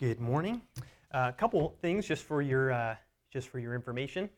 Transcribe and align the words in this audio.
Good 0.00 0.18
morning. 0.18 0.60
A 1.12 1.16
uh, 1.16 1.32
couple 1.32 1.76
things 1.80 2.04
just 2.04 2.24
for 2.24 2.42
your 2.42 2.72
uh, 2.72 2.96
just 3.32 3.48
for 3.48 3.60
your 3.60 3.76
information. 3.76 4.28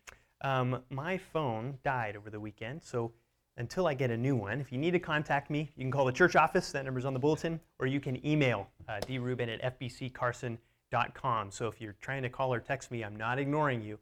Um, 0.43 0.83
my 0.91 1.17
phone 1.17 1.79
died 1.83 2.15
over 2.15 2.29
the 2.29 2.39
weekend, 2.39 2.83
so 2.83 3.11
until 3.57 3.87
I 3.87 3.95
get 3.95 4.11
a 4.11 4.17
new 4.19 4.37
one, 4.37 4.61
if 4.61 4.71
you 4.71 4.77
need 4.77 4.91
to 4.91 4.99
contact 4.99 5.49
me, 5.49 5.71
you 5.75 5.85
can 5.85 5.91
call 5.91 6.05
the 6.05 6.13
church 6.13 6.37
office. 6.37 6.73
That 6.73 6.85
number's 6.85 7.07
on 7.07 7.15
the 7.15 7.19
bulletin, 7.19 7.59
or 7.79 7.87
you 7.87 8.01
can 8.01 8.25
email 8.27 8.69
uh, 8.87 9.01
drubin 9.01 9.49
at 9.49 9.81
fbccarson.com. 9.81 11.51
So 11.51 11.69
if 11.69 11.81
you're 11.81 11.97
trying 12.03 12.23
to 12.25 12.29
call 12.29 12.53
or 12.53 12.61
text 12.61 12.91
me, 12.91 13.03
I'm 13.03 13.17
not 13.17 13.39
ignoring 13.39 13.81
you. 13.81 13.99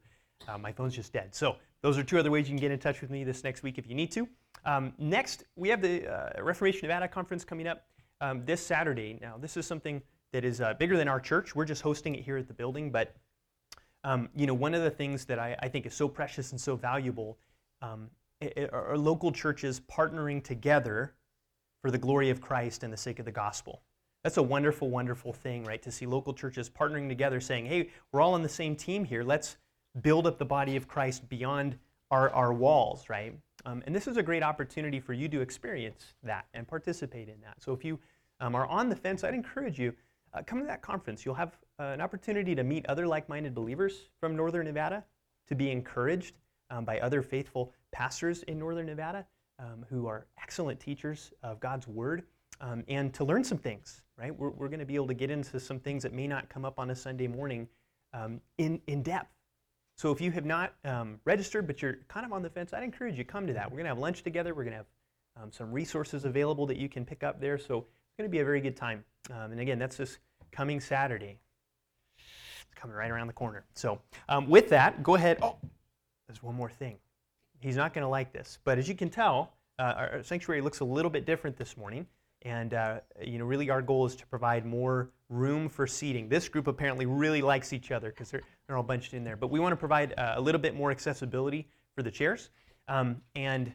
Uh, 0.49 0.57
my 0.57 0.73
phone's 0.73 0.93
just 0.93 1.13
dead. 1.13 1.33
So 1.33 1.55
those 1.81 1.97
are 1.97 2.03
two 2.03 2.19
other 2.19 2.31
ways 2.31 2.49
you 2.49 2.51
can 2.51 2.59
get 2.59 2.71
in 2.71 2.79
touch 2.79 2.99
with 2.99 3.11
me 3.11 3.23
this 3.23 3.45
next 3.45 3.63
week 3.63 3.77
if 3.77 3.87
you 3.87 3.95
need 3.95 4.11
to. 4.11 4.27
Um, 4.65 4.91
next, 4.97 5.45
we 5.55 5.69
have 5.69 5.81
the 5.81 6.05
uh, 6.05 6.43
Reformation 6.43 6.81
Nevada 6.81 7.07
conference 7.07 7.45
coming 7.45 7.65
up 7.65 7.85
um, 8.19 8.43
this 8.43 8.59
Saturday. 8.59 9.17
Now, 9.21 9.37
this 9.37 9.55
is 9.55 9.65
something 9.65 10.01
that 10.35 10.43
is 10.43 10.59
uh, 10.59 10.73
bigger 10.73 10.97
than 10.97 11.07
our 11.07 11.21
church. 11.21 11.55
We're 11.55 11.63
just 11.63 11.81
hosting 11.81 12.13
it 12.13 12.21
here 12.21 12.35
at 12.35 12.49
the 12.49 12.53
building, 12.53 12.91
but 12.91 13.15
um, 14.03 14.27
you 14.35 14.45
know, 14.45 14.53
one 14.53 14.73
of 14.73 14.83
the 14.83 14.89
things 14.89 15.23
that 15.25 15.39
I, 15.39 15.55
I, 15.61 15.69
think 15.69 15.85
is 15.85 15.93
so 15.93 16.09
precious 16.09 16.51
and 16.51 16.59
so 16.59 16.75
valuable 16.75 17.37
um, 17.81 18.09
are 18.73 18.97
local 18.97 19.31
churches 19.31 19.79
partnering 19.89 20.43
together 20.43 21.13
for 21.81 21.89
the 21.89 21.97
glory 21.97 22.29
of 22.31 22.41
Christ 22.41 22.83
and 22.83 22.91
the 22.91 22.97
sake 22.97 23.19
of 23.19 23.25
the 23.25 23.31
gospel. 23.31 23.81
That's 24.25 24.35
a 24.35 24.43
wonderful, 24.43 24.89
wonderful 24.89 25.31
thing, 25.31 25.63
right? 25.63 25.81
To 25.81 25.89
see 25.89 26.05
local 26.05 26.33
churches 26.33 26.69
partnering 26.69 27.07
together, 27.07 27.39
saying, 27.39 27.67
"Hey, 27.67 27.91
we're 28.11 28.19
all 28.19 28.33
on 28.33 28.41
the 28.41 28.49
same 28.49 28.75
team 28.75 29.05
here. 29.05 29.23
Let's 29.23 29.55
build 30.01 30.27
up 30.27 30.37
the 30.37 30.45
body 30.45 30.75
of 30.75 30.85
Christ 30.85 31.29
beyond 31.29 31.77
our, 32.11 32.29
our 32.31 32.51
walls, 32.51 33.07
right?" 33.07 33.33
Um, 33.65 33.81
and 33.85 33.95
this 33.95 34.05
is 34.05 34.17
a 34.17 34.23
great 34.23 34.43
opportunity 34.43 34.99
for 34.99 35.13
you 35.13 35.29
to 35.29 35.39
experience 35.39 36.13
that 36.23 36.45
and 36.53 36.67
participate 36.67 37.29
in 37.29 37.39
that. 37.39 37.63
So 37.63 37.71
if 37.71 37.85
you 37.85 37.99
um, 38.39 38.53
are 38.55 38.67
on 38.67 38.89
the 38.89 38.95
fence, 38.95 39.23
I'd 39.23 39.33
encourage 39.33 39.79
you 39.79 39.93
uh, 40.35 40.41
come 40.43 40.59
to 40.59 40.65
that 40.65 40.81
conference. 40.81 41.25
You'll 41.25 41.35
have 41.35 41.57
uh, 41.79 41.83
an 41.83 42.01
opportunity 42.01 42.53
to 42.55 42.63
meet 42.63 42.85
other 42.87 43.07
like 43.07 43.29
minded 43.29 43.55
believers 43.55 44.09
from 44.19 44.35
Northern 44.35 44.65
Nevada, 44.65 45.03
to 45.47 45.55
be 45.55 45.71
encouraged 45.71 46.35
um, 46.69 46.85
by 46.85 46.99
other 46.99 47.21
faithful 47.21 47.73
pastors 47.91 48.43
in 48.43 48.59
Northern 48.59 48.85
Nevada 48.85 49.25
um, 49.59 49.85
who 49.89 50.07
are 50.07 50.25
excellent 50.41 50.79
teachers 50.79 51.31
of 51.43 51.59
God's 51.59 51.87
Word, 51.87 52.23
um, 52.61 52.83
and 52.87 53.13
to 53.13 53.23
learn 53.23 53.43
some 53.43 53.57
things, 53.57 54.01
right? 54.17 54.37
We're, 54.37 54.49
we're 54.49 54.67
going 54.67 54.79
to 54.79 54.85
be 54.85 54.95
able 54.95 55.07
to 55.07 55.13
get 55.13 55.29
into 55.29 55.59
some 55.59 55.79
things 55.79 56.03
that 56.03 56.13
may 56.13 56.27
not 56.27 56.49
come 56.49 56.65
up 56.65 56.79
on 56.79 56.89
a 56.89 56.95
Sunday 56.95 57.27
morning 57.27 57.67
um, 58.13 58.41
in, 58.57 58.81
in 58.87 59.01
depth. 59.01 59.31
So 59.97 60.11
if 60.11 60.19
you 60.19 60.31
have 60.31 60.45
not 60.45 60.73
um, 60.83 61.19
registered, 61.23 61.67
but 61.67 61.81
you're 61.81 61.99
kind 62.09 62.25
of 62.25 62.33
on 62.33 62.41
the 62.41 62.49
fence, 62.49 62.73
I'd 62.73 62.83
encourage 62.83 63.17
you 63.17 63.23
to 63.23 63.31
come 63.31 63.47
to 63.47 63.53
that. 63.53 63.71
We're 63.71 63.77
going 63.77 63.85
to 63.85 63.89
have 63.89 63.97
lunch 63.97 64.23
together. 64.23 64.53
We're 64.53 64.63
going 64.63 64.73
to 64.73 64.77
have 64.77 64.85
um, 65.41 65.51
some 65.51 65.71
resources 65.71 66.25
available 66.25 66.65
that 66.65 66.77
you 66.77 66.89
can 66.89 67.05
pick 67.05 67.23
up 67.23 67.39
there. 67.39 67.57
So 67.57 67.85
it's 68.15 68.21
going 68.21 68.31
to 68.31 68.31
be 68.31 68.39
a 68.39 68.45
very 68.45 68.61
good 68.61 68.77
time. 68.77 69.03
Um, 69.29 69.51
and 69.51 69.59
again, 69.59 69.77
that's 69.77 69.97
this 69.97 70.19
coming 70.49 70.79
Saturday. 70.79 71.37
It's 72.17 72.73
coming 72.73 72.95
right 72.95 73.11
around 73.11 73.27
the 73.27 73.33
corner. 73.33 73.65
So, 73.73 73.99
um, 74.29 74.47
with 74.47 74.69
that, 74.69 75.03
go 75.03 75.15
ahead. 75.15 75.39
Oh, 75.41 75.57
there's 76.25 76.41
one 76.41 76.55
more 76.55 76.69
thing. 76.69 76.95
He's 77.59 77.75
not 77.75 77.93
going 77.93 78.03
to 78.03 78.07
like 78.07 78.31
this, 78.31 78.57
but 78.63 78.77
as 78.77 78.87
you 78.87 78.95
can 78.95 79.09
tell, 79.09 79.51
uh, 79.79 79.93
our 79.97 80.23
sanctuary 80.23 80.61
looks 80.61 80.79
a 80.79 80.85
little 80.85 81.11
bit 81.11 81.25
different 81.25 81.57
this 81.57 81.75
morning. 81.75 82.07
And 82.43 82.73
uh, 82.73 83.01
you 83.21 83.37
know, 83.37 83.43
really, 83.43 83.69
our 83.69 83.81
goal 83.81 84.05
is 84.05 84.15
to 84.15 84.25
provide 84.27 84.65
more 84.65 85.09
room 85.27 85.67
for 85.67 85.85
seating. 85.85 86.29
This 86.29 86.47
group 86.47 86.67
apparently 86.67 87.05
really 87.05 87.41
likes 87.41 87.73
each 87.73 87.91
other 87.91 88.11
because 88.11 88.31
they're, 88.31 88.43
they're 88.65 88.77
all 88.77 88.83
bunched 88.83 89.13
in 89.13 89.25
there. 89.25 89.35
But 89.35 89.49
we 89.49 89.59
want 89.59 89.73
to 89.73 89.77
provide 89.77 90.13
uh, 90.17 90.35
a 90.37 90.41
little 90.41 90.61
bit 90.61 90.73
more 90.73 90.89
accessibility 90.89 91.67
for 91.97 92.01
the 92.01 92.11
chairs. 92.11 92.49
Um, 92.87 93.17
and 93.35 93.73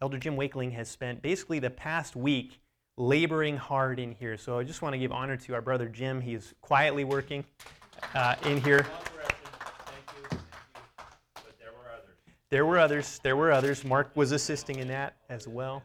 Elder 0.00 0.16
Jim 0.16 0.36
Wakeling 0.36 0.70
has 0.70 0.88
spent 0.88 1.20
basically 1.20 1.58
the 1.58 1.68
past 1.68 2.16
week 2.16 2.60
laboring 2.96 3.56
hard 3.56 3.98
in 3.98 4.12
here. 4.12 4.36
So 4.36 4.58
I 4.58 4.64
just 4.64 4.82
want 4.82 4.94
to 4.94 4.98
give 4.98 5.12
honor 5.12 5.36
to 5.36 5.54
our 5.54 5.60
brother 5.60 5.88
Jim. 5.88 6.20
He's 6.20 6.54
quietly 6.60 7.04
working 7.04 7.44
uh, 8.14 8.36
in 8.44 8.60
here. 8.62 8.86
There 12.48 12.64
were 12.64 12.78
others. 12.78 13.18
There 13.22 13.36
were 13.36 13.50
others. 13.50 13.84
Mark 13.84 14.10
was 14.14 14.32
assisting 14.32 14.78
in 14.78 14.88
that 14.88 15.16
as 15.28 15.48
well. 15.48 15.82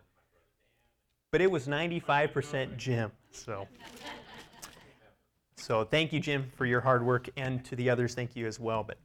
But 1.31 1.41
it 1.41 1.49
was 1.49 1.67
95% 1.67 2.77
Jim. 2.77 3.11
So, 3.31 3.67
so 5.55 5.83
thank 5.83 6.13
you, 6.13 6.19
Jim, 6.19 6.51
for 6.55 6.65
your 6.65 6.81
hard 6.81 7.03
work, 7.03 7.29
and 7.35 7.63
to 7.65 7.75
the 7.75 7.89
others, 7.89 8.13
thank 8.13 8.35
you 8.35 8.45
as 8.45 8.59
well. 8.59 8.83
But 8.83 8.97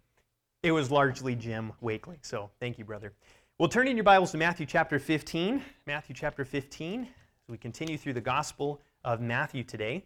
it 0.62 0.72
was 0.72 0.90
largely 0.90 1.34
Jim 1.34 1.72
Wakeling. 1.80 2.18
So 2.22 2.50
thank 2.60 2.78
you, 2.78 2.84
brother. 2.84 3.12
We'll 3.58 3.68
turn 3.68 3.88
in 3.88 3.96
your 3.96 4.04
Bibles 4.04 4.32
to 4.32 4.36
Matthew 4.36 4.66
chapter 4.66 4.98
15. 4.98 5.62
Matthew 5.86 6.14
chapter 6.14 6.44
15. 6.44 7.08
So 7.46 7.52
we 7.52 7.58
continue 7.58 7.96
through 7.96 8.14
the 8.14 8.20
Gospel 8.20 8.82
of 9.04 9.20
Matthew 9.20 9.62
today. 9.62 10.02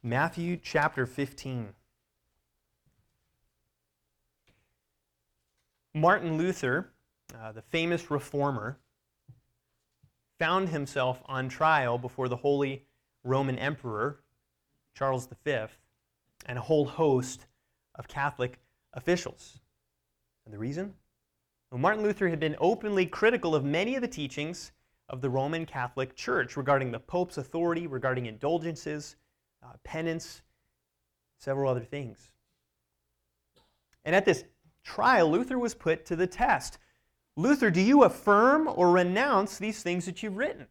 Matthew 0.00 0.56
chapter 0.62 1.06
15. 1.06 1.70
Martin 5.92 6.38
Luther, 6.38 6.92
uh, 7.36 7.50
the 7.50 7.62
famous 7.62 8.12
reformer, 8.12 8.78
found 10.38 10.68
himself 10.68 11.20
on 11.26 11.48
trial 11.48 11.98
before 11.98 12.28
the 12.28 12.36
Holy 12.36 12.84
Roman 13.24 13.58
Emperor, 13.58 14.20
Charles 14.94 15.28
V, 15.44 15.64
and 16.46 16.58
a 16.58 16.62
whole 16.62 16.84
host 16.84 17.46
of 17.96 18.06
Catholic 18.06 18.60
officials. 18.94 19.58
And 20.44 20.54
the 20.54 20.58
reason? 20.58 20.94
Well, 21.72 21.80
Martin 21.80 22.04
Luther 22.04 22.28
had 22.28 22.38
been 22.38 22.54
openly 22.60 23.04
critical 23.04 23.56
of 23.56 23.64
many 23.64 23.96
of 23.96 24.00
the 24.00 24.06
teachings 24.06 24.70
of 25.12 25.20
the 25.20 25.28
Roman 25.30 25.66
Catholic 25.66 26.16
Church 26.16 26.56
regarding 26.56 26.90
the 26.90 26.98
Pope's 26.98 27.36
authority, 27.36 27.86
regarding 27.86 28.26
indulgences, 28.26 29.16
uh, 29.62 29.74
penance, 29.84 30.40
several 31.38 31.70
other 31.70 31.84
things. 31.84 32.32
And 34.06 34.16
at 34.16 34.24
this 34.24 34.44
trial, 34.82 35.30
Luther 35.30 35.58
was 35.58 35.74
put 35.74 36.06
to 36.06 36.16
the 36.16 36.26
test. 36.26 36.78
Luther, 37.36 37.70
do 37.70 37.80
you 37.80 38.04
affirm 38.04 38.68
or 38.74 38.90
renounce 38.90 39.58
these 39.58 39.82
things 39.82 40.06
that 40.06 40.22
you've 40.22 40.36
written? 40.36 40.66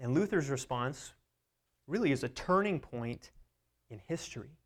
And 0.00 0.14
Luther's 0.14 0.50
response 0.50 1.12
really 1.86 2.12
is 2.12 2.24
a 2.24 2.28
turning 2.28 2.80
point 2.80 3.30
in 3.88 4.00
history. 4.06 4.58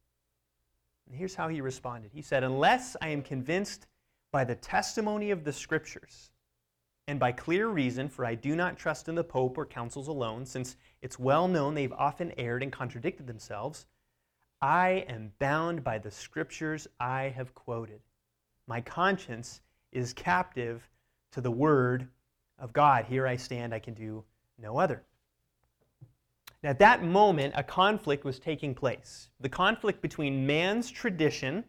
And 1.06 1.16
here's 1.16 1.34
how 1.34 1.48
he 1.48 1.60
responded 1.60 2.10
He 2.12 2.22
said, 2.22 2.42
Unless 2.42 2.96
I 3.02 3.08
am 3.08 3.22
convinced 3.22 3.86
by 4.32 4.44
the 4.44 4.54
testimony 4.54 5.30
of 5.30 5.44
the 5.44 5.52
Scriptures 5.52 6.31
and 7.12 7.20
by 7.20 7.30
clear 7.30 7.68
reason, 7.68 8.08
for 8.08 8.24
I 8.24 8.34
do 8.34 8.56
not 8.56 8.78
trust 8.78 9.06
in 9.06 9.14
the 9.14 9.22
Pope 9.22 9.58
or 9.58 9.66
councils 9.66 10.08
alone, 10.08 10.46
since 10.46 10.76
it's 11.02 11.18
well 11.18 11.46
known 11.46 11.74
they've 11.74 11.92
often 11.92 12.32
erred 12.38 12.62
and 12.62 12.72
contradicted 12.72 13.26
themselves. 13.26 13.84
I 14.62 15.04
am 15.10 15.32
bound 15.38 15.84
by 15.84 15.98
the 15.98 16.10
scriptures 16.10 16.88
I 16.98 17.24
have 17.36 17.54
quoted. 17.54 18.00
My 18.66 18.80
conscience 18.80 19.60
is 19.92 20.14
captive 20.14 20.88
to 21.32 21.42
the 21.42 21.50
word 21.50 22.08
of 22.58 22.72
God. 22.72 23.04
Here 23.04 23.26
I 23.26 23.36
stand, 23.36 23.74
I 23.74 23.78
can 23.78 23.92
do 23.92 24.24
no 24.58 24.78
other. 24.78 25.02
Now, 26.62 26.70
at 26.70 26.78
that 26.78 27.04
moment, 27.04 27.52
a 27.54 27.62
conflict 27.62 28.24
was 28.24 28.38
taking 28.38 28.74
place 28.74 29.28
the 29.38 29.50
conflict 29.50 30.00
between 30.00 30.46
man's 30.46 30.90
tradition 30.90 31.64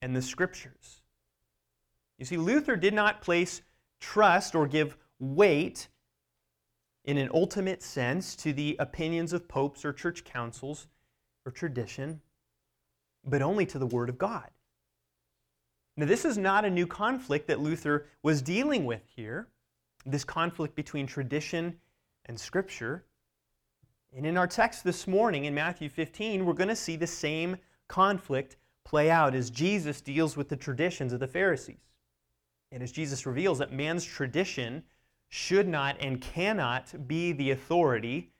and 0.00 0.16
the 0.16 0.22
scriptures. 0.22 1.02
You 2.16 2.24
see, 2.24 2.38
Luther 2.38 2.76
did 2.76 2.94
not 2.94 3.20
place 3.20 3.60
trust 4.02 4.54
or 4.54 4.66
give 4.66 4.96
weight 5.20 5.88
in 7.04 7.16
an 7.16 7.30
ultimate 7.32 7.82
sense 7.82 8.36
to 8.36 8.52
the 8.52 8.76
opinions 8.78 9.32
of 9.32 9.48
popes 9.48 9.84
or 9.84 9.92
church 9.92 10.24
councils 10.24 10.88
or 11.46 11.52
tradition, 11.52 12.20
but 13.24 13.40
only 13.40 13.64
to 13.64 13.78
the 13.78 13.86
Word 13.86 14.08
of 14.08 14.18
God. 14.18 14.50
Now, 15.96 16.06
this 16.06 16.24
is 16.24 16.36
not 16.36 16.64
a 16.64 16.70
new 16.70 16.86
conflict 16.86 17.46
that 17.46 17.60
Luther 17.60 18.06
was 18.22 18.42
dealing 18.42 18.84
with 18.84 19.02
here, 19.14 19.48
this 20.04 20.24
conflict 20.24 20.74
between 20.74 21.06
tradition 21.06 21.78
and 22.26 22.38
Scripture. 22.38 23.04
And 24.16 24.26
in 24.26 24.36
our 24.36 24.46
text 24.46 24.84
this 24.84 25.06
morning 25.06 25.44
in 25.44 25.54
Matthew 25.54 25.88
15, 25.88 26.44
we're 26.44 26.54
going 26.54 26.68
to 26.68 26.76
see 26.76 26.96
the 26.96 27.06
same 27.06 27.56
conflict 27.88 28.56
play 28.84 29.10
out 29.10 29.34
as 29.34 29.50
Jesus 29.50 30.00
deals 30.00 30.36
with 30.36 30.48
the 30.48 30.56
traditions 30.56 31.12
of 31.12 31.20
the 31.20 31.28
Pharisees. 31.28 31.91
And 32.72 32.82
as 32.82 32.90
Jesus 32.90 33.26
reveals, 33.26 33.58
that 33.58 33.72
man's 33.72 34.04
tradition 34.04 34.82
should 35.28 35.68
not 35.68 35.96
and 36.00 36.20
cannot 36.20 37.06
be 37.06 37.32
the 37.32 37.50
authority 37.50 38.32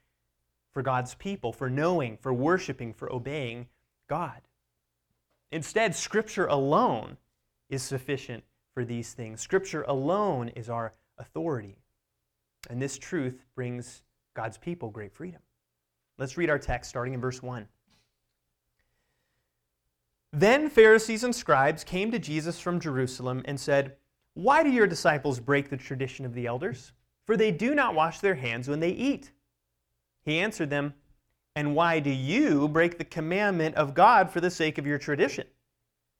for 0.71 0.81
God's 0.81 1.13
people, 1.15 1.53
for 1.53 1.69
knowing, 1.69 2.17
for 2.17 2.33
worshiping, 2.33 2.93
for 2.93 3.11
obeying 3.13 3.67
God. 4.09 4.41
Instead, 5.51 5.95
Scripture 5.95 6.47
alone 6.47 7.17
is 7.69 7.83
sufficient 7.83 8.43
for 8.73 8.83
these 8.83 9.13
things. 9.13 9.39
Scripture 9.39 9.83
alone 9.83 10.49
is 10.49 10.69
our 10.69 10.93
authority. 11.19 11.77
And 12.69 12.81
this 12.81 12.97
truth 12.97 13.45
brings 13.55 14.01
God's 14.33 14.57
people 14.57 14.89
great 14.89 15.13
freedom. 15.13 15.41
Let's 16.17 16.37
read 16.37 16.49
our 16.49 16.59
text 16.59 16.89
starting 16.89 17.13
in 17.13 17.21
verse 17.21 17.43
1. 17.43 17.67
Then 20.31 20.69
Pharisees 20.69 21.23
and 21.23 21.35
scribes 21.35 21.83
came 21.83 22.09
to 22.11 22.17
Jesus 22.17 22.59
from 22.59 22.79
Jerusalem 22.79 23.43
and 23.45 23.59
said, 23.59 23.95
why 24.33 24.63
do 24.63 24.69
your 24.69 24.87
disciples 24.87 25.39
break 25.39 25.69
the 25.69 25.77
tradition 25.77 26.25
of 26.25 26.33
the 26.33 26.47
elders? 26.47 26.91
For 27.25 27.37
they 27.37 27.51
do 27.51 27.75
not 27.75 27.95
wash 27.95 28.19
their 28.19 28.35
hands 28.35 28.67
when 28.67 28.79
they 28.79 28.89
eat. 28.89 29.31
He 30.25 30.39
answered 30.39 30.69
them, 30.69 30.93
And 31.55 31.75
why 31.75 31.99
do 31.99 32.09
you 32.09 32.67
break 32.67 32.97
the 32.97 33.05
commandment 33.05 33.75
of 33.75 33.93
God 33.93 34.29
for 34.29 34.41
the 34.41 34.49
sake 34.49 34.77
of 34.77 34.87
your 34.87 34.97
tradition? 34.97 35.47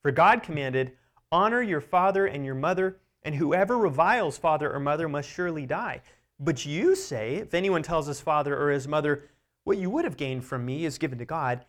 For 0.01 0.11
God 0.11 0.43
commanded, 0.43 0.93
Honor 1.31 1.61
your 1.61 1.81
father 1.81 2.27
and 2.27 2.45
your 2.45 2.55
mother, 2.55 2.99
and 3.23 3.35
whoever 3.35 3.77
reviles 3.77 4.37
father 4.37 4.71
or 4.71 4.79
mother 4.79 5.09
must 5.09 5.29
surely 5.29 5.65
die. 5.65 6.01
But 6.39 6.65
you 6.65 6.95
say, 6.95 7.35
If 7.37 7.53
anyone 7.53 7.83
tells 7.83 8.07
his 8.07 8.21
father 8.21 8.57
or 8.57 8.69
his 8.69 8.87
mother, 8.87 9.23
What 9.63 9.77
you 9.77 9.89
would 9.89 10.05
have 10.05 10.17
gained 10.17 10.45
from 10.45 10.65
me 10.65 10.85
is 10.85 10.97
given 10.97 11.17
to 11.17 11.25
God, 11.25 11.65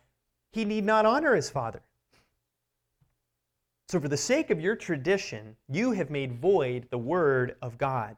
he 0.51 0.63
need 0.63 0.85
not 0.85 1.05
honor 1.05 1.35
his 1.35 1.49
father. 1.49 1.81
So, 3.87 3.99
for 3.99 4.07
the 4.07 4.17
sake 4.17 4.49
of 4.49 4.59
your 4.59 4.75
tradition, 4.75 5.55
you 5.69 5.91
have 5.91 6.09
made 6.09 6.33
void 6.33 6.87
the 6.89 6.97
word 6.97 7.55
of 7.61 7.77
God. 7.77 8.17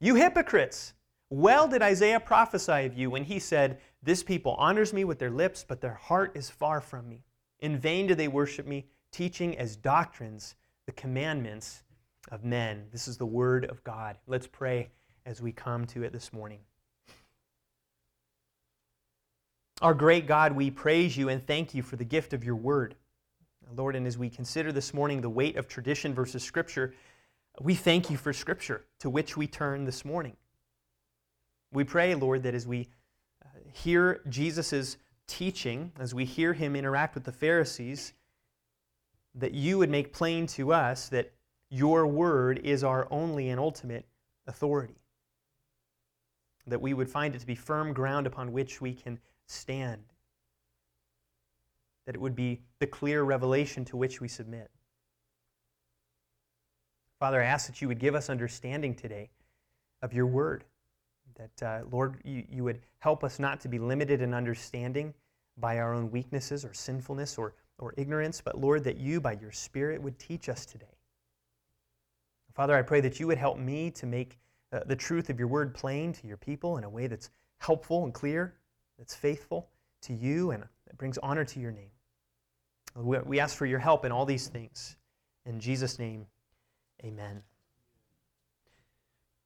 You 0.00 0.14
hypocrites! 0.14 0.94
Well 1.30 1.68
did 1.68 1.82
Isaiah 1.82 2.20
prophesy 2.20 2.86
of 2.86 2.96
you 2.96 3.10
when 3.10 3.24
he 3.24 3.38
said, 3.38 3.78
This 4.02 4.22
people 4.22 4.54
honors 4.54 4.92
me 4.92 5.04
with 5.04 5.18
their 5.18 5.30
lips, 5.30 5.64
but 5.66 5.80
their 5.80 5.94
heart 5.94 6.36
is 6.36 6.48
far 6.48 6.80
from 6.80 7.08
me. 7.08 7.24
In 7.60 7.78
vain 7.78 8.06
do 8.06 8.14
they 8.14 8.28
worship 8.28 8.66
me, 8.66 8.86
teaching 9.10 9.58
as 9.58 9.76
doctrines 9.76 10.54
the 10.86 10.92
commandments 10.92 11.82
of 12.30 12.44
men. 12.44 12.86
This 12.92 13.08
is 13.08 13.18
the 13.18 13.26
word 13.26 13.64
of 13.66 13.82
God. 13.84 14.16
Let's 14.26 14.46
pray 14.46 14.88
as 15.26 15.42
we 15.42 15.52
come 15.52 15.84
to 15.86 16.04
it 16.04 16.12
this 16.12 16.32
morning. 16.32 16.60
Our 19.82 19.94
great 19.94 20.26
God, 20.26 20.52
we 20.52 20.70
praise 20.70 21.16
you 21.16 21.28
and 21.28 21.46
thank 21.46 21.74
you 21.74 21.82
for 21.82 21.96
the 21.96 22.04
gift 22.04 22.32
of 22.32 22.42
your 22.42 22.56
word. 22.56 22.94
Lord, 23.76 23.96
and 23.96 24.06
as 24.06 24.16
we 24.16 24.30
consider 24.30 24.72
this 24.72 24.94
morning 24.94 25.20
the 25.20 25.30
weight 25.30 25.56
of 25.56 25.68
tradition 25.68 26.14
versus 26.14 26.42
Scripture, 26.42 26.94
we 27.60 27.74
thank 27.74 28.10
you 28.10 28.16
for 28.16 28.32
Scripture 28.32 28.84
to 29.00 29.10
which 29.10 29.36
we 29.36 29.46
turn 29.46 29.84
this 29.84 30.04
morning. 30.04 30.36
We 31.72 31.84
pray, 31.84 32.14
Lord, 32.14 32.42
that 32.44 32.54
as 32.54 32.66
we 32.66 32.88
uh, 33.44 33.48
hear 33.72 34.22
Jesus' 34.28 34.96
teaching, 35.26 35.92
as 35.98 36.14
we 36.14 36.24
hear 36.24 36.54
him 36.54 36.76
interact 36.76 37.14
with 37.14 37.24
the 37.24 37.32
Pharisees, 37.32 38.14
that 39.34 39.52
you 39.52 39.78
would 39.78 39.90
make 39.90 40.12
plain 40.12 40.46
to 40.46 40.72
us 40.72 41.08
that 41.10 41.32
your 41.68 42.06
word 42.06 42.60
is 42.64 42.82
our 42.82 43.06
only 43.10 43.50
and 43.50 43.60
ultimate 43.60 44.06
authority. 44.46 44.96
That 46.66 46.80
we 46.80 46.94
would 46.94 47.10
find 47.10 47.34
it 47.34 47.40
to 47.40 47.46
be 47.46 47.54
firm 47.54 47.92
ground 47.92 48.26
upon 48.26 48.52
which 48.52 48.80
we 48.80 48.94
can 48.94 49.18
stand. 49.46 50.02
That 52.08 52.14
it 52.14 52.22
would 52.22 52.34
be 52.34 52.62
the 52.78 52.86
clear 52.86 53.22
revelation 53.22 53.84
to 53.84 53.98
which 53.98 54.18
we 54.18 54.28
submit. 54.28 54.70
Father, 57.20 57.42
I 57.42 57.44
ask 57.44 57.66
that 57.66 57.82
you 57.82 57.88
would 57.88 57.98
give 57.98 58.14
us 58.14 58.30
understanding 58.30 58.94
today 58.94 59.28
of 60.00 60.14
your 60.14 60.24
word. 60.24 60.64
That, 61.36 61.62
uh, 61.62 61.84
Lord, 61.92 62.22
you, 62.24 62.46
you 62.48 62.64
would 62.64 62.80
help 63.00 63.24
us 63.24 63.38
not 63.38 63.60
to 63.60 63.68
be 63.68 63.78
limited 63.78 64.22
in 64.22 64.32
understanding 64.32 65.12
by 65.58 65.80
our 65.80 65.92
own 65.92 66.10
weaknesses 66.10 66.64
or 66.64 66.72
sinfulness 66.72 67.36
or, 67.36 67.52
or 67.78 67.92
ignorance, 67.98 68.40
but, 68.40 68.58
Lord, 68.58 68.84
that 68.84 68.96
you, 68.96 69.20
by 69.20 69.32
your 69.32 69.52
Spirit, 69.52 70.00
would 70.00 70.18
teach 70.18 70.48
us 70.48 70.64
today. 70.64 70.96
Father, 72.54 72.74
I 72.74 72.80
pray 72.80 73.02
that 73.02 73.20
you 73.20 73.26
would 73.26 73.36
help 73.36 73.58
me 73.58 73.90
to 73.90 74.06
make 74.06 74.38
uh, 74.72 74.80
the 74.86 74.96
truth 74.96 75.28
of 75.28 75.38
your 75.38 75.48
word 75.48 75.74
plain 75.74 76.14
to 76.14 76.26
your 76.26 76.38
people 76.38 76.78
in 76.78 76.84
a 76.84 76.88
way 76.88 77.06
that's 77.06 77.28
helpful 77.58 78.04
and 78.04 78.14
clear, 78.14 78.54
that's 78.96 79.14
faithful 79.14 79.68
to 80.00 80.14
you, 80.14 80.52
and 80.52 80.62
that 80.86 80.96
brings 80.96 81.18
honor 81.18 81.44
to 81.44 81.60
your 81.60 81.70
name. 81.70 81.90
We, 83.00 83.38
ask 83.38 83.56
for 83.56 83.66
your 83.66 83.78
help 83.78 84.04
in 84.04 84.12
all 84.12 84.26
these 84.26 84.48
things. 84.48 84.96
In 85.46 85.60
Jesus' 85.60 85.98
name, 85.98 86.26
amen. 87.04 87.42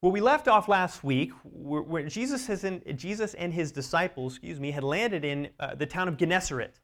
Well, 0.01 0.11
we 0.11 0.21
left 0.21 0.47
off 0.47 0.67
last 0.67 1.03
week 1.03 1.31
where, 1.43 2.03
Jesus, 2.07 2.63
in, 2.63 2.81
Jesus 2.97 3.35
and 3.35 3.53
his 3.53 3.71
disciples, 3.71 4.33
excuse 4.33 4.59
me, 4.59 4.71
had 4.71 4.83
landed 4.83 5.23
in 5.23 5.49
uh, 5.59 5.75
the 5.75 5.85
town 5.85 6.07
of 6.07 6.17
Gennesaret 6.17 6.79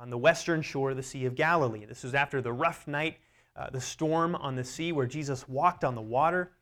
on 0.00 0.10
the 0.10 0.18
western 0.18 0.60
shore 0.60 0.90
of 0.90 0.96
the 0.96 1.02
Sea 1.02 1.24
of 1.24 1.36
Galilee. 1.36 1.86
This 1.86 2.02
was 2.02 2.14
after 2.14 2.40
the 2.40 2.52
rough 2.52 2.88
night, 2.88 3.18
uh, 3.54 3.70
the 3.70 3.80
storm 3.80 4.34
on 4.34 4.56
the 4.56 4.64
sea 4.64 4.92
where 4.92 5.06
Jesus 5.06 5.48
walked 5.48 5.84
on 5.84 5.94
the 5.94 6.02
water. 6.02 6.52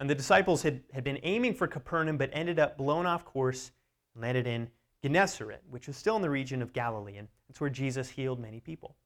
And 0.00 0.08
the 0.08 0.14
disciples 0.14 0.62
had, 0.62 0.82
had 0.92 1.04
been 1.04 1.18
aiming 1.22 1.54
for 1.54 1.66
Capernaum 1.66 2.16
but 2.16 2.30
ended 2.32 2.58
up 2.58 2.78
blown 2.78 3.04
off 3.04 3.24
course 3.24 3.70
and 4.14 4.22
landed 4.22 4.46
in 4.46 4.68
Gennesaret, 5.02 5.62
which 5.68 5.86
was 5.86 5.96
still 5.96 6.16
in 6.16 6.22
the 6.22 6.30
region 6.30 6.62
of 6.62 6.72
Galilee. 6.72 7.16
And 7.16 7.28
it's 7.48 7.60
where 7.60 7.70
Jesus 7.70 8.08
healed 8.08 8.40
many 8.40 8.60
people. 8.60 8.96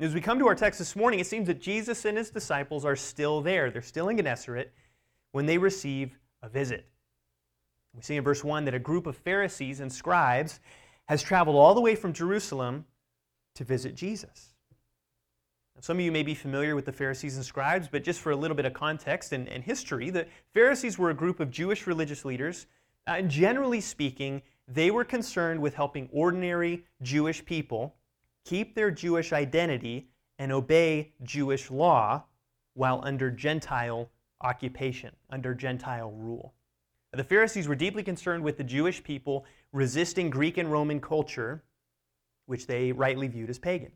As 0.00 0.14
we 0.14 0.20
come 0.20 0.38
to 0.38 0.46
our 0.46 0.54
text 0.54 0.78
this 0.78 0.94
morning, 0.94 1.18
it 1.18 1.26
seems 1.26 1.48
that 1.48 1.60
Jesus 1.60 2.04
and 2.04 2.16
his 2.16 2.30
disciples 2.30 2.84
are 2.84 2.94
still 2.94 3.40
there. 3.40 3.70
They're 3.70 3.82
still 3.82 4.08
in 4.08 4.16
Gennesaret 4.16 4.72
when 5.32 5.46
they 5.46 5.58
receive 5.58 6.16
a 6.42 6.48
visit. 6.48 6.88
We 7.94 8.02
see 8.02 8.16
in 8.16 8.22
verse 8.22 8.44
1 8.44 8.64
that 8.66 8.74
a 8.74 8.78
group 8.78 9.06
of 9.06 9.16
Pharisees 9.16 9.80
and 9.80 9.92
scribes 9.92 10.60
has 11.06 11.22
traveled 11.22 11.56
all 11.56 11.74
the 11.74 11.80
way 11.80 11.96
from 11.96 12.12
Jerusalem 12.12 12.86
to 13.56 13.64
visit 13.64 13.96
Jesus. 13.96 14.54
Now, 15.74 15.80
some 15.80 15.98
of 15.98 16.04
you 16.04 16.12
may 16.12 16.22
be 16.22 16.34
familiar 16.34 16.76
with 16.76 16.84
the 16.84 16.92
Pharisees 16.92 17.36
and 17.36 17.44
scribes, 17.44 17.88
but 17.88 18.04
just 18.04 18.20
for 18.20 18.30
a 18.30 18.36
little 18.36 18.56
bit 18.56 18.66
of 18.66 18.74
context 18.74 19.32
and, 19.32 19.48
and 19.48 19.64
history, 19.64 20.10
the 20.10 20.26
Pharisees 20.54 20.96
were 20.96 21.10
a 21.10 21.14
group 21.14 21.40
of 21.40 21.50
Jewish 21.50 21.86
religious 21.86 22.24
leaders. 22.24 22.66
Uh, 23.08 23.12
and 23.12 23.30
generally 23.30 23.80
speaking, 23.80 24.42
they 24.68 24.90
were 24.90 25.04
concerned 25.04 25.60
with 25.60 25.74
helping 25.74 26.08
ordinary 26.12 26.84
Jewish 27.02 27.44
people 27.44 27.96
keep 28.44 28.74
their 28.74 28.90
Jewish 28.90 29.32
identity 29.32 30.08
and 30.38 30.52
obey 30.52 31.12
Jewish 31.22 31.70
law 31.70 32.24
while 32.74 33.00
under 33.02 33.30
Gentile 33.30 34.10
occupation 34.40 35.10
under 35.30 35.54
Gentile 35.54 36.12
rule. 36.12 36.54
The 37.12 37.24
Pharisees 37.24 37.66
were 37.66 37.74
deeply 37.74 38.02
concerned 38.02 38.44
with 38.44 38.58
the 38.58 38.64
Jewish 38.64 39.02
people 39.02 39.46
resisting 39.72 40.30
Greek 40.30 40.58
and 40.58 40.70
Roman 40.70 41.00
culture, 41.00 41.64
which 42.46 42.66
they 42.66 42.92
rightly 42.92 43.26
viewed 43.26 43.50
as 43.50 43.58
pagan. 43.58 43.92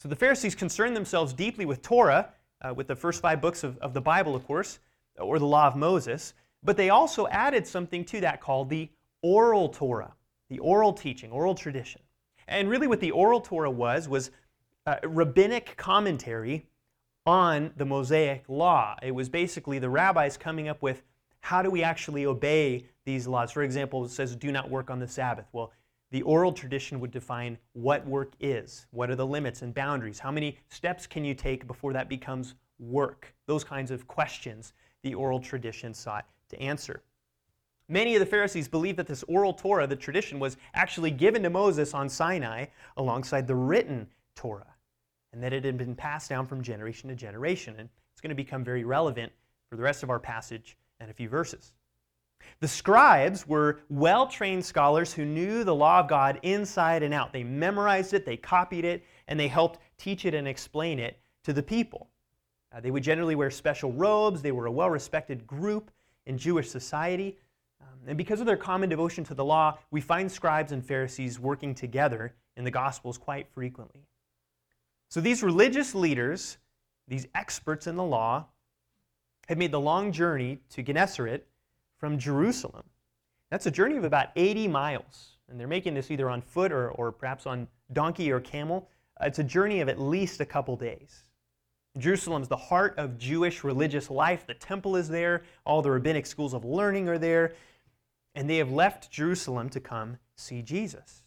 So 0.00 0.08
the 0.08 0.16
Pharisees 0.16 0.56
concerned 0.56 0.96
themselves 0.96 1.32
deeply 1.32 1.64
with 1.64 1.80
Torah, 1.80 2.30
uh, 2.60 2.74
with 2.74 2.88
the 2.88 2.96
first 2.96 3.22
five 3.22 3.40
books 3.40 3.62
of, 3.62 3.78
of 3.78 3.94
the 3.94 4.00
Bible, 4.00 4.34
of 4.34 4.44
course, 4.46 4.80
or 5.16 5.38
the 5.38 5.46
law 5.46 5.68
of 5.68 5.76
Moses, 5.76 6.34
but 6.62 6.76
they 6.76 6.90
also 6.90 7.28
added 7.28 7.66
something 7.66 8.04
to 8.06 8.20
that 8.20 8.40
called 8.40 8.68
the 8.68 8.90
oral 9.22 9.68
Torah, 9.68 10.14
the 10.48 10.58
oral 10.58 10.92
teaching, 10.92 11.30
oral 11.30 11.54
tradition. 11.54 12.02
And 12.48 12.68
really, 12.68 12.86
what 12.86 13.00
the 13.00 13.12
oral 13.12 13.40
Torah 13.40 13.70
was, 13.70 14.08
was 14.08 14.30
uh, 14.86 14.96
rabbinic 15.04 15.76
commentary 15.76 16.66
on 17.24 17.72
the 17.76 17.84
Mosaic 17.84 18.44
law. 18.48 18.96
It 19.02 19.12
was 19.12 19.28
basically 19.28 19.78
the 19.78 19.88
rabbis 19.88 20.36
coming 20.36 20.68
up 20.68 20.82
with 20.82 21.02
how 21.40 21.62
do 21.62 21.70
we 21.70 21.82
actually 21.82 22.26
obey 22.26 22.86
these 23.04 23.26
laws. 23.26 23.52
For 23.52 23.62
example, 23.62 24.04
it 24.04 24.10
says, 24.10 24.36
do 24.36 24.52
not 24.52 24.70
work 24.70 24.90
on 24.90 24.98
the 24.98 25.08
Sabbath. 25.08 25.46
Well, 25.52 25.72
the 26.10 26.22
oral 26.22 26.52
tradition 26.52 27.00
would 27.00 27.10
define 27.10 27.58
what 27.72 28.06
work 28.06 28.32
is, 28.38 28.86
what 28.90 29.08
are 29.08 29.16
the 29.16 29.26
limits 29.26 29.62
and 29.62 29.72
boundaries, 29.72 30.18
how 30.18 30.30
many 30.30 30.58
steps 30.68 31.06
can 31.06 31.24
you 31.24 31.34
take 31.34 31.66
before 31.66 31.92
that 31.94 32.08
becomes 32.08 32.54
work. 32.78 33.34
Those 33.46 33.64
kinds 33.64 33.90
of 33.90 34.06
questions 34.06 34.74
the 35.02 35.14
oral 35.14 35.40
tradition 35.40 35.94
sought 35.94 36.26
to 36.50 36.60
answer. 36.60 37.02
Many 37.92 38.16
of 38.16 38.20
the 38.20 38.26
Pharisees 38.26 38.68
believed 38.68 38.98
that 39.00 39.06
this 39.06 39.22
oral 39.24 39.52
Torah, 39.52 39.86
the 39.86 39.94
tradition, 39.94 40.38
was 40.38 40.56
actually 40.72 41.10
given 41.10 41.42
to 41.42 41.50
Moses 41.50 41.92
on 41.92 42.08
Sinai 42.08 42.64
alongside 42.96 43.46
the 43.46 43.54
written 43.54 44.08
Torah 44.34 44.74
and 45.34 45.42
that 45.42 45.52
it 45.52 45.62
had 45.62 45.76
been 45.76 45.94
passed 45.94 46.30
down 46.30 46.46
from 46.46 46.62
generation 46.62 47.10
to 47.10 47.14
generation. 47.14 47.74
And 47.78 47.90
it's 48.10 48.22
going 48.22 48.30
to 48.30 48.34
become 48.34 48.64
very 48.64 48.84
relevant 48.84 49.30
for 49.68 49.76
the 49.76 49.82
rest 49.82 50.02
of 50.02 50.08
our 50.08 50.18
passage 50.18 50.78
and 51.00 51.10
a 51.10 51.12
few 51.12 51.28
verses. 51.28 51.74
The 52.60 52.68
scribes 52.68 53.46
were 53.46 53.80
well 53.90 54.26
trained 54.26 54.64
scholars 54.64 55.12
who 55.12 55.26
knew 55.26 55.62
the 55.62 55.74
law 55.74 56.00
of 56.00 56.08
God 56.08 56.40
inside 56.40 57.02
and 57.02 57.12
out. 57.12 57.30
They 57.30 57.44
memorized 57.44 58.14
it, 58.14 58.24
they 58.24 58.38
copied 58.38 58.86
it, 58.86 59.04
and 59.28 59.38
they 59.38 59.48
helped 59.48 59.80
teach 59.98 60.24
it 60.24 60.32
and 60.32 60.48
explain 60.48 60.98
it 60.98 61.20
to 61.44 61.52
the 61.52 61.62
people. 61.62 62.08
Uh, 62.74 62.80
they 62.80 62.90
would 62.90 63.02
generally 63.02 63.34
wear 63.34 63.50
special 63.50 63.92
robes, 63.92 64.40
they 64.40 64.50
were 64.50 64.64
a 64.64 64.72
well 64.72 64.88
respected 64.88 65.46
group 65.46 65.90
in 66.24 66.38
Jewish 66.38 66.70
society. 66.70 67.36
Um, 67.82 67.98
and 68.06 68.18
because 68.18 68.40
of 68.40 68.46
their 68.46 68.56
common 68.56 68.88
devotion 68.88 69.24
to 69.24 69.34
the 69.34 69.44
law, 69.44 69.78
we 69.90 70.00
find 70.00 70.30
scribes 70.30 70.72
and 70.72 70.84
Pharisees 70.84 71.38
working 71.38 71.74
together 71.74 72.34
in 72.56 72.64
the 72.64 72.70
Gospels 72.70 73.18
quite 73.18 73.48
frequently. 73.48 74.06
So 75.08 75.20
these 75.20 75.42
religious 75.42 75.94
leaders, 75.94 76.58
these 77.08 77.26
experts 77.34 77.86
in 77.86 77.96
the 77.96 78.04
law, 78.04 78.46
had 79.48 79.58
made 79.58 79.72
the 79.72 79.80
long 79.80 80.12
journey 80.12 80.60
to 80.70 80.82
Gennesaret 80.82 81.46
from 81.98 82.18
Jerusalem. 82.18 82.84
That's 83.50 83.66
a 83.66 83.70
journey 83.70 83.96
of 83.96 84.04
about 84.04 84.28
80 84.36 84.68
miles. 84.68 85.36
And 85.50 85.60
they're 85.60 85.68
making 85.68 85.94
this 85.94 86.10
either 86.10 86.30
on 86.30 86.40
foot 86.40 86.72
or, 86.72 86.90
or 86.92 87.12
perhaps 87.12 87.46
on 87.46 87.68
donkey 87.92 88.32
or 88.32 88.40
camel. 88.40 88.88
Uh, 89.20 89.26
it's 89.26 89.38
a 89.38 89.44
journey 89.44 89.80
of 89.80 89.88
at 89.88 90.00
least 90.00 90.40
a 90.40 90.46
couple 90.46 90.76
days. 90.76 91.24
Jerusalem 91.98 92.40
is 92.40 92.48
the 92.48 92.56
heart 92.56 92.94
of 92.96 93.18
Jewish 93.18 93.62
religious 93.64 94.08
life. 94.08 94.46
The 94.46 94.54
temple 94.54 94.96
is 94.96 95.08
there, 95.08 95.42
all 95.66 95.82
the 95.82 95.90
rabbinic 95.90 96.24
schools 96.24 96.54
of 96.54 96.64
learning 96.64 97.08
are 97.10 97.18
there, 97.18 97.52
and 98.34 98.48
they 98.48 98.56
have 98.56 98.70
left 98.70 99.10
Jerusalem 99.10 99.68
to 99.70 99.80
come 99.80 100.18
see 100.36 100.62
Jesus. 100.62 101.22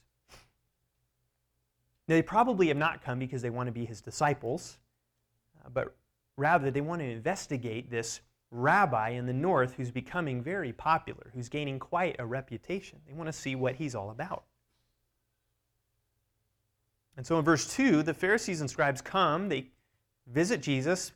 Now, 2.07 2.15
they 2.15 2.21
probably 2.21 2.67
have 2.67 2.77
not 2.77 3.01
come 3.01 3.19
because 3.19 3.41
they 3.41 3.49
want 3.49 3.67
to 3.67 3.71
be 3.71 3.85
his 3.85 4.01
disciples, 4.01 4.77
uh, 5.63 5.69
but 5.69 5.95
rather 6.37 6.69
they 6.69 6.81
want 6.81 7.01
to 7.01 7.09
investigate 7.09 7.89
this 7.89 8.21
rabbi 8.51 9.09
in 9.09 9.25
the 9.25 9.33
north 9.33 9.73
who's 9.73 9.91
becoming 9.91 10.41
very 10.41 10.71
popular, 10.71 11.31
who's 11.33 11.49
gaining 11.49 11.79
quite 11.79 12.15
a 12.19 12.25
reputation. 12.25 12.99
They 13.07 13.13
want 13.13 13.27
to 13.27 13.33
see 13.33 13.55
what 13.55 13.75
he's 13.75 13.95
all 13.95 14.11
about. 14.11 14.43
And 17.17 17.25
so 17.25 17.39
in 17.39 17.45
verse 17.45 17.73
2, 17.73 18.03
the 18.03 18.13
Pharisees 18.13 18.61
and 18.61 18.69
scribes 18.69 19.01
come, 19.01 19.49
they 19.49 19.69
visit 20.27 20.61
Jesus, 20.61 21.11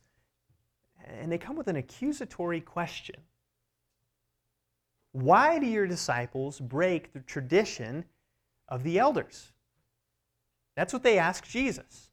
and 1.06 1.32
they 1.32 1.38
come 1.38 1.56
with 1.56 1.68
an 1.68 1.76
accusatory 1.76 2.62
question 2.62 3.18
Why 5.12 5.60
do 5.60 5.66
your 5.66 5.88
disciples 5.88 6.60
break 6.60 7.14
the 7.14 7.20
tradition 7.22 8.06
of 8.68 8.84
the 8.84 9.00
elders? 9.00 9.52
That's 10.76 10.94
what 10.94 11.04
they 11.04 11.18
ask 11.18 11.48
Jesus. 11.48 12.10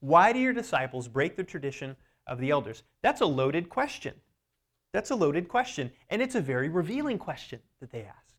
Why 0.00 0.32
do 0.32 0.38
your 0.38 0.52
disciples 0.52 1.08
break 1.08 1.36
the 1.36 1.44
tradition 1.44 1.96
of 2.26 2.38
the 2.38 2.50
elders? 2.50 2.82
That's 3.02 3.20
a 3.20 3.26
loaded 3.26 3.68
question. 3.68 4.14
That's 4.92 5.10
a 5.10 5.16
loaded 5.16 5.48
question, 5.48 5.90
and 6.08 6.22
it's 6.22 6.34
a 6.34 6.40
very 6.40 6.68
revealing 6.68 7.18
question 7.18 7.60
that 7.80 7.90
they 7.90 8.02
ask. 8.02 8.34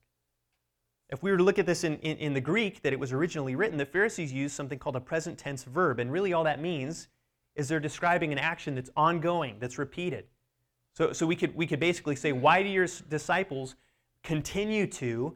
If 1.10 1.24
we 1.24 1.32
were 1.32 1.38
to 1.38 1.44
look 1.44 1.60
at 1.60 1.66
this 1.66 1.84
in, 1.84 1.98
in, 1.98 2.18
in, 2.18 2.34
the 2.34 2.42
Greek 2.42 2.82
that 2.82 2.94
it 2.94 3.00
was 3.00 3.14
originally 3.14 3.56
written, 3.56 3.78
the 3.78 3.86
Pharisees 3.86 4.32
used 4.32 4.56
something 4.56 4.78
called 4.78 4.96
a 4.96 5.02
present 5.02 5.38
tense 5.38 5.64
verb, 5.64 6.00
and 6.00 6.12
really 6.12 6.34
all 6.34 6.44
that 6.44 6.62
means 6.62 7.08
is 7.56 7.68
they're 7.68 7.80
describing 7.80 8.32
an 8.32 8.40
action 8.40 8.76
that's 8.76 8.90
ongoing, 8.96 9.58
that's 9.60 9.78
repeated. 9.78 10.26
So, 11.00 11.14
so 11.14 11.26
we, 11.26 11.38
could, 11.38 11.56
we 11.56 11.66
could 11.66 11.80
basically 11.80 12.18
say, 12.18 12.34
why 12.34 12.62
do 12.62 12.68
your 12.68 12.86
disciples 13.08 13.76
continue 14.22 14.86
to 14.88 15.34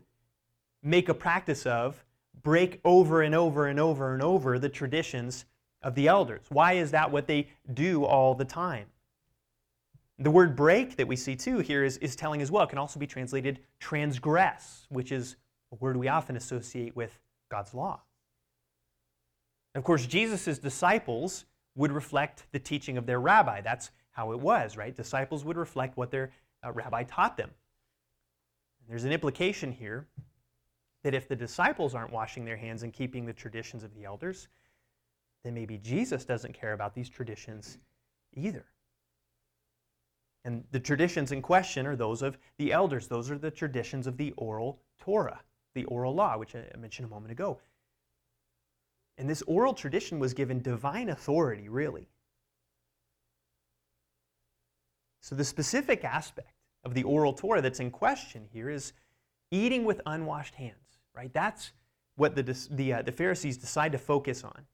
make 0.84 1.08
a 1.08 1.13
practice 1.13 1.65
of 1.65 2.03
break 2.41 2.82
over 2.84 3.22
and 3.22 3.34
over 3.34 3.67
and 3.67 3.79
over 3.79 4.13
and 4.13 4.22
over 4.22 4.60
the 4.60 4.67
traditions 4.67 5.46
of 5.82 5.96
the 5.96 6.10
elders? 6.10 6.41
Why 6.50 6.74
is 6.74 6.91
that 6.91 7.10
what 7.10 7.27
they 7.27 7.48
do 7.74 8.03
all 8.03 8.36
the 8.36 8.43
time? 8.43 8.88
The 10.20 10.29
word 10.29 10.53
break 10.53 10.98
that 10.98 11.08
we 11.08 11.15
see 11.15 11.38
too 11.38 11.60
here 11.60 11.86
is, 11.86 11.96
is 12.00 12.17
telling 12.17 12.41
as 12.41 12.51
well. 12.51 12.63
It 12.63 12.70
can 12.70 12.77
also 12.77 13.00
be 13.00 13.08
translated 13.08 13.60
transgress, 13.79 14.86
which 14.89 15.13
is 15.13 15.38
a 15.72 15.75
word 15.75 15.96
we 15.96 16.10
often 16.10 16.36
associate 16.36 16.93
with 16.93 17.17
God's 17.50 17.74
law. 17.74 18.01
Of 19.75 19.86
course, 19.86 20.05
Jesus' 20.08 20.58
disciples 20.58 21.46
would 21.75 21.93
reflect 21.93 22.51
the 22.51 22.60
teaching 22.60 22.98
of 22.98 23.05
their 23.05 23.22
rabbi. 23.22 23.62
That's 23.62 23.91
how 24.13 24.32
it 24.32 24.39
was, 24.39 24.77
right? 24.77 24.96
Disciples 24.96 25.43
would 25.43 25.58
reflect 25.58 25.98
what 25.98 26.10
their 26.10 26.32
uh, 26.65 26.72
rabbi 26.72 27.03
taught 27.03 27.36
them. 27.36 27.50
And 28.79 28.89
there's 28.89 29.03
an 29.03 29.12
implication 29.12 29.72
here 29.72 30.08
that 31.03 31.13
if 31.13 31.27
the 31.27 31.36
disciples 31.36 31.93
aren't 31.93 32.13
washing 32.13 32.46
their 32.46 32.58
hands 32.58 32.84
and 32.84 32.93
keeping 32.93 33.25
the 33.25 33.34
traditions 33.34 33.84
of 33.84 33.93
the 33.93 34.05
elders, 34.05 34.48
then 35.43 35.53
maybe 35.53 35.77
Jesus 35.77 36.24
doesn't 36.24 36.53
care 36.53 36.74
about 36.74 36.96
these 36.96 37.10
traditions 37.10 37.77
either. 38.34 38.65
And 40.46 40.63
the 40.72 40.79
traditions 40.79 41.32
in 41.32 41.41
question 41.41 41.86
are 41.86 41.96
those 41.96 42.22
of 42.22 42.38
the 42.58 42.72
elders. 42.72 43.08
Those 43.08 43.32
are 43.32 43.38
the 43.38 43.51
traditions 43.51 44.08
of 44.08 44.17
the 44.17 44.34
oral 44.38 44.79
Torah, 45.00 45.41
the 45.74 45.86
oral 45.86 46.13
law, 46.13 46.38
which 46.38 46.55
I 46.55 46.65
mentioned 46.77 47.08
a 47.08 47.10
moment 47.10 47.32
ago. 47.32 47.60
And 49.17 49.29
this 49.29 49.43
oral 49.43 49.74
tradition 49.74 50.20
was 50.20 50.34
given 50.34 50.62
divine 50.62 51.10
authority, 51.10 51.70
really. 51.70 52.10
So, 55.24 55.36
the 55.36 55.46
specific 55.46 56.03
aspect 56.03 56.51
of 56.84 56.94
the 56.94 57.03
oral 57.03 57.32
Torah 57.32 57.62
that's 57.62 57.80
in 57.80 57.92
question 57.92 58.46
here 58.51 58.70
is 58.70 58.92
eating 59.51 59.86
with 59.86 60.01
unwashed 60.06 60.56
hands, 60.56 61.00
right? 61.15 61.32
That's 61.34 61.72
what 62.18 62.36
the, 62.36 62.44
the, 62.70 62.94
uh, 62.94 63.01
the 63.03 63.13
Pharisees 63.13 63.56
decide 63.56 63.94
to 63.94 63.98
focus 63.98 64.44
on. 64.44 64.65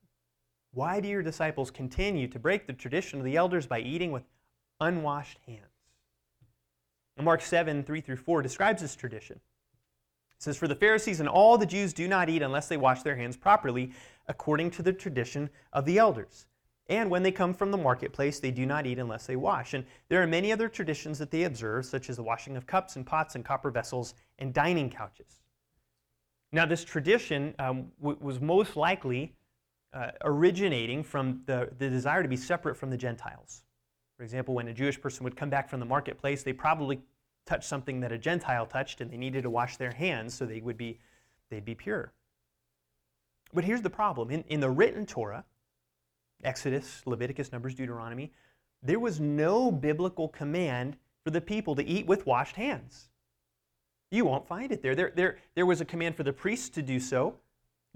Why 0.74 1.02
do 1.02 1.08
your 1.08 1.22
disciples 1.22 1.70
continue 1.70 2.28
to 2.28 2.40
break 2.40 2.66
the 2.66 2.74
tradition 2.74 3.20
of 3.20 3.26
the 3.26 3.36
elders 3.36 3.68
by 3.68 3.82
eating 3.82 4.12
with 4.12 4.24
unwashed 4.80 5.38
hands? 5.46 5.62
And 7.16 7.26
Mark 7.26 7.42
7 7.42 7.84
3 7.84 8.02
through 8.02 8.18
4 8.18 8.42
describes 8.42 8.82
this 8.82 8.96
tradition. 8.96 9.36
It 9.36 10.42
says, 10.42 10.58
For 10.58 10.68
the 10.68 10.74
Pharisees 10.74 11.20
and 11.20 11.30
all 11.30 11.60
the 11.60 11.68
Jews 11.68 11.94
do 11.94 12.08
not 12.08 12.28
eat 12.28 12.42
unless 12.42 12.68
they 12.68 12.78
wash 12.78 13.04
their 13.04 13.16
hands 13.16 13.38
properly, 13.38 13.92
according 14.28 14.72
to 14.72 14.82
the 14.82 14.94
tradition 14.94 15.52
of 15.72 15.86
the 15.86 16.00
elders. 16.00 16.48
And 16.90 17.12
when 17.12 17.22
they 17.22 17.32
come 17.32 17.54
from 17.54 17.70
the 17.70 17.78
marketplace, 17.78 18.40
they 18.40 18.50
do 18.50 18.66
not 18.66 18.88
eat 18.88 18.98
unless 18.98 19.28
they 19.28 19.36
wash. 19.36 19.76
And 19.76 19.86
there 20.10 20.24
are 20.24 20.28
many 20.28 20.52
other 20.52 20.68
traditions 20.68 21.20
that 21.20 21.30
they 21.30 21.44
observe, 21.44 21.86
such 21.86 22.10
as 22.10 22.16
the 22.16 22.24
washing 22.24 22.58
of 22.58 22.66
cups 22.66 22.96
and 22.96 23.06
pots 23.06 23.36
and 23.36 23.46
copper 23.46 23.70
vessels 23.70 24.16
and 24.40 24.52
dining 24.54 24.90
couches. 24.90 25.40
Now, 26.52 26.66
this 26.66 26.84
tradition 26.84 27.54
um, 27.60 27.92
w- 28.02 28.18
was 28.20 28.42
most 28.42 28.76
likely 28.76 29.36
uh, 29.94 30.12
originating 30.24 31.04
from 31.04 31.44
the, 31.46 31.70
the 31.78 31.90
desire 31.90 32.24
to 32.24 32.30
be 32.30 32.38
separate 32.38 32.76
from 32.76 32.90
the 32.90 32.98
Gentiles. 32.98 33.64
For 34.18 34.24
example, 34.24 34.56
when 34.56 34.68
a 34.68 34.74
Jewish 34.74 35.00
person 35.00 35.24
would 35.26 35.36
come 35.36 35.52
back 35.52 35.70
from 35.70 35.80
the 35.80 35.86
marketplace, 35.86 36.42
they 36.42 36.54
probably 36.54 37.00
touched 37.46 37.66
something 37.66 38.00
that 38.00 38.12
a 38.12 38.18
Gentile 38.18 38.66
touched, 38.66 39.00
and 39.00 39.12
they 39.12 39.18
needed 39.18 39.44
to 39.44 39.50
wash 39.52 39.78
their 39.78 39.92
hands 39.92 40.34
so 40.34 40.48
they 40.48 40.60
would 40.60 40.78
be, 40.78 41.00
they'd 41.52 41.66
be 41.66 41.76
pure. 41.76 42.14
But 43.54 43.64
here's 43.64 43.82
the 43.84 43.90
problem 43.92 44.32
in, 44.32 44.44
in 44.48 44.60
the 44.60 44.70
written 44.70 45.06
Torah, 45.06 45.46
Exodus, 46.44 47.02
Leviticus, 47.06 47.52
Numbers, 47.52 47.76
Deuteronomy, 47.76 48.32
there 48.82 49.00
was 49.00 49.20
no 49.20 49.72
biblical 49.72 50.30
command 50.30 50.98
for 51.24 51.32
the 51.32 51.42
people 51.42 51.76
to 51.76 51.86
eat 51.86 52.08
with 52.08 52.26
washed 52.26 52.56
hands. 52.56 53.10
You 54.12 54.26
won't 54.26 54.48
find 54.48 54.72
it 54.72 54.82
there. 54.82 54.96
There, 54.96 55.12
there, 55.16 55.38
there 55.56 55.66
was 55.66 55.82
a 55.82 55.86
command 55.86 56.16
for 56.16 56.24
the 56.24 56.34
priests 56.34 56.70
to 56.70 56.82
do 56.82 57.00
so 57.00 57.36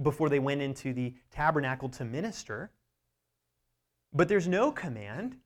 before 0.02 0.30
they 0.30 0.40
went 0.40 0.62
into 0.62 0.94
the 0.94 1.14
tabernacle 1.32 1.90
to 1.90 2.06
minister. 2.06 2.72
But 4.14 4.28
there's 4.28 4.48
no 4.48 4.72
command 4.72 5.38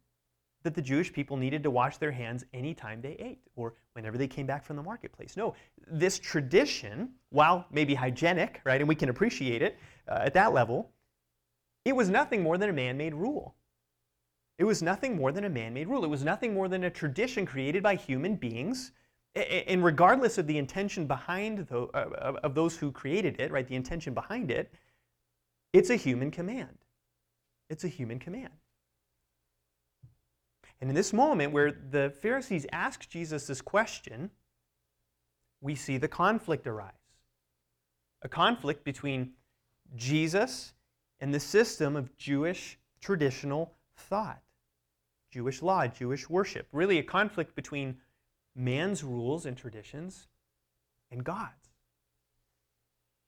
that 0.64 0.76
the 0.76 0.82
Jewish 0.82 1.14
people 1.14 1.38
needed 1.38 1.64
to 1.64 1.72
wash 1.72 1.98
their 1.98 2.12
hands 2.12 2.44
anytime 2.54 3.02
they 3.02 3.14
ate 3.14 3.40
or 3.56 3.76
whenever 3.94 4.18
they 4.18 4.28
came 4.28 4.46
back 4.46 4.66
from 4.66 4.76
the 4.76 4.84
marketplace. 4.84 5.38
No, 5.38 5.54
this 5.90 6.20
tradition, 6.20 7.12
while 7.30 7.66
maybe 7.72 7.94
hygienic, 7.94 8.60
right, 8.66 8.82
and 8.82 8.88
we 8.88 8.96
can 8.96 9.08
appreciate 9.08 9.62
it 9.62 9.78
uh, 10.10 10.24
at 10.26 10.34
that 10.34 10.54
level, 10.54 10.92
it 11.88 11.96
was 11.96 12.10
nothing 12.10 12.44
more 12.44 12.58
than 12.58 12.70
a 12.70 12.74
man 12.74 12.98
made 12.98 13.14
rule. 13.14 13.56
It 14.58 14.66
was 14.66 14.82
nothing 14.82 15.16
more 15.16 15.32
than 15.32 15.46
a 15.46 15.50
man 15.50 15.74
made 15.74 15.88
rule. 15.88 16.04
It 16.04 16.10
was 16.10 16.24
nothing 16.24 16.54
more 16.54 16.68
than 16.68 16.84
a 16.84 16.90
tradition 16.90 17.46
created 17.46 17.82
by 17.82 17.96
human 17.96 18.36
beings. 18.36 18.92
And 19.36 19.86
regardless 19.86 20.38
of 20.38 20.48
the 20.48 20.58
intention 20.58 21.08
behind 21.08 21.60
the, 21.68 21.84
uh, 21.94 22.40
of 22.44 22.56
those 22.56 22.76
who 22.76 22.92
created 22.92 23.40
it, 23.40 23.52
right, 23.52 23.66
the 23.66 23.76
intention 23.76 24.14
behind 24.14 24.52
it, 24.52 24.74
it's 25.72 25.90
a 25.90 25.96
human 25.96 26.30
command. 26.30 26.78
It's 27.70 27.86
a 27.86 27.88
human 27.88 28.20
command. 28.20 28.54
And 30.82 30.90
in 30.90 30.96
this 30.96 31.14
moment 31.14 31.54
where 31.54 31.72
the 31.72 32.14
Pharisees 32.22 32.66
ask 32.74 33.08
Jesus 33.08 33.48
this 33.48 33.62
question, 33.62 34.32
we 35.62 35.76
see 35.76 35.98
the 35.98 36.08
conflict 36.08 36.68
arise. 36.68 36.92
A 38.24 38.28
conflict 38.28 38.84
between 38.84 39.32
Jesus 39.96 40.74
and 41.20 41.34
the 41.34 41.40
system 41.40 41.96
of 41.96 42.16
Jewish 42.18 42.78
traditional 43.02 43.74
thought, 43.96 44.42
Jewish 45.32 45.62
law, 45.62 45.88
Jewish 45.88 46.30
worship. 46.30 46.68
Really, 46.72 47.00
a 47.00 47.04
conflict 47.04 47.56
between 47.56 47.98
man's 48.56 49.04
rules 49.04 49.46
and 49.46 49.58
traditions 49.58 50.28
and 51.12 51.24
God's. 51.24 51.52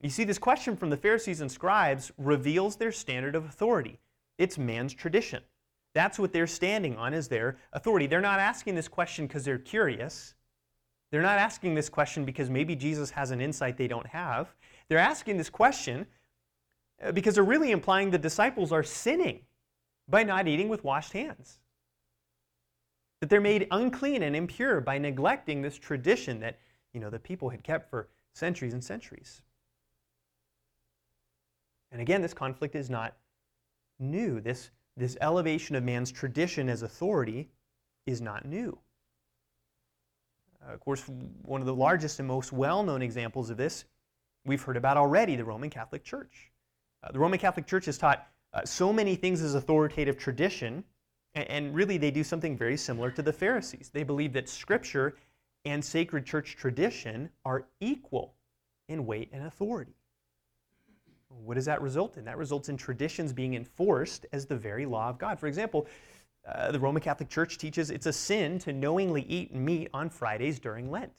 You 0.02 0.10
see, 0.10 0.24
this 0.24 0.38
question 0.38 0.76
from 0.76 0.90
the 0.90 0.96
Pharisees 0.96 1.40
and 1.40 1.52
scribes 1.52 2.10
reveals 2.16 2.76
their 2.76 2.92
standard 2.92 3.34
of 3.34 3.44
authority. 3.44 3.98
It's 4.38 4.56
man's 4.56 4.94
tradition. 4.94 5.42
That's 5.94 6.18
what 6.18 6.32
they're 6.32 6.46
standing 6.46 6.96
on 6.96 7.12
is 7.12 7.28
their 7.28 7.58
authority. 7.72 8.06
They're 8.06 8.20
not 8.20 8.40
asking 8.40 8.76
this 8.76 8.88
question 8.88 9.26
because 9.26 9.44
they're 9.44 9.58
curious. 9.58 10.34
They're 11.10 11.20
not 11.20 11.38
asking 11.38 11.74
this 11.74 11.88
question 11.88 12.24
because 12.24 12.48
maybe 12.48 12.76
Jesus 12.76 13.10
has 13.10 13.30
an 13.30 13.40
insight 13.40 13.76
they 13.76 13.88
don't 13.88 14.06
have. 14.06 14.54
They're 14.88 14.98
asking 14.98 15.36
this 15.36 15.50
question 15.50 16.06
because 17.14 17.34
they're 17.34 17.44
really 17.44 17.70
implying 17.70 18.10
the 18.10 18.18
disciples 18.18 18.72
are 18.72 18.82
sinning 18.82 19.40
by 20.08 20.22
not 20.22 20.46
eating 20.46 20.68
with 20.68 20.84
washed 20.84 21.12
hands. 21.12 21.58
That 23.20 23.30
they're 23.30 23.40
made 23.40 23.66
unclean 23.70 24.22
and 24.22 24.34
impure 24.34 24.80
by 24.80 24.98
neglecting 24.98 25.62
this 25.62 25.78
tradition 25.78 26.40
that 26.40 26.58
you 26.92 27.00
know 27.00 27.10
the 27.10 27.18
people 27.18 27.48
had 27.50 27.62
kept 27.62 27.88
for 27.88 28.08
centuries 28.32 28.72
and 28.72 28.82
centuries. 28.82 29.42
And 31.92 32.00
again, 32.00 32.22
this 32.22 32.34
conflict 32.34 32.74
is 32.74 32.88
not 32.88 33.16
new. 33.98 34.40
This 34.40 34.70
this 34.96 35.16
elevation 35.20 35.76
of 35.76 35.84
man's 35.84 36.12
tradition 36.12 36.68
as 36.68 36.82
authority 36.82 37.48
is 38.06 38.20
not 38.20 38.44
new. 38.44 38.78
Uh, 40.66 40.74
of 40.74 40.80
course, 40.80 41.04
one 41.42 41.60
of 41.60 41.66
the 41.66 41.74
largest 41.74 42.18
and 42.18 42.28
most 42.28 42.52
well 42.52 42.82
known 42.82 43.02
examples 43.02 43.50
of 43.50 43.56
this 43.56 43.84
we've 44.44 44.62
heard 44.62 44.76
about 44.76 44.96
already 44.96 45.36
the 45.36 45.44
Roman 45.44 45.70
Catholic 45.70 46.04
Church. 46.04 46.49
Uh, 47.02 47.12
the 47.12 47.18
Roman 47.18 47.38
Catholic 47.38 47.66
Church 47.66 47.86
has 47.86 47.98
taught 47.98 48.26
uh, 48.52 48.64
so 48.64 48.92
many 48.92 49.14
things 49.16 49.42
as 49.42 49.54
authoritative 49.54 50.18
tradition, 50.18 50.84
and, 51.34 51.48
and 51.48 51.74
really 51.74 51.98
they 51.98 52.10
do 52.10 52.24
something 52.24 52.56
very 52.56 52.76
similar 52.76 53.10
to 53.10 53.22
the 53.22 53.32
Pharisees. 53.32 53.90
They 53.92 54.02
believe 54.02 54.32
that 54.32 54.48
Scripture 54.48 55.16
and 55.64 55.84
sacred 55.84 56.26
church 56.26 56.56
tradition 56.56 57.30
are 57.44 57.66
equal 57.80 58.34
in 58.88 59.06
weight 59.06 59.28
and 59.32 59.46
authority. 59.46 59.94
What 61.28 61.54
does 61.54 61.66
that 61.66 61.80
result 61.80 62.16
in? 62.16 62.24
That 62.24 62.38
results 62.38 62.68
in 62.68 62.76
traditions 62.76 63.32
being 63.32 63.54
enforced 63.54 64.26
as 64.32 64.46
the 64.46 64.56
very 64.56 64.86
law 64.86 65.08
of 65.08 65.18
God. 65.18 65.38
For 65.38 65.46
example, 65.46 65.86
Uh, 66.42 66.72
the 66.72 66.80
Roman 66.80 67.02
Catholic 67.02 67.28
Church 67.28 67.58
teaches 67.58 67.90
it's 67.90 68.06
a 68.06 68.12
sin 68.12 68.58
to 68.60 68.72
knowingly 68.72 69.22
eat 69.28 69.54
meat 69.54 69.90
on 69.92 70.08
Fridays 70.08 70.58
during 70.58 70.90
Lent. 70.90 71.12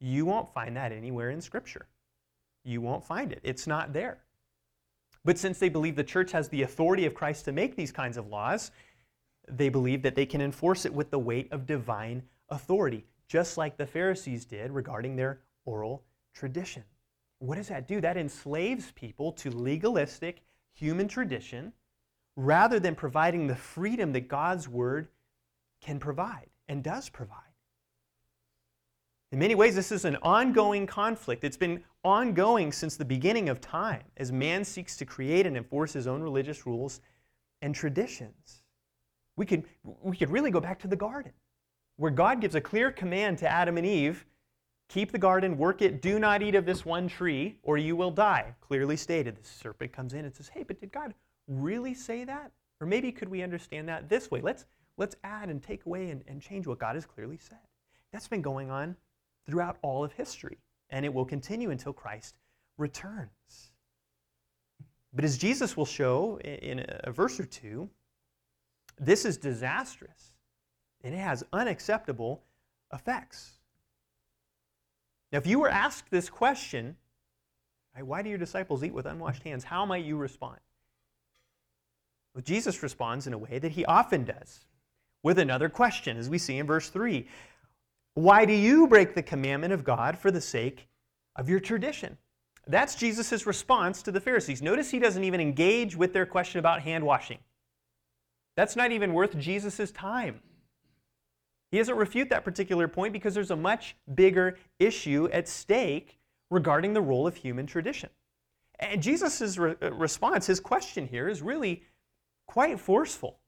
You 0.00 0.24
won't 0.24 0.48
find 0.54 0.74
that 0.74 0.90
anywhere 0.90 1.28
in 1.28 1.42
Scripture. 1.42 1.86
You 2.64 2.80
won't 2.80 3.04
find 3.04 3.30
it, 3.30 3.40
it's 3.42 3.66
not 3.66 3.92
there. 3.92 4.16
But 5.24 5.38
since 5.38 5.58
they 5.58 5.68
believe 5.68 5.96
the 5.96 6.04
church 6.04 6.32
has 6.32 6.48
the 6.48 6.62
authority 6.62 7.04
of 7.06 7.14
Christ 7.14 7.44
to 7.44 7.52
make 7.52 7.76
these 7.76 7.92
kinds 7.92 8.16
of 8.16 8.28
laws, 8.28 8.70
they 9.48 9.68
believe 9.68 10.02
that 10.02 10.14
they 10.14 10.26
can 10.26 10.40
enforce 10.40 10.84
it 10.84 10.94
with 10.94 11.10
the 11.10 11.18
weight 11.18 11.52
of 11.52 11.66
divine 11.66 12.22
authority, 12.48 13.04
just 13.28 13.58
like 13.58 13.76
the 13.76 13.86
Pharisees 13.86 14.44
did 14.44 14.70
regarding 14.70 15.16
their 15.16 15.40
oral 15.64 16.04
tradition. 16.32 16.84
What 17.38 17.56
does 17.56 17.68
that 17.68 17.88
do? 17.88 18.00
That 18.00 18.16
enslaves 18.16 18.92
people 18.92 19.32
to 19.32 19.50
legalistic 19.50 20.42
human 20.72 21.08
tradition 21.08 21.72
rather 22.36 22.78
than 22.80 22.94
providing 22.94 23.46
the 23.46 23.56
freedom 23.56 24.12
that 24.12 24.28
God's 24.28 24.68
word 24.68 25.08
can 25.80 25.98
provide 25.98 26.48
and 26.68 26.82
does 26.82 27.08
provide. 27.08 27.49
In 29.32 29.38
many 29.38 29.54
ways, 29.54 29.76
this 29.76 29.92
is 29.92 30.04
an 30.04 30.16
ongoing 30.22 30.86
conflict. 30.86 31.44
It's 31.44 31.56
been 31.56 31.84
ongoing 32.02 32.72
since 32.72 32.96
the 32.96 33.04
beginning 33.04 33.48
of 33.48 33.60
time 33.60 34.02
as 34.16 34.32
man 34.32 34.64
seeks 34.64 34.96
to 34.96 35.04
create 35.04 35.46
and 35.46 35.56
enforce 35.56 35.92
his 35.92 36.08
own 36.08 36.20
religious 36.20 36.66
rules 36.66 37.00
and 37.62 37.74
traditions. 37.74 38.62
We 39.36 39.46
could, 39.46 39.64
we 40.02 40.16
could 40.16 40.30
really 40.30 40.50
go 40.50 40.60
back 40.60 40.80
to 40.80 40.88
the 40.88 40.96
garden, 40.96 41.32
where 41.96 42.10
God 42.10 42.40
gives 42.40 42.56
a 42.56 42.60
clear 42.60 42.90
command 42.90 43.38
to 43.38 43.48
Adam 43.48 43.76
and 43.76 43.86
Eve 43.86 44.24
keep 44.90 45.12
the 45.12 45.18
garden, 45.18 45.56
work 45.56 45.80
it, 45.80 46.02
do 46.02 46.18
not 46.18 46.42
eat 46.42 46.56
of 46.56 46.66
this 46.66 46.84
one 46.84 47.06
tree, 47.08 47.56
or 47.62 47.78
you 47.78 47.94
will 47.94 48.10
die. 48.10 48.52
Clearly 48.60 48.96
stated. 48.96 49.36
The 49.36 49.48
serpent 49.48 49.92
comes 49.92 50.12
in 50.12 50.24
and 50.24 50.34
says, 50.34 50.48
Hey, 50.48 50.64
but 50.64 50.80
did 50.80 50.90
God 50.90 51.14
really 51.46 51.94
say 51.94 52.24
that? 52.24 52.50
Or 52.80 52.86
maybe 52.86 53.12
could 53.12 53.28
we 53.28 53.42
understand 53.42 53.88
that 53.88 54.08
this 54.08 54.30
way? 54.30 54.40
Let's, 54.40 54.66
let's 54.96 55.14
add 55.22 55.48
and 55.48 55.62
take 55.62 55.86
away 55.86 56.10
and, 56.10 56.24
and 56.26 56.42
change 56.42 56.66
what 56.66 56.80
God 56.80 56.96
has 56.96 57.06
clearly 57.06 57.38
said. 57.38 57.58
That's 58.12 58.26
been 58.26 58.42
going 58.42 58.70
on 58.70 58.96
throughout 59.46 59.78
all 59.82 60.04
of 60.04 60.12
history, 60.12 60.58
and 60.90 61.04
it 61.04 61.12
will 61.12 61.24
continue 61.24 61.70
until 61.70 61.92
Christ 61.92 62.36
returns. 62.76 63.72
But 65.12 65.24
as 65.24 65.38
Jesus 65.38 65.76
will 65.76 65.86
show 65.86 66.38
in 66.40 66.84
a 66.88 67.10
verse 67.10 67.40
or 67.40 67.44
two, 67.44 67.90
this 68.98 69.24
is 69.24 69.36
disastrous 69.36 70.32
and 71.02 71.14
it 71.14 71.18
has 71.18 71.42
unacceptable 71.52 72.42
effects. 72.92 73.58
Now, 75.32 75.38
if 75.38 75.46
you 75.46 75.58
were 75.58 75.68
asked 75.68 76.10
this 76.10 76.28
question, 76.28 76.96
why 77.98 78.22
do 78.22 78.28
your 78.28 78.38
disciples 78.38 78.84
eat 78.84 78.92
with 78.92 79.06
unwashed 79.06 79.42
hands? 79.42 79.64
How 79.64 79.84
might 79.84 80.04
you 80.04 80.16
respond? 80.16 80.58
Well, 82.34 82.42
Jesus 82.42 82.82
responds 82.82 83.26
in 83.26 83.32
a 83.32 83.38
way 83.38 83.58
that 83.58 83.72
he 83.72 83.84
often 83.84 84.24
does 84.24 84.64
with 85.22 85.38
another 85.38 85.68
question, 85.68 86.16
as 86.16 86.28
we 86.28 86.38
see 86.38 86.58
in 86.58 86.66
verse 86.66 86.88
3. 86.88 87.26
Why 88.20 88.44
do 88.44 88.52
you 88.52 88.86
break 88.86 89.14
the 89.14 89.22
commandment 89.22 89.72
of 89.72 89.82
God 89.82 90.18
for 90.18 90.30
the 90.30 90.42
sake 90.42 90.90
of 91.36 91.48
your 91.48 91.58
tradition? 91.58 92.18
That's 92.66 92.94
Jesus' 92.94 93.46
response 93.46 94.02
to 94.02 94.12
the 94.12 94.20
Pharisees. 94.20 94.60
Notice 94.60 94.90
he 94.90 94.98
doesn't 94.98 95.24
even 95.24 95.40
engage 95.40 95.96
with 95.96 96.12
their 96.12 96.26
question 96.26 96.58
about 96.58 96.82
hand 96.82 97.02
washing. 97.02 97.38
That's 98.58 98.76
not 98.76 98.92
even 98.92 99.14
worth 99.14 99.38
Jesus' 99.38 99.90
time. 99.90 100.40
He 101.70 101.78
doesn't 101.78 101.96
refute 101.96 102.28
that 102.28 102.44
particular 102.44 102.88
point 102.88 103.14
because 103.14 103.32
there's 103.32 103.52
a 103.52 103.56
much 103.56 103.96
bigger 104.14 104.58
issue 104.78 105.30
at 105.32 105.48
stake 105.48 106.18
regarding 106.50 106.92
the 106.92 107.00
role 107.00 107.26
of 107.26 107.36
human 107.36 107.64
tradition. 107.64 108.10
And 108.78 109.02
Jesus' 109.02 109.56
re- 109.56 109.76
uh, 109.80 109.92
response, 109.92 110.46
his 110.46 110.60
question 110.60 111.06
here, 111.06 111.26
is 111.26 111.40
really 111.40 111.84
quite 112.46 112.78
forceful. 112.78 113.38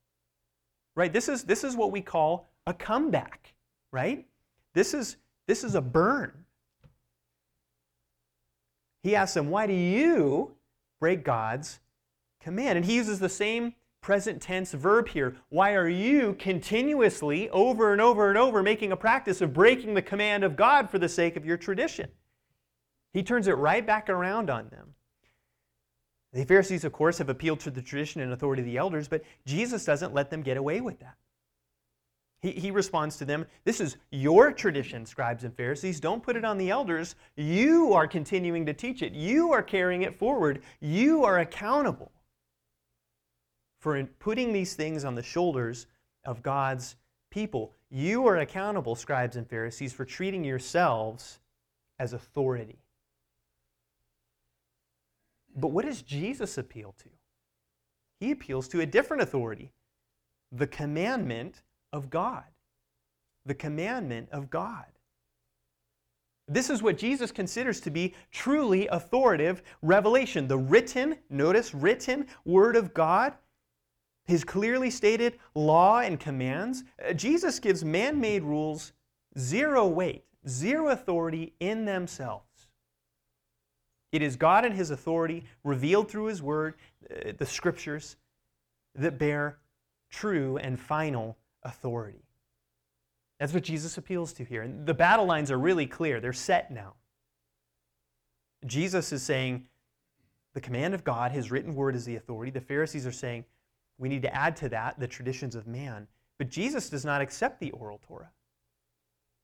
Right? 0.96 1.12
This 1.12 1.28
is, 1.28 1.44
this 1.44 1.62
is 1.62 1.76
what 1.76 1.92
we 1.92 2.00
call 2.00 2.48
a 2.66 2.72
comeback, 2.72 3.52
right? 3.92 4.26
This 4.74 4.94
is, 4.94 5.16
this 5.46 5.64
is 5.64 5.74
a 5.74 5.80
burn. 5.80 6.32
He 9.02 9.16
asks 9.16 9.34
them, 9.34 9.50
Why 9.50 9.66
do 9.66 9.72
you 9.72 10.52
break 11.00 11.24
God's 11.24 11.80
command? 12.40 12.76
And 12.76 12.84
he 12.84 12.94
uses 12.94 13.18
the 13.18 13.28
same 13.28 13.74
present 14.00 14.42
tense 14.42 14.72
verb 14.72 15.08
here. 15.08 15.36
Why 15.48 15.74
are 15.74 15.88
you 15.88 16.34
continuously, 16.38 17.48
over 17.50 17.92
and 17.92 18.00
over 18.00 18.28
and 18.28 18.38
over, 18.38 18.62
making 18.62 18.92
a 18.92 18.96
practice 18.96 19.40
of 19.40 19.52
breaking 19.52 19.94
the 19.94 20.02
command 20.02 20.44
of 20.44 20.56
God 20.56 20.90
for 20.90 20.98
the 20.98 21.08
sake 21.08 21.36
of 21.36 21.44
your 21.44 21.56
tradition? 21.56 22.10
He 23.12 23.22
turns 23.22 23.46
it 23.46 23.52
right 23.52 23.86
back 23.86 24.08
around 24.08 24.50
on 24.50 24.68
them. 24.68 24.94
The 26.32 26.44
Pharisees, 26.44 26.84
of 26.84 26.92
course, 26.92 27.18
have 27.18 27.28
appealed 27.28 27.60
to 27.60 27.70
the 27.70 27.82
tradition 27.82 28.22
and 28.22 28.32
authority 28.32 28.62
of 28.62 28.66
the 28.66 28.78
elders, 28.78 29.06
but 29.06 29.22
Jesus 29.44 29.84
doesn't 29.84 30.14
let 30.14 30.30
them 30.30 30.42
get 30.42 30.56
away 30.56 30.80
with 30.80 30.98
that. 31.00 31.16
He, 32.42 32.50
he 32.50 32.70
responds 32.72 33.16
to 33.18 33.24
them, 33.24 33.46
This 33.64 33.80
is 33.80 33.96
your 34.10 34.52
tradition, 34.52 35.06
scribes 35.06 35.44
and 35.44 35.56
Pharisees. 35.56 36.00
Don't 36.00 36.22
put 36.22 36.36
it 36.36 36.44
on 36.44 36.58
the 36.58 36.70
elders. 36.70 37.14
You 37.36 37.94
are 37.94 38.08
continuing 38.08 38.66
to 38.66 38.74
teach 38.74 39.00
it, 39.02 39.12
you 39.12 39.52
are 39.52 39.62
carrying 39.62 40.02
it 40.02 40.18
forward, 40.18 40.62
you 40.80 41.24
are 41.24 41.38
accountable 41.38 42.10
for 43.78 44.02
putting 44.18 44.52
these 44.52 44.74
things 44.74 45.04
on 45.04 45.14
the 45.14 45.22
shoulders 45.22 45.86
of 46.24 46.42
God's 46.42 46.96
people. 47.30 47.72
You 47.90 48.26
are 48.26 48.38
accountable, 48.38 48.94
scribes 48.94 49.36
and 49.36 49.48
Pharisees, 49.48 49.92
for 49.92 50.04
treating 50.04 50.44
yourselves 50.44 51.40
as 51.98 52.12
authority. 52.12 52.78
But 55.54 55.68
what 55.68 55.84
does 55.84 56.02
Jesus 56.02 56.58
appeal 56.58 56.94
to? 56.98 57.08
He 58.18 58.30
appeals 58.30 58.68
to 58.68 58.80
a 58.80 58.86
different 58.86 59.22
authority 59.22 59.72
the 60.52 60.66
commandment 60.66 61.62
of 61.92 62.10
God. 62.10 62.44
The 63.46 63.54
commandment 63.54 64.28
of 64.30 64.50
God. 64.50 64.86
This 66.48 66.70
is 66.70 66.82
what 66.82 66.98
Jesus 66.98 67.30
considers 67.30 67.80
to 67.80 67.90
be 67.90 68.14
truly 68.30 68.86
authoritative 68.88 69.62
revelation. 69.80 70.48
The 70.48 70.58
written, 70.58 71.16
notice, 71.30 71.74
written 71.74 72.26
word 72.44 72.76
of 72.76 72.92
God 72.92 73.34
his 74.24 74.44
clearly 74.44 74.90
stated 74.90 75.38
law 75.54 76.00
and 76.00 76.18
commands, 76.18 76.84
uh, 77.04 77.12
Jesus 77.12 77.58
gives 77.58 77.84
man 77.84 78.20
made 78.20 78.42
rules 78.42 78.92
zero 79.38 79.86
weight, 79.86 80.24
zero 80.48 80.88
authority 80.90 81.54
in 81.60 81.84
themselves. 81.84 82.68
It 84.12 84.22
is 84.22 84.36
God 84.36 84.64
and 84.64 84.74
His 84.74 84.90
authority 84.90 85.44
revealed 85.64 86.10
through 86.10 86.26
His 86.26 86.42
Word, 86.42 86.74
uh, 87.10 87.32
the 87.36 87.46
Scriptures, 87.46 88.16
that 88.94 89.18
bear 89.18 89.58
true 90.10 90.58
and 90.58 90.78
final 90.78 91.36
authority. 91.62 92.24
That's 93.38 93.52
what 93.52 93.64
Jesus 93.64 93.98
appeals 93.98 94.32
to 94.34 94.44
here. 94.44 94.62
And 94.62 94.86
the 94.86 94.94
battle 94.94 95.24
lines 95.24 95.50
are 95.50 95.58
really 95.58 95.86
clear, 95.86 96.20
they're 96.20 96.32
set 96.32 96.70
now. 96.70 96.94
Jesus 98.66 99.12
is 99.12 99.22
saying 99.22 99.66
the 100.54 100.60
command 100.60 100.94
of 100.94 101.02
God, 101.02 101.32
His 101.32 101.50
written 101.50 101.74
word, 101.74 101.96
is 101.96 102.04
the 102.04 102.16
authority. 102.16 102.50
The 102.50 102.60
Pharisees 102.60 103.06
are 103.06 103.12
saying 103.12 103.44
we 103.98 104.08
need 104.08 104.22
to 104.22 104.34
add 104.34 104.56
to 104.56 104.68
that 104.68 104.98
the 105.00 105.08
traditions 105.08 105.54
of 105.54 105.66
man. 105.66 106.06
But 106.38 106.50
Jesus 106.50 106.88
does 106.88 107.04
not 107.04 107.20
accept 107.20 107.60
the 107.60 107.70
oral 107.72 108.00
Torah. 108.06 108.30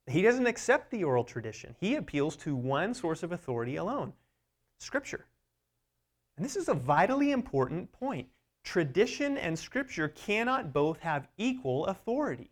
He 0.07 0.21
doesn't 0.21 0.47
accept 0.47 0.91
the 0.91 1.03
oral 1.03 1.23
tradition. 1.23 1.75
He 1.79 1.95
appeals 1.95 2.35
to 2.37 2.55
one 2.55 2.93
source 2.93 3.23
of 3.23 3.31
authority 3.31 3.75
alone 3.75 4.13
Scripture. 4.79 5.25
And 6.37 6.45
this 6.45 6.55
is 6.55 6.69
a 6.69 6.73
vitally 6.73 7.31
important 7.31 7.91
point. 7.91 8.27
Tradition 8.63 9.37
and 9.37 9.57
Scripture 9.57 10.09
cannot 10.09 10.73
both 10.73 10.99
have 10.99 11.27
equal 11.37 11.85
authority. 11.85 12.51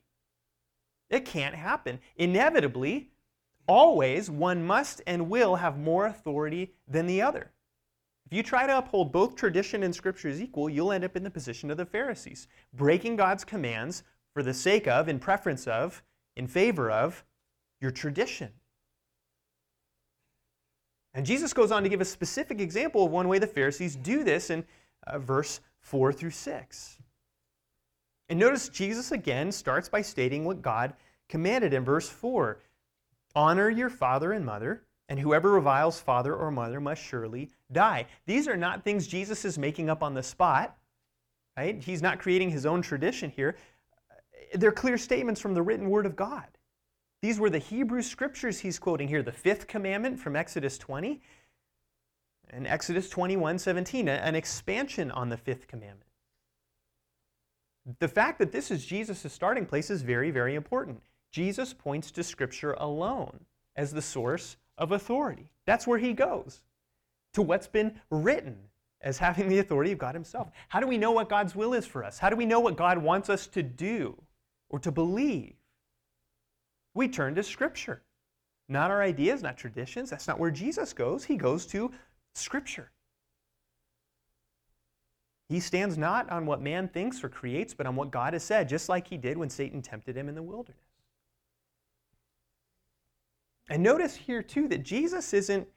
It 1.10 1.26
can't 1.26 1.56
happen. 1.56 2.00
Inevitably, 2.16 3.10
always, 3.68 4.30
one 4.30 4.66
must 4.66 5.02
and 5.08 5.30
will 5.30 5.56
have 5.56 5.78
more 5.78 6.06
authority 6.06 6.74
than 6.88 7.08
the 7.08 7.22
other. 7.22 7.52
If 8.26 8.36
you 8.36 8.44
try 8.44 8.68
to 8.68 8.78
uphold 8.78 9.14
both 9.14 9.36
tradition 9.36 9.84
and 9.84 9.96
scripture 9.96 10.28
as 10.28 10.42
equal, 10.42 10.70
you'll 10.70 10.92
end 10.92 11.06
up 11.06 11.16
in 11.16 11.24
the 11.24 11.30
position 11.30 11.72
of 11.72 11.78
the 11.78 11.86
Pharisees, 11.86 12.48
breaking 12.74 13.16
God's 13.16 13.46
commands 13.46 14.04
for 14.34 14.44
the 14.44 14.54
sake 14.54 14.86
of, 14.86 15.08
in 15.08 15.18
preference 15.18 15.66
of, 15.66 16.04
in 16.36 16.46
favor 16.46 16.92
of 16.92 17.24
your 17.80 17.92
tradition. 17.92 18.52
And 21.14 21.26
Jesus 21.26 21.54
goes 21.54 21.72
on 21.72 21.84
to 21.84 21.90
give 21.90 22.02
a 22.02 22.06
specific 22.06 22.60
example 22.60 23.06
of 23.06 23.12
one 23.12 23.28
way 23.28 23.40
the 23.40 23.48
Pharisees 23.48 23.96
do 23.96 24.24
this 24.24 24.50
in 24.50 24.66
uh, 25.08 25.20
verse 25.20 25.62
4 25.88 26.12
through 26.12 26.32
6. 26.32 26.98
And 28.28 28.38
notice 28.38 28.68
Jesus 28.68 29.14
again 29.14 29.54
starts 29.54 29.88
by 29.88 30.02
stating 30.02 30.44
what 30.44 30.62
God 30.62 30.94
commanded 31.30 31.74
in 31.74 31.86
verse 31.86 32.10
4 32.10 32.60
Honor 33.36 33.70
your 33.70 33.90
father 33.90 34.34
and 34.34 34.46
mother 34.46 34.84
and 35.08 35.18
whoever 35.18 35.52
reviles 35.52 36.00
father 36.00 36.36
or 36.36 36.52
mother 36.52 36.82
must 36.82 37.02
surely 37.02 37.50
die. 37.72 38.06
These 38.26 38.50
are 38.50 38.58
not 38.58 38.84
things 38.84 39.08
Jesus 39.08 39.46
is 39.46 39.58
making 39.58 39.90
up 39.90 40.04
on 40.04 40.14
the 40.14 40.24
spot, 40.24 40.76
right? 41.56 41.82
He's 41.82 42.02
not 42.02 42.20
creating 42.20 42.50
his 42.50 42.66
own 42.66 42.82
tradition 42.82 43.30
here. 43.30 43.56
They're 44.56 44.74
clear 44.74 44.98
statements 44.98 45.40
from 45.40 45.54
the 45.54 45.62
written 45.62 45.90
word 45.90 46.06
of 46.06 46.18
God. 46.18 46.48
These 47.22 47.40
were 47.40 47.50
the 47.50 47.60
Hebrew 47.60 48.02
scriptures 48.02 48.60
he's 48.60 48.78
quoting 48.78 49.08
here, 49.08 49.24
the 49.24 49.32
fifth 49.32 49.68
commandment 49.68 50.20
from 50.20 50.36
Exodus 50.36 50.78
20 50.78 51.22
and 52.50 52.68
Exodus 52.68 53.10
21 53.10 53.60
17, 53.60 54.08
an 54.08 54.36
expansion 54.36 55.12
on 55.12 55.30
the 55.30 55.38
fifth 55.38 55.68
commandment. 55.68 56.04
The 58.00 58.08
fact 58.08 58.40
that 58.40 58.52
this 58.52 58.70
is 58.72 58.86
Jesus' 58.86 59.32
starting 59.32 59.66
place 59.66 59.90
is 59.90 60.02
very, 60.02 60.32
very 60.32 60.56
important. 60.56 61.02
Jesus 61.32 61.74
points 61.74 62.12
to 62.12 62.24
Scripture 62.24 62.74
alone 62.74 63.46
as 63.76 63.94
the 63.94 64.02
source 64.02 64.58
of 64.78 64.92
authority. 64.92 65.52
That's 65.66 65.88
where 65.88 66.00
he 66.00 66.14
goes, 66.14 66.62
to 67.34 67.42
what's 67.42 67.68
been 67.68 68.00
written 68.10 68.58
as 69.02 69.18
having 69.18 69.48
the 69.48 69.60
authority 69.60 69.92
of 69.92 70.00
God 70.00 70.16
Himself. 70.16 70.50
How 70.70 70.80
do 70.80 70.88
we 70.88 70.98
know 70.98 71.12
what 71.12 71.30
God's 71.30 71.56
will 71.56 71.74
is 71.74 71.86
for 71.86 72.04
us? 72.04 72.18
How 72.18 72.30
do 72.30 72.36
we 72.36 72.46
know 72.46 72.60
what 72.60 72.78
God 72.78 72.98
wants 72.98 73.30
us 73.30 73.48
to 73.48 73.64
do 73.64 74.22
or 74.70 74.80
to 74.80 74.92
believe? 74.92 75.54
We 76.94 77.08
turn 77.08 77.36
to 77.36 77.44
Scripture. 77.44 78.02
Not 78.70 78.92
our 78.92 79.02
ideas, 79.02 79.44
not 79.44 79.58
traditions. 79.58 80.10
That's 80.10 80.28
not 80.28 80.40
where 80.40 80.52
Jesus 80.52 80.92
goes. 80.92 81.24
He 81.24 81.38
goes 81.38 81.66
to 81.68 81.92
Scripture. 82.38 82.92
He 85.50 85.60
stands 85.60 85.98
not 85.98 86.30
on 86.30 86.46
what 86.46 86.62
man 86.62 86.90
thinks 86.90 87.24
or 87.24 87.30
creates, 87.30 87.74
but 87.74 87.88
on 87.88 87.96
what 87.96 88.12
God 88.12 88.34
has 88.34 88.44
said, 88.44 88.68
just 88.68 88.90
like 88.90 89.08
he 89.08 89.18
did 89.18 89.38
when 89.38 89.50
Satan 89.50 89.82
tempted 89.82 90.16
him 90.16 90.28
in 90.28 90.36
the 90.36 90.44
wilderness. 90.44 90.82
And 93.70 93.82
notice 93.82 94.16
here, 94.16 94.42
too, 94.42 94.68
that 94.68 94.84
Jesus 94.84 95.34
isn't 95.34 95.68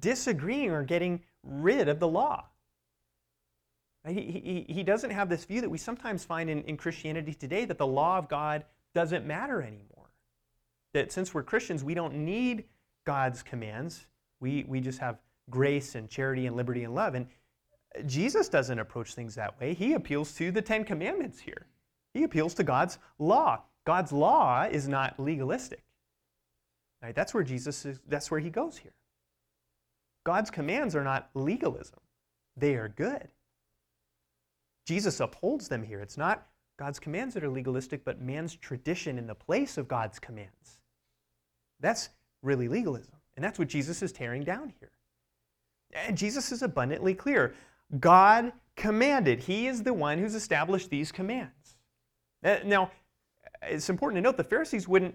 disagreeing 0.00 0.70
or 0.70 0.82
getting 0.82 1.22
rid 1.42 1.88
of 1.88 1.98
the 1.98 2.08
law. 2.08 2.44
He, 4.06 4.64
he, 4.68 4.72
he 4.72 4.82
doesn't 4.82 5.10
have 5.10 5.28
this 5.28 5.44
view 5.44 5.60
that 5.60 5.68
we 5.68 5.78
sometimes 5.78 6.24
find 6.24 6.48
in, 6.48 6.62
in 6.64 6.76
Christianity 6.76 7.34
today 7.34 7.64
that 7.64 7.78
the 7.78 7.86
law 7.86 8.18
of 8.18 8.28
God 8.28 8.64
doesn't 8.94 9.26
matter 9.26 9.62
anymore. 9.62 10.10
That 10.92 11.10
since 11.10 11.34
we're 11.34 11.42
Christians, 11.42 11.82
we 11.82 11.94
don't 11.94 12.14
need 12.14 12.64
God's 13.04 13.42
commands. 13.42 14.06
We, 14.40 14.64
we 14.68 14.80
just 14.80 14.98
have 15.00 15.18
grace 15.50 15.94
and 15.94 16.08
charity 16.08 16.46
and 16.46 16.56
liberty 16.56 16.84
and 16.84 16.94
love. 16.94 17.14
And 17.14 17.26
Jesus 18.06 18.48
doesn't 18.48 18.78
approach 18.78 19.14
things 19.14 19.34
that 19.34 19.58
way. 19.60 19.74
He 19.74 19.94
appeals 19.94 20.32
to 20.34 20.50
the 20.50 20.62
Ten 20.62 20.84
Commandments 20.84 21.40
here. 21.40 21.66
He 22.12 22.24
appeals 22.24 22.54
to 22.54 22.64
God's 22.64 22.98
law. 23.18 23.62
God's 23.84 24.12
law 24.12 24.64
is 24.64 24.88
not 24.88 25.18
legalistic. 25.18 25.82
Right? 27.02 27.14
That's 27.14 27.32
where 27.32 27.44
Jesus 27.44 27.84
is, 27.84 28.00
that's 28.08 28.30
where 28.30 28.40
he 28.40 28.50
goes 28.50 28.76
here. 28.76 28.92
God's 30.24 30.50
commands 30.50 30.96
are 30.96 31.04
not 31.04 31.30
legalism. 31.34 32.00
They 32.56 32.74
are 32.74 32.88
good. 32.88 33.28
Jesus 34.86 35.20
upholds 35.20 35.68
them 35.68 35.82
here. 35.82 36.00
It's 36.00 36.16
not 36.16 36.46
God's 36.78 36.98
commands 36.98 37.34
that 37.34 37.44
are 37.44 37.48
legalistic, 37.48 38.04
but 38.04 38.20
man's 38.20 38.56
tradition 38.56 39.18
in 39.18 39.26
the 39.26 39.34
place 39.34 39.78
of 39.78 39.88
God's 39.88 40.18
commands. 40.18 40.80
That's 41.80 42.08
really 42.42 42.68
legalism. 42.68 43.14
And 43.36 43.44
that's 43.44 43.58
what 43.58 43.68
Jesus 43.68 44.02
is 44.02 44.12
tearing 44.12 44.42
down 44.42 44.72
here. 44.80 44.90
And 45.92 46.16
Jesus 46.16 46.52
is 46.52 46.62
abundantly 46.62 47.14
clear. 47.14 47.54
God 48.00 48.52
commanded. 48.76 49.40
He 49.40 49.66
is 49.66 49.82
the 49.82 49.92
one 49.92 50.18
who's 50.18 50.34
established 50.34 50.90
these 50.90 51.10
commands. 51.10 51.76
Uh, 52.44 52.58
now, 52.64 52.90
it's 53.62 53.88
important 53.88 54.18
to 54.18 54.22
note 54.22 54.36
the 54.36 54.44
Pharisees 54.44 54.86
wouldn't 54.86 55.14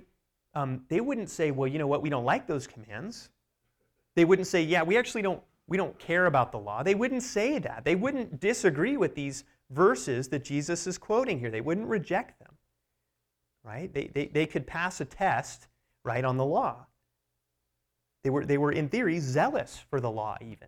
um, 0.53 0.81
they 0.89 0.99
wouldn't 0.99 1.29
say, 1.29 1.51
well, 1.51 1.67
you 1.67 1.79
know 1.79 1.87
what, 1.87 2.01
we 2.01 2.09
don't 2.09 2.25
like 2.25 2.45
those 2.45 2.67
commands. 2.67 3.29
They 4.15 4.25
wouldn't 4.25 4.47
say, 4.47 4.63
yeah, 4.63 4.83
we 4.83 4.97
actually 4.97 5.21
don't 5.21 5.41
we 5.67 5.77
don't 5.77 5.97
care 5.99 6.25
about 6.25 6.51
the 6.51 6.59
law. 6.59 6.83
They 6.83 6.95
wouldn't 6.95 7.23
say 7.23 7.57
that. 7.59 7.85
They 7.85 7.95
wouldn't 7.95 8.41
disagree 8.41 8.97
with 8.97 9.15
these 9.15 9.45
verses 9.69 10.27
that 10.29 10.43
Jesus 10.43 10.85
is 10.85 10.97
quoting 10.97 11.39
here. 11.39 11.49
They 11.49 11.61
wouldn't 11.61 11.87
reject 11.87 12.39
them. 12.39 12.49
Right? 13.63 13.93
They, 13.93 14.11
they, 14.13 14.25
they 14.25 14.45
could 14.45 14.67
pass 14.67 14.99
a 14.99 15.05
test 15.05 15.67
right 16.03 16.25
on 16.25 16.35
the 16.35 16.45
law. 16.45 16.87
They 18.23 18.29
were, 18.29 18.45
they 18.45 18.57
were, 18.57 18.71
in 18.71 18.89
theory, 18.89 19.19
zealous 19.19 19.83
for 19.89 19.99
the 19.99 20.11
law, 20.11 20.37
even. 20.41 20.67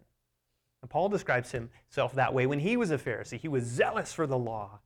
And 0.81 0.89
Paul 0.89 1.09
describes 1.09 1.51
himself 1.51 2.13
that 2.15 2.33
way 2.33 2.45
when 2.45 2.59
he 2.59 2.77
was 2.77 2.91
a 2.91 2.97
Pharisee. 2.97 3.39
He 3.39 3.47
was 3.47 3.63
zealous 3.63 4.11
for 4.11 4.27
the 4.27 4.37
law. 4.37 4.79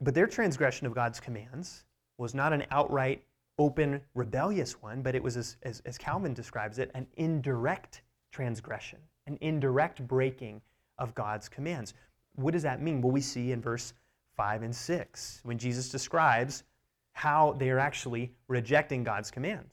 But 0.00 0.14
their 0.14 0.26
transgression 0.26 0.86
of 0.86 0.94
God's 0.94 1.20
commands 1.20 1.84
was 2.18 2.34
not 2.34 2.52
an 2.52 2.66
outright, 2.70 3.24
open, 3.58 4.00
rebellious 4.14 4.82
one, 4.82 5.02
but 5.02 5.14
it 5.14 5.22
was, 5.22 5.36
as, 5.36 5.56
as, 5.62 5.80
as 5.86 5.96
Calvin 5.96 6.34
describes 6.34 6.78
it, 6.78 6.90
an 6.94 7.06
indirect 7.16 8.02
transgression, 8.32 8.98
an 9.26 9.38
indirect 9.40 10.06
breaking 10.06 10.60
of 10.98 11.14
God's 11.14 11.48
commands. 11.48 11.94
What 12.34 12.52
does 12.52 12.64
that 12.64 12.82
mean? 12.82 13.00
Well, 13.00 13.12
we 13.12 13.20
see 13.20 13.52
in 13.52 13.62
verse 13.62 13.94
5 14.36 14.64
and 14.64 14.74
6 14.74 15.40
when 15.44 15.56
Jesus 15.56 15.88
describes 15.88 16.64
how 17.12 17.52
they 17.52 17.70
are 17.70 17.78
actually 17.78 18.32
rejecting 18.48 19.04
God's 19.04 19.30
commands. 19.30 19.72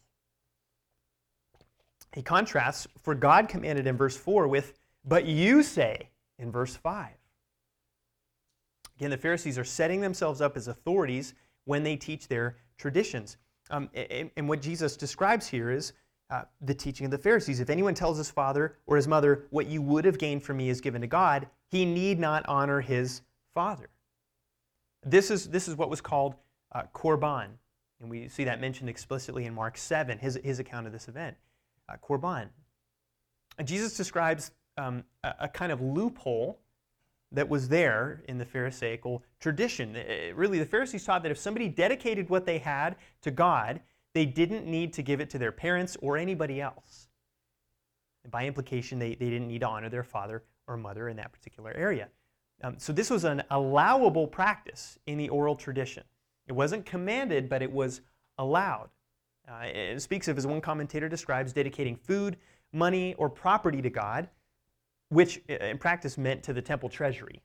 He 2.14 2.22
contrasts, 2.22 2.88
for 3.02 3.16
God 3.16 3.48
commanded 3.48 3.88
in 3.88 3.96
verse 3.96 4.18
4 4.18 4.48
with, 4.48 4.74
but 5.06 5.26
you 5.26 5.64
say 5.64 6.10
in 6.40 6.52
verse 6.52 6.76
5. 6.76 7.10
Again, 8.98 9.10
the 9.10 9.18
Pharisees 9.18 9.58
are 9.58 9.64
setting 9.64 10.02
themselves 10.02 10.42
up 10.42 10.58
as 10.58 10.68
authorities 10.68 11.34
when 11.66 11.84
they 11.84 11.96
teach 11.96 12.28
their 12.28 12.58
traditions. 12.78 13.38
Um, 13.70 13.90
and, 13.94 14.30
and, 14.36 14.50
what 14.50 14.62
Jesus 14.62 14.98
describes 14.98 15.48
here 15.48 15.72
is 15.72 15.94
uh, 16.30 16.44
the 16.62 16.74
teaching 16.74 17.06
of 17.06 17.12
the 17.12 17.18
Pharisees. 17.18 17.60
If 17.60 17.70
anyone 17.70 17.94
tells 17.94 18.18
his 18.18 18.30
father 18.30 18.78
or 18.86 18.98
his 18.98 19.08
mother, 19.08 19.46
What 19.50 19.68
you 19.68 19.82
would 19.82 20.04
have 20.06 20.18
gained 20.18 20.44
from 20.44 20.58
me 20.58 20.70
is 20.70 20.82
given 20.82 21.02
to 21.02 21.08
God, 21.08 21.48
he 21.70 21.86
need 21.86 22.20
not 22.20 22.46
honor 22.48 22.82
his 22.82 23.22
father. 23.54 23.90
This 25.04 25.32
is, 25.32 25.50
this 25.50 25.68
is 25.68 25.76
what 25.76 25.90
was 25.90 26.02
called 26.02 26.36
uh, 26.74 26.84
korban. 26.94 27.48
And 28.02 28.10
we 28.10 28.28
see 28.28 28.44
that 28.44 28.60
mentioned 28.60 28.90
explicitly 28.90 29.46
in 29.46 29.54
Mark 29.54 29.78
7, 29.78 30.18
his, 30.18 30.40
his 30.44 30.60
account 30.60 30.86
of 30.86 30.94
this 30.94 31.08
event. 31.08 31.38
Uh, 31.90 31.96
korban. 31.98 32.50
And 33.58 33.68
Jesus 33.68 33.98
describes 33.98 34.52
um, 34.78 35.04
a, 35.24 35.34
a, 35.42 35.48
kind 35.48 35.72
of 35.72 35.82
loophole 35.82 36.60
that 37.32 37.48
was 37.48 37.68
there 37.70 38.24
in 38.28 38.38
the 38.38 38.46
Pharisaical 38.46 39.24
tradition. 39.40 39.96
It, 39.96 40.36
really, 40.36 40.60
the 40.60 40.66
Pharisees 40.66 41.04
taught 41.04 41.24
that 41.24 41.32
if 41.32 41.38
somebody 41.38 41.68
dedicated 41.68 42.30
what 42.30 42.46
they 42.46 42.58
had 42.58 42.96
to 43.22 43.32
God, 43.32 43.82
they 44.14 44.26
didn't 44.26 44.66
need 44.66 44.94
to 44.94 45.02
give 45.02 45.22
it 45.22 45.30
to 45.32 45.38
their 45.38 45.52
parents 45.52 45.98
or 46.02 46.18
anybody 46.18 46.62
else. 46.62 47.08
And 48.24 48.32
by 48.32 48.46
implication, 48.46 49.00
they, 49.00 49.16
they 49.16 49.30
didn't 49.30 49.48
need 49.48 49.62
to 49.62 49.68
honor 49.68 49.90
their 49.90 50.04
father 50.04 50.44
or 50.68 50.78
mother 50.78 51.10
in 51.10 51.18
that 51.18 51.32
particular 51.32 51.74
area. 51.76 52.10
Um, 52.64 52.76
so 52.78 52.94
this 52.94 53.10
was 53.10 53.24
an 53.24 53.44
allowable 53.50 54.28
practice 54.28 55.00
in 55.08 55.18
the 55.18 55.30
oral 55.30 55.56
tradition. 55.56 56.04
It 56.48 56.54
wasn't 56.54 56.86
commanded, 56.86 57.50
but 57.50 57.62
it 57.62 57.72
was 57.72 58.02
allowed. 58.38 58.90
Uh, 59.52 59.66
it 59.66 60.02
speaks 60.02 60.28
of, 60.28 60.38
as 60.38 60.48
one 60.48 60.62
commentator 60.62 61.10
describes, 61.10 61.52
dedicating 61.52 61.96
food, 61.96 62.38
money, 62.72 63.14
or 63.16 63.30
property 63.30 63.82
to 63.82 63.90
God, 63.90 64.30
which 65.10 65.42
in 65.50 65.78
practice 65.78 66.18
meant 66.18 66.42
to 66.44 66.54
the 66.54 66.62
temple 66.62 66.88
treasury. 66.88 67.42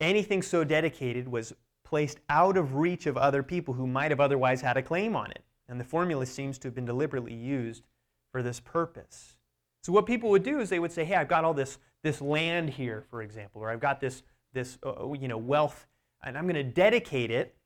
Anything 0.00 0.42
so 0.42 0.62
dedicated 0.62 1.26
was 1.28 1.54
placed 1.84 2.18
out 2.28 2.56
of 2.56 2.74
reach 2.74 3.06
of 3.06 3.16
other 3.16 3.42
people 3.42 3.74
who 3.74 3.86
might 3.86 4.10
have 4.10 4.20
otherwise 4.20 4.60
had 4.60 4.76
a 4.76 4.82
claim 4.82 5.16
on 5.16 5.30
it. 5.30 5.44
And 5.68 5.80
the 5.80 5.84
formula 5.84 6.26
seems 6.26 6.58
to 6.58 6.68
have 6.68 6.74
been 6.74 6.84
deliberately 6.84 7.34
used 7.34 7.86
for 8.30 8.42
this 8.42 8.60
purpose. 8.60 9.36
So 9.82 9.92
what 9.92 10.04
people 10.04 10.28
would 10.30 10.42
do 10.42 10.60
is 10.60 10.68
they 10.68 10.78
would 10.78 10.92
say, 10.92 11.04
"Hey, 11.04 11.14
I've 11.14 11.28
got 11.28 11.44
all 11.44 11.54
this 11.54 11.78
this 12.02 12.20
land 12.20 12.70
here, 12.70 13.02
for 13.08 13.22
example, 13.22 13.62
or 13.62 13.70
I've 13.70 13.80
got 13.80 14.00
this 14.00 14.22
this 14.52 14.78
uh, 14.84 14.90
uh 14.90 15.12
you 15.14 15.28
know 15.28 15.38
wealth, 15.38 15.86
and 16.22 16.36
I'm 16.36 16.44
going 16.44 16.54
to 16.54 16.62
dedicate 16.62 17.30
it 17.30 17.56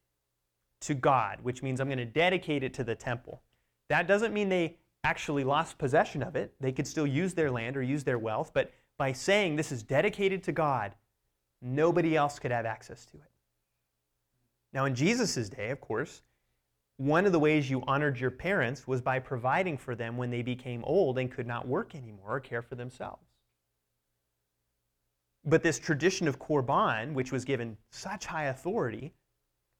to 0.80 0.94
God, 0.94 1.40
which 1.42 1.62
means 1.62 1.80
I'm 1.80 1.88
going 1.88 1.98
to 1.98 2.04
dedicate 2.04 2.62
it 2.62 2.74
to 2.74 2.84
the 2.84 2.94
temple." 2.94 3.42
That 3.88 4.06
doesn't 4.06 4.32
mean 4.32 4.48
they 4.48 4.76
actually 5.04 5.44
lost 5.44 5.78
possession 5.78 6.22
of 6.22 6.36
it. 6.36 6.54
They 6.60 6.72
could 6.72 6.86
still 6.86 7.06
use 7.06 7.34
their 7.34 7.50
land 7.50 7.76
or 7.76 7.82
use 7.82 8.04
their 8.04 8.18
wealth, 8.18 8.52
but 8.52 8.72
by 8.96 9.12
saying 9.12 9.56
this 9.56 9.72
is 9.72 9.82
dedicated 9.82 10.42
to 10.44 10.52
God, 10.52 10.94
nobody 11.62 12.16
else 12.16 12.38
could 12.38 12.50
have 12.50 12.66
access 12.66 13.06
to 13.06 13.16
it. 13.16 13.30
Now, 14.72 14.84
in 14.84 14.94
Jesus' 14.94 15.48
day, 15.48 15.70
of 15.70 15.80
course, 15.80 16.22
one 16.98 17.26
of 17.26 17.32
the 17.32 17.38
ways 17.38 17.70
you 17.70 17.82
honored 17.86 18.18
your 18.18 18.30
parents 18.30 18.86
was 18.86 19.00
by 19.00 19.20
providing 19.20 19.78
for 19.78 19.94
them 19.94 20.16
when 20.16 20.30
they 20.30 20.42
became 20.42 20.84
old 20.84 21.16
and 21.18 21.30
could 21.30 21.46
not 21.46 21.66
work 21.66 21.94
anymore 21.94 22.36
or 22.36 22.40
care 22.40 22.60
for 22.60 22.74
themselves. 22.74 23.24
But 25.44 25.62
this 25.62 25.78
tradition 25.78 26.26
of 26.26 26.40
Korban, 26.40 27.14
which 27.14 27.30
was 27.30 27.44
given 27.44 27.78
such 27.90 28.26
high 28.26 28.46
authority, 28.46 29.14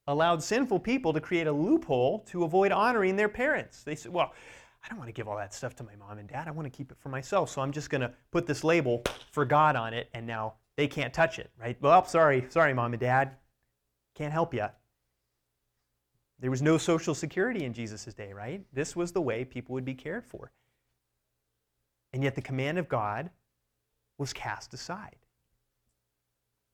allowed 0.09 0.43
sinful 0.43 0.81
people 0.81 1.13
to 1.13 1.21
create 1.21 1.47
a 1.47 1.53
loophole 1.53 2.21
to 2.21 2.43
avoid 2.43 2.73
honoring 2.73 3.15
their 3.15 3.29
parents. 3.29 3.85
They 3.85 3.95
said, 3.95 4.13
well, 4.13 4.33
I 4.83 4.89
don't 4.89 4.99
want 4.99 5.09
to 5.09 5.13
give 5.13 5.29
all 5.29 5.37
that 5.37 5.53
stuff 5.55 5.77
to 5.77 5.85
my 5.85 5.95
mom 5.97 6.19
and 6.19 6.29
dad. 6.29 6.49
I 6.49 6.51
want 6.51 6.67
to 6.67 6.77
keep 6.77 6.91
it 6.91 6.99
for 6.99 7.11
myself. 7.11 7.51
So 7.51 7.61
I'm 7.61 7.73
just 7.73 7.91
going 7.91 8.01
to 8.01 8.11
put 8.31 8.47
this 8.47 8.65
label 8.65 9.03
for 9.31 9.45
God 9.45 9.77
on 9.77 9.93
it, 9.93 10.09
and 10.15 10.27
now 10.27 10.55
they 10.77 10.89
can't 10.89 11.13
touch 11.13 11.39
it, 11.39 11.51
right? 11.61 11.77
Well, 11.81 12.05
sorry, 12.07 12.47
sorry, 12.49 12.73
mom 12.73 12.95
and 12.95 13.01
dad. 13.01 13.33
Can't 14.15 14.33
help 14.33 14.55
you. 14.55 14.67
There 16.41 16.51
was 16.51 16.63
no 16.63 16.79
social 16.79 17.15
security 17.15 17.65
in 17.65 17.73
Jesus' 17.73 18.15
day, 18.15 18.33
right? 18.33 18.65
This 18.73 18.97
was 18.97 19.13
the 19.13 19.21
way 19.21 19.45
people 19.45 19.75
would 19.75 19.85
be 19.85 19.95
cared 19.95 20.25
for. 20.25 20.53
And 22.13 22.25
yet 22.25 22.35
the 22.35 22.43
command 22.43 22.79
of 22.79 22.89
God 22.89 23.31
was 24.17 24.33
cast 24.33 24.73
aside. 24.73 25.17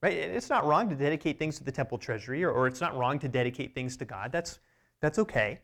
Right? 0.05 0.19
It's 0.19 0.51
not 0.51 0.67
wrong 0.67 0.91
to 0.91 0.95
dedicate 0.95 1.39
things 1.39 1.57
to 1.57 1.65
the 1.65 1.73
temple 1.73 1.97
treasury, 1.97 2.45
or, 2.45 2.51
or 2.51 2.67
it's 2.67 2.83
not 2.83 2.95
wrong 2.95 3.19
to 3.21 3.27
dedicate 3.27 3.75
things 3.75 3.97
to 3.97 4.05
God. 4.05 4.33
That's, 4.33 4.59
that's 5.01 5.19
okay. 5.19 5.61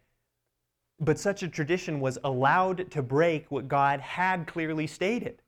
But 0.98 1.18
such 1.18 1.42
a 1.42 1.48
tradition 1.48 2.00
was 2.00 2.16
allowed 2.24 2.90
to 2.92 3.02
break 3.02 3.50
what 3.50 3.68
God 3.68 4.00
had 4.00 4.46
clearly 4.46 4.86
stated. 4.86 5.42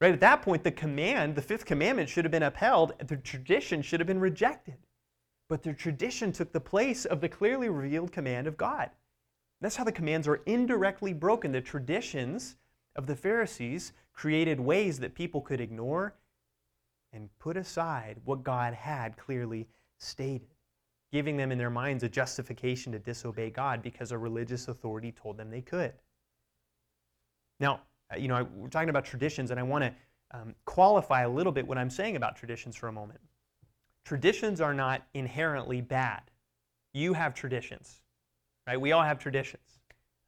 Right? 0.00 0.12
At 0.12 0.18
that 0.18 0.42
point, 0.42 0.64
the 0.64 0.72
command, 0.72 1.36
the 1.36 1.42
fifth 1.42 1.64
commandment, 1.64 2.08
should 2.08 2.24
have 2.24 2.32
been 2.32 2.42
upheld, 2.42 2.92
the 3.06 3.18
tradition 3.18 3.82
should 3.82 4.00
have 4.00 4.08
been 4.08 4.18
rejected. 4.18 4.78
but 5.52 5.62
the 5.62 5.74
tradition 5.74 6.32
took 6.32 6.50
the 6.50 6.58
place 6.58 7.04
of 7.04 7.20
the 7.20 7.28
clearly 7.28 7.68
revealed 7.68 8.10
command 8.10 8.46
of 8.46 8.56
God. 8.56 8.88
That's 9.60 9.76
how 9.76 9.84
the 9.84 9.92
commands 9.92 10.26
are 10.26 10.40
indirectly 10.46 11.12
broken. 11.12 11.52
The 11.52 11.60
traditions 11.60 12.56
of 12.96 13.06
the 13.06 13.14
Pharisees 13.14 13.92
created 14.14 14.58
ways 14.58 14.98
that 15.00 15.14
people 15.14 15.42
could 15.42 15.60
ignore 15.60 16.14
and 17.12 17.28
put 17.38 17.56
aside 17.56 18.18
what 18.24 18.42
God 18.42 18.74
had 18.74 19.16
clearly 19.16 19.68
stated, 19.98 20.48
giving 21.12 21.36
them 21.36 21.52
in 21.52 21.58
their 21.58 21.70
minds 21.70 22.02
a 22.02 22.08
justification 22.08 22.92
to 22.92 22.98
disobey 22.98 23.50
God 23.50 23.82
because 23.82 24.12
a 24.12 24.18
religious 24.18 24.68
authority 24.68 25.12
told 25.12 25.36
them 25.36 25.50
they 25.50 25.60
could. 25.60 25.92
Now, 27.60 27.82
uh, 28.12 28.16
you 28.16 28.28
know, 28.28 28.46
we're 28.54 28.68
talking 28.68 28.88
about 28.88 29.04
traditions, 29.04 29.50
and 29.50 29.60
I 29.60 29.62
want 29.62 29.84
to 29.84 29.94
um, 30.32 30.54
qualify 30.64 31.22
a 31.22 31.28
little 31.28 31.52
bit 31.52 31.66
what 31.66 31.78
I'm 31.78 31.90
saying 31.90 32.16
about 32.16 32.36
traditions 32.36 32.76
for 32.76 32.88
a 32.88 32.92
moment. 32.92 33.20
Traditions 34.04 34.60
are 34.60 34.74
not 34.74 35.06
inherently 35.14 35.80
bad. 35.80 36.22
You 36.94 37.12
have 37.12 37.34
traditions, 37.34 38.02
right? 38.66 38.80
We 38.80 38.92
all 38.92 39.02
have 39.02 39.18
traditions. 39.18 39.62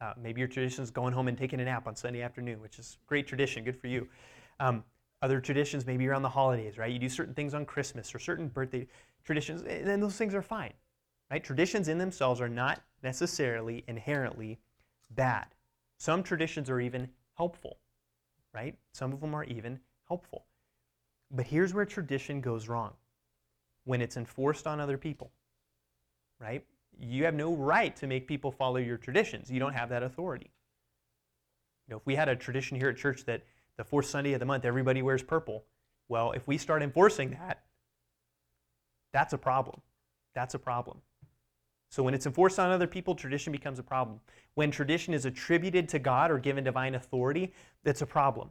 Uh, 0.00 0.12
maybe 0.20 0.40
your 0.40 0.48
tradition 0.48 0.84
is 0.84 0.90
going 0.90 1.12
home 1.12 1.28
and 1.28 1.36
taking 1.36 1.60
a 1.60 1.64
nap 1.64 1.86
on 1.86 1.96
Sunday 1.96 2.22
afternoon, 2.22 2.60
which 2.60 2.78
is 2.78 2.98
great 3.06 3.26
tradition. 3.26 3.64
Good 3.64 3.80
for 3.80 3.86
you. 3.86 4.06
Um, 4.60 4.84
other 5.24 5.40
traditions, 5.40 5.86
maybe 5.86 6.06
around 6.06 6.20
the 6.20 6.28
holidays, 6.28 6.76
right? 6.76 6.92
You 6.92 6.98
do 6.98 7.08
certain 7.08 7.32
things 7.32 7.54
on 7.54 7.64
Christmas 7.64 8.14
or 8.14 8.18
certain 8.18 8.46
birthday 8.48 8.86
traditions, 9.24 9.62
and 9.62 9.86
then 9.86 9.98
those 9.98 10.16
things 10.16 10.34
are 10.34 10.42
fine, 10.42 10.74
right? 11.30 11.42
Traditions 11.42 11.88
in 11.88 11.96
themselves 11.96 12.42
are 12.42 12.48
not 12.48 12.82
necessarily 13.02 13.84
inherently 13.88 14.58
bad. 15.08 15.46
Some 15.96 16.22
traditions 16.22 16.68
are 16.68 16.78
even 16.78 17.08
helpful, 17.38 17.78
right? 18.52 18.76
Some 18.92 19.14
of 19.14 19.22
them 19.22 19.34
are 19.34 19.44
even 19.44 19.80
helpful. 20.06 20.44
But 21.30 21.46
here's 21.46 21.72
where 21.72 21.86
tradition 21.86 22.42
goes 22.42 22.68
wrong 22.68 22.92
when 23.84 24.02
it's 24.02 24.18
enforced 24.18 24.66
on 24.66 24.78
other 24.78 24.98
people, 24.98 25.32
right? 26.38 26.62
You 27.00 27.24
have 27.24 27.34
no 27.34 27.54
right 27.54 27.96
to 27.96 28.06
make 28.06 28.28
people 28.28 28.52
follow 28.52 28.76
your 28.76 28.98
traditions. 28.98 29.50
You 29.50 29.58
don't 29.58 29.72
have 29.72 29.88
that 29.88 30.02
authority. 30.02 30.50
You 31.88 31.92
know, 31.92 31.96
if 31.96 32.04
we 32.04 32.14
had 32.14 32.28
a 32.28 32.36
tradition 32.36 32.78
here 32.78 32.90
at 32.90 32.98
church 32.98 33.24
that 33.24 33.42
the 33.76 33.84
fourth 33.84 34.06
Sunday 34.06 34.32
of 34.32 34.40
the 34.40 34.46
month 34.46 34.64
everybody 34.64 35.02
wears 35.02 35.22
purple, 35.22 35.64
well, 36.08 36.32
if 36.32 36.46
we 36.46 36.58
start 36.58 36.82
enforcing 36.82 37.30
that, 37.30 37.64
that's 39.12 39.32
a 39.32 39.38
problem. 39.38 39.80
That's 40.34 40.54
a 40.54 40.58
problem. 40.58 40.98
So 41.90 42.02
when 42.02 42.14
it's 42.14 42.26
enforced 42.26 42.58
on 42.58 42.70
other 42.70 42.88
people, 42.88 43.14
tradition 43.14 43.52
becomes 43.52 43.78
a 43.78 43.82
problem. 43.82 44.20
When 44.54 44.70
tradition 44.70 45.14
is 45.14 45.26
attributed 45.26 45.88
to 45.90 45.98
God 46.00 46.30
or 46.30 46.38
given 46.38 46.64
divine 46.64 46.96
authority, 46.96 47.52
that's 47.84 48.02
a 48.02 48.06
problem. 48.06 48.50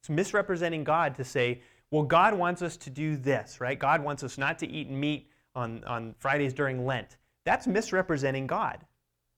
It's 0.00 0.10
misrepresenting 0.10 0.84
God 0.84 1.14
to 1.14 1.24
say, 1.24 1.62
well, 1.90 2.02
God 2.02 2.34
wants 2.34 2.60
us 2.60 2.76
to 2.78 2.90
do 2.90 3.16
this, 3.16 3.60
right? 3.60 3.78
God 3.78 4.02
wants 4.02 4.22
us 4.22 4.36
not 4.36 4.58
to 4.58 4.70
eat 4.70 4.90
meat 4.90 5.30
on, 5.54 5.82
on 5.84 6.14
Fridays 6.18 6.52
during 6.52 6.84
Lent. 6.84 7.16
That's 7.44 7.66
misrepresenting 7.66 8.46
God. 8.46 8.84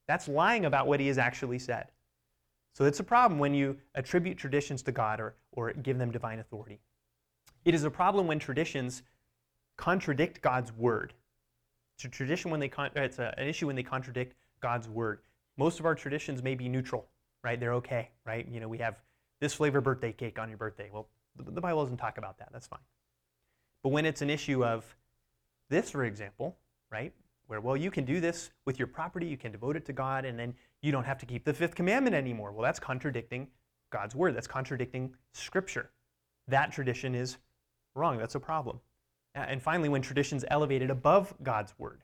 That's 0.08 0.28
lying 0.28 0.64
about 0.64 0.86
what 0.86 1.00
he 1.00 1.06
has 1.08 1.18
actually 1.18 1.58
said. 1.58 1.86
So 2.74 2.84
it's 2.84 3.00
a 3.00 3.04
problem 3.04 3.38
when 3.38 3.54
you 3.54 3.76
attribute 3.94 4.36
traditions 4.36 4.82
to 4.82 4.92
God 4.92 5.20
or, 5.20 5.36
or 5.52 5.72
give 5.72 5.98
them 5.98 6.10
divine 6.10 6.40
authority. 6.40 6.80
It 7.64 7.74
is 7.74 7.84
a 7.84 7.90
problem 7.90 8.26
when 8.26 8.38
traditions 8.38 9.02
contradict 9.76 10.42
God's 10.42 10.72
word. 10.72 11.14
It's 11.96 12.04
a 12.04 12.08
tradition 12.08 12.50
when 12.50 12.58
they 12.60 12.68
con- 12.68 12.90
it's 12.96 13.20
a, 13.20 13.32
an 13.38 13.46
issue 13.46 13.68
when 13.68 13.76
they 13.76 13.84
contradict 13.84 14.34
God's 14.60 14.88
word. 14.88 15.20
Most 15.56 15.78
of 15.78 15.86
our 15.86 15.94
traditions 15.94 16.42
may 16.42 16.56
be 16.56 16.68
neutral, 16.68 17.06
right? 17.44 17.58
They're 17.58 17.74
okay, 17.74 18.10
right? 18.26 18.46
You 18.50 18.58
know, 18.58 18.68
we 18.68 18.78
have 18.78 18.96
this 19.40 19.54
flavor 19.54 19.80
birthday 19.80 20.12
cake 20.12 20.38
on 20.40 20.48
your 20.48 20.58
birthday. 20.58 20.90
Well, 20.92 21.08
the 21.36 21.60
Bible 21.60 21.82
doesn't 21.82 21.98
talk 21.98 22.18
about 22.18 22.38
that. 22.38 22.48
That's 22.52 22.66
fine. 22.66 22.80
But 23.84 23.90
when 23.90 24.04
it's 24.04 24.22
an 24.22 24.30
issue 24.30 24.64
of 24.64 24.84
this, 25.68 25.90
for 25.90 26.04
example, 26.04 26.56
right, 26.90 27.12
where, 27.46 27.60
well, 27.60 27.76
you 27.76 27.90
can 27.90 28.04
do 28.04 28.20
this 28.20 28.50
with 28.64 28.78
your 28.78 28.88
property, 28.88 29.26
you 29.26 29.36
can 29.36 29.52
devote 29.52 29.76
it 29.76 29.84
to 29.86 29.92
God, 29.92 30.24
and 30.24 30.38
then 30.38 30.54
you 30.82 30.92
don't 30.92 31.04
have 31.04 31.18
to 31.18 31.26
keep 31.26 31.44
the 31.44 31.54
fifth 31.54 31.74
commandment 31.74 32.16
anymore. 32.16 32.52
Well, 32.52 32.62
that's 32.62 32.80
contradicting 32.80 33.48
God's 33.90 34.14
word. 34.14 34.34
That's 34.34 34.46
contradicting 34.46 35.14
Scripture. 35.32 35.90
That 36.48 36.72
tradition 36.72 37.14
is 37.14 37.38
wrong. 37.94 38.18
That's 38.18 38.34
a 38.34 38.40
problem. 38.40 38.80
And 39.34 39.62
finally, 39.62 39.88
when 39.88 40.02
tradition's 40.02 40.44
elevated 40.48 40.90
above 40.90 41.34
God's 41.42 41.74
word, 41.78 42.02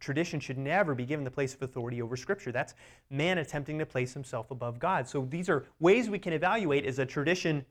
tradition 0.00 0.38
should 0.40 0.58
never 0.58 0.94
be 0.94 1.06
given 1.06 1.24
the 1.24 1.30
place 1.30 1.54
of 1.54 1.62
authority 1.62 2.02
over 2.02 2.16
Scripture. 2.16 2.52
That's 2.52 2.74
man 3.10 3.38
attempting 3.38 3.78
to 3.78 3.86
place 3.86 4.12
himself 4.12 4.50
above 4.50 4.78
God. 4.78 5.08
So 5.08 5.26
these 5.30 5.48
are 5.48 5.64
ways 5.80 6.10
we 6.10 6.18
can 6.18 6.32
evaluate 6.32 6.84
is 6.84 6.98
a 6.98 7.06
tradition 7.06 7.64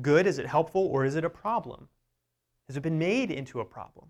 good? 0.00 0.26
Is 0.26 0.38
it 0.38 0.46
helpful? 0.46 0.86
Or 0.86 1.04
is 1.04 1.16
it 1.16 1.24
a 1.24 1.30
problem? 1.30 1.88
Has 2.68 2.76
it 2.76 2.82
been 2.82 2.98
made 2.98 3.30
into 3.30 3.60
a 3.60 3.64
problem? 3.64 4.06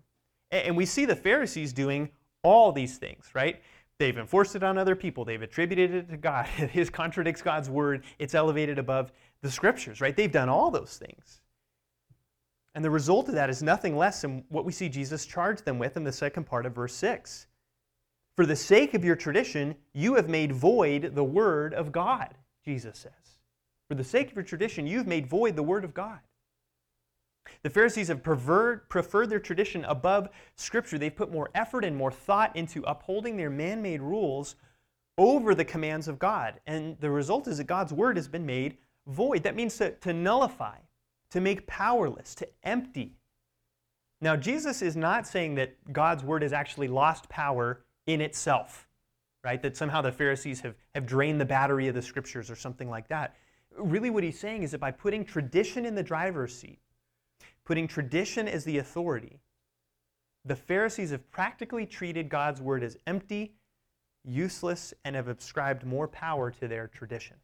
And 0.51 0.77
we 0.77 0.85
see 0.85 1.05
the 1.05 1.15
Pharisees 1.15 1.73
doing 1.73 2.09
all 2.43 2.71
these 2.71 2.97
things, 2.97 3.29
right? 3.33 3.61
They've 3.99 4.17
enforced 4.17 4.55
it 4.55 4.63
on 4.63 4.77
other 4.77 4.95
people. 4.95 5.25
They've 5.25 5.41
attributed 5.41 5.93
it 5.93 6.09
to 6.09 6.17
God. 6.17 6.47
It 6.57 6.91
contradicts 6.91 7.41
God's 7.41 7.69
word. 7.69 8.03
It's 8.19 8.35
elevated 8.35 8.77
above 8.79 9.11
the 9.41 9.51
scriptures, 9.51 10.01
right? 10.01 10.15
They've 10.15 10.31
done 10.31 10.49
all 10.49 10.71
those 10.71 10.97
things. 10.97 11.41
And 12.75 12.85
the 12.85 12.91
result 12.91 13.27
of 13.27 13.33
that 13.33 13.49
is 13.49 13.63
nothing 13.63 13.97
less 13.97 14.21
than 14.21 14.43
what 14.49 14.63
we 14.63 14.71
see 14.71 14.87
Jesus 14.87 15.25
charge 15.25 15.63
them 15.63 15.79
with 15.79 15.97
in 15.97 16.03
the 16.03 16.11
second 16.11 16.45
part 16.45 16.65
of 16.65 16.75
verse 16.75 16.93
6. 16.93 17.47
For 18.35 18.45
the 18.45 18.55
sake 18.55 18.93
of 18.93 19.03
your 19.03 19.15
tradition, 19.15 19.75
you 19.93 20.13
have 20.13 20.29
made 20.29 20.51
void 20.51 21.15
the 21.15 21.23
word 21.23 21.73
of 21.73 21.91
God, 21.91 22.35
Jesus 22.63 22.99
says. 22.99 23.39
For 23.89 23.95
the 23.95 24.03
sake 24.03 24.29
of 24.29 24.35
your 24.35 24.43
tradition, 24.43 24.85
you've 24.85 25.07
made 25.07 25.25
void 25.25 25.55
the 25.55 25.63
word 25.63 25.83
of 25.83 25.95
God. 25.95 26.19
The 27.63 27.69
Pharisees 27.69 28.07
have 28.07 28.23
preferred, 28.23 28.81
their 29.29 29.39
tradition 29.39 29.85
above 29.85 30.29
Scripture. 30.55 30.97
They've 30.97 31.15
put 31.15 31.31
more 31.31 31.49
effort 31.55 31.83
and 31.83 31.95
more 31.95 32.11
thought 32.11 32.55
into 32.55 32.83
upholding 32.83 33.37
their 33.37 33.49
man 33.49 33.81
made 33.81 34.01
rules 34.01 34.55
over 35.17 35.55
the 35.55 35.65
commands 35.65 36.07
of 36.07 36.19
God. 36.19 36.59
And 36.67 36.97
the 36.99 37.09
result 37.09 37.47
is 37.47 37.57
that 37.57 37.65
God's 37.65 37.93
word 37.93 38.17
has 38.17 38.27
been 38.27 38.45
made 38.45 38.77
void. 39.07 39.43
That 39.43 39.55
means 39.55 39.77
to, 39.77 39.91
to 39.91 40.13
nullify, 40.13 40.77
to 41.31 41.41
make 41.41 41.65
powerless, 41.67 42.35
to 42.35 42.47
empty. 42.63 43.15
Now, 44.21 44.35
Jesus 44.35 44.81
is 44.81 44.95
not 44.95 45.27
saying 45.27 45.55
that 45.55 45.93
God's 45.93 46.23
word 46.23 46.41
has 46.41 46.53
actually 46.53 46.87
lost 46.87 47.29
power 47.29 47.83
in 48.07 48.21
itself, 48.21 48.87
right? 49.43 49.61
That 49.61 49.77
somehow 49.77 50.01
the 50.01 50.11
Pharisees 50.11 50.61
have, 50.61 50.75
have 50.95 51.05
drained 51.05 51.39
the 51.39 51.45
battery 51.45 51.87
of 51.87 51.95
the 51.95 52.01
scriptures 52.01 52.49
or 52.49 52.55
something 52.55 52.89
like 52.89 53.07
that. 53.09 53.35
Really, 53.77 54.09
what 54.09 54.23
he's 54.23 54.39
saying 54.39 54.63
is 54.63 54.71
that 54.71 54.79
by 54.79 54.91
putting 54.91 55.23
tradition 55.23 55.85
in 55.85 55.93
the 55.93 56.01
driver's 56.01 56.57
seat, 56.57 56.79
putting 57.67 57.85
tradition 57.85 58.47
as 58.47 58.63
the 58.63 58.77
authority, 58.77 59.41
the 60.45 60.55
Pharisees 60.55 61.11
have 61.11 61.29
practically 61.31 61.85
treated 61.85 62.29
God's 62.29 62.61
word 62.61 62.81
as 62.81 62.95
empty, 63.05 63.55
useless, 64.23 64.93
and 65.03 65.17
have 65.17 65.27
ascribed 65.27 65.85
more 65.85 66.07
power 66.07 66.49
to 66.49 66.67
their 66.69 66.87
tradition. 66.87 67.35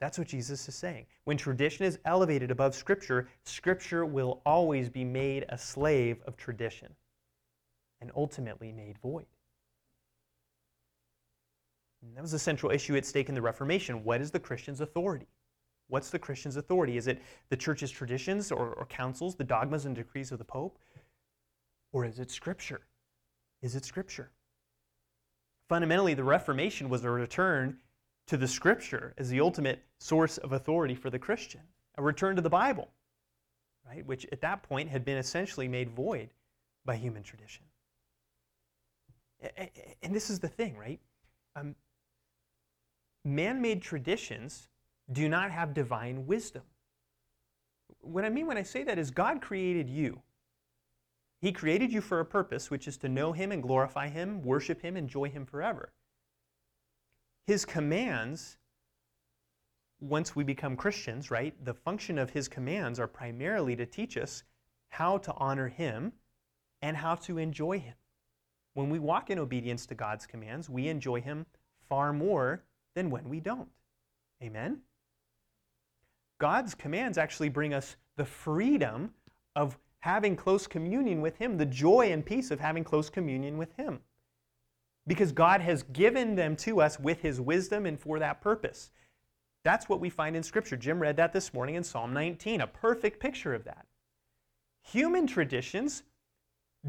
That's 0.00 0.18
what 0.18 0.26
Jesus 0.26 0.68
is 0.68 0.74
saying. 0.74 1.06
When 1.22 1.36
tradition 1.36 1.86
is 1.86 2.00
elevated 2.04 2.50
above 2.50 2.74
Scripture, 2.74 3.28
Scripture 3.44 4.04
will 4.04 4.42
always 4.44 4.88
be 4.90 5.04
made 5.04 5.44
a 5.50 5.58
slave 5.58 6.20
of 6.26 6.36
tradition 6.36 6.92
and 8.00 8.10
ultimately 8.16 8.72
made 8.72 8.98
void. 8.98 9.26
And 12.02 12.16
that 12.16 12.22
was 12.22 12.32
the 12.32 12.40
central 12.40 12.72
issue 12.72 12.96
at 12.96 13.06
stake 13.06 13.28
in 13.28 13.36
the 13.36 13.42
Reformation. 13.42 14.02
What 14.02 14.20
is 14.20 14.32
the 14.32 14.40
Christian's 14.40 14.80
authority? 14.80 15.28
What's 15.88 16.10
the 16.10 16.18
Christian's 16.18 16.56
authority? 16.56 16.96
Is 16.96 17.06
it 17.06 17.22
the 17.48 17.56
church's 17.56 17.90
traditions 17.90 18.52
or, 18.52 18.74
or 18.74 18.86
councils, 18.86 19.34
the 19.34 19.44
dogmas 19.44 19.86
and 19.86 19.96
decrees 19.96 20.32
of 20.32 20.38
the 20.38 20.44
Pope? 20.44 20.78
Or 21.92 22.04
is 22.04 22.18
it 22.18 22.30
Scripture? 22.30 22.82
Is 23.62 23.74
it 23.74 23.84
Scripture? 23.84 24.30
Fundamentally, 25.68 26.14
the 26.14 26.24
Reformation 26.24 26.88
was 26.88 27.04
a 27.04 27.10
return 27.10 27.78
to 28.26 28.36
the 28.36 28.48
Scripture 28.48 29.14
as 29.16 29.30
the 29.30 29.40
ultimate 29.40 29.82
source 29.98 30.38
of 30.38 30.52
authority 30.52 30.94
for 30.94 31.10
the 31.10 31.18
Christian, 31.18 31.62
a 31.96 32.02
return 32.02 32.36
to 32.36 32.42
the 32.42 32.50
Bible, 32.50 32.88
right? 33.86 34.04
Which 34.06 34.26
at 34.30 34.42
that 34.42 34.62
point 34.62 34.90
had 34.90 35.04
been 35.04 35.16
essentially 35.16 35.68
made 35.68 35.90
void 35.90 36.28
by 36.84 36.96
human 36.96 37.22
tradition. 37.22 37.64
And 40.02 40.14
this 40.14 40.30
is 40.30 40.40
the 40.40 40.48
thing, 40.48 40.76
right? 40.76 41.00
Um, 41.56 41.74
Man 43.24 43.60
made 43.60 43.82
traditions 43.82 44.68
do 45.10 45.28
not 45.28 45.50
have 45.50 45.74
divine 45.74 46.26
wisdom. 46.26 46.62
What 48.00 48.24
I 48.24 48.28
mean 48.28 48.46
when 48.46 48.58
I 48.58 48.62
say 48.62 48.84
that 48.84 48.98
is 48.98 49.10
God 49.10 49.40
created 49.40 49.88
you. 49.88 50.22
He 51.40 51.52
created 51.52 51.92
you 51.92 52.00
for 52.00 52.20
a 52.20 52.24
purpose, 52.24 52.70
which 52.70 52.88
is 52.88 52.96
to 52.98 53.08
know 53.08 53.32
Him 53.32 53.52
and 53.52 53.62
glorify 53.62 54.08
Him, 54.08 54.42
worship 54.42 54.82
Him, 54.82 54.96
enjoy 54.96 55.30
Him 55.30 55.46
forever. 55.46 55.92
His 57.46 57.64
commands, 57.64 58.58
once 60.00 60.34
we 60.34 60.44
become 60.44 60.76
Christians, 60.76 61.30
right, 61.30 61.54
the 61.64 61.74
function 61.74 62.18
of 62.18 62.30
His 62.30 62.48
commands 62.48 62.98
are 62.98 63.06
primarily 63.06 63.76
to 63.76 63.86
teach 63.86 64.16
us 64.16 64.42
how 64.88 65.18
to 65.18 65.32
honor 65.36 65.68
Him 65.68 66.12
and 66.82 66.96
how 66.96 67.14
to 67.14 67.38
enjoy 67.38 67.78
Him. 67.78 67.94
When 68.74 68.90
we 68.90 68.98
walk 68.98 69.30
in 69.30 69.38
obedience 69.38 69.86
to 69.86 69.94
God's 69.94 70.26
commands, 70.26 70.68
we 70.68 70.88
enjoy 70.88 71.20
Him 71.20 71.46
far 71.88 72.12
more 72.12 72.64
than 72.94 73.10
when 73.10 73.28
we 73.28 73.40
don't. 73.40 73.70
Amen? 74.42 74.82
God's 76.38 76.74
commands 76.74 77.18
actually 77.18 77.48
bring 77.48 77.74
us 77.74 77.96
the 78.16 78.24
freedom 78.24 79.12
of 79.56 79.78
having 80.00 80.36
close 80.36 80.66
communion 80.66 81.20
with 81.20 81.36
Him, 81.36 81.56
the 81.56 81.66
joy 81.66 82.12
and 82.12 82.24
peace 82.24 82.50
of 82.50 82.60
having 82.60 82.84
close 82.84 83.10
communion 83.10 83.58
with 83.58 83.74
Him. 83.76 84.00
Because 85.06 85.32
God 85.32 85.60
has 85.60 85.82
given 85.84 86.34
them 86.34 86.54
to 86.56 86.80
us 86.80 87.00
with 87.00 87.20
His 87.22 87.40
wisdom 87.40 87.86
and 87.86 87.98
for 87.98 88.18
that 88.18 88.40
purpose. 88.40 88.90
That's 89.64 89.88
what 89.88 90.00
we 90.00 90.10
find 90.10 90.36
in 90.36 90.42
Scripture. 90.42 90.76
Jim 90.76 91.00
read 91.00 91.16
that 91.16 91.32
this 91.32 91.52
morning 91.52 91.74
in 91.74 91.82
Psalm 91.82 92.12
19, 92.12 92.60
a 92.60 92.66
perfect 92.66 93.20
picture 93.20 93.54
of 93.54 93.64
that. 93.64 93.86
Human 94.82 95.26
traditions 95.26 96.04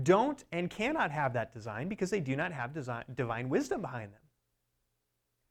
don't 0.03 0.43
and 0.51 0.69
cannot 0.69 1.11
have 1.11 1.33
that 1.33 1.53
design 1.53 1.89
because 1.89 2.11
they 2.11 2.19
do 2.19 2.35
not 2.35 2.51
have 2.51 2.73
design, 2.73 3.03
divine 3.15 3.49
wisdom 3.49 3.81
behind 3.81 4.13
them. 4.13 4.21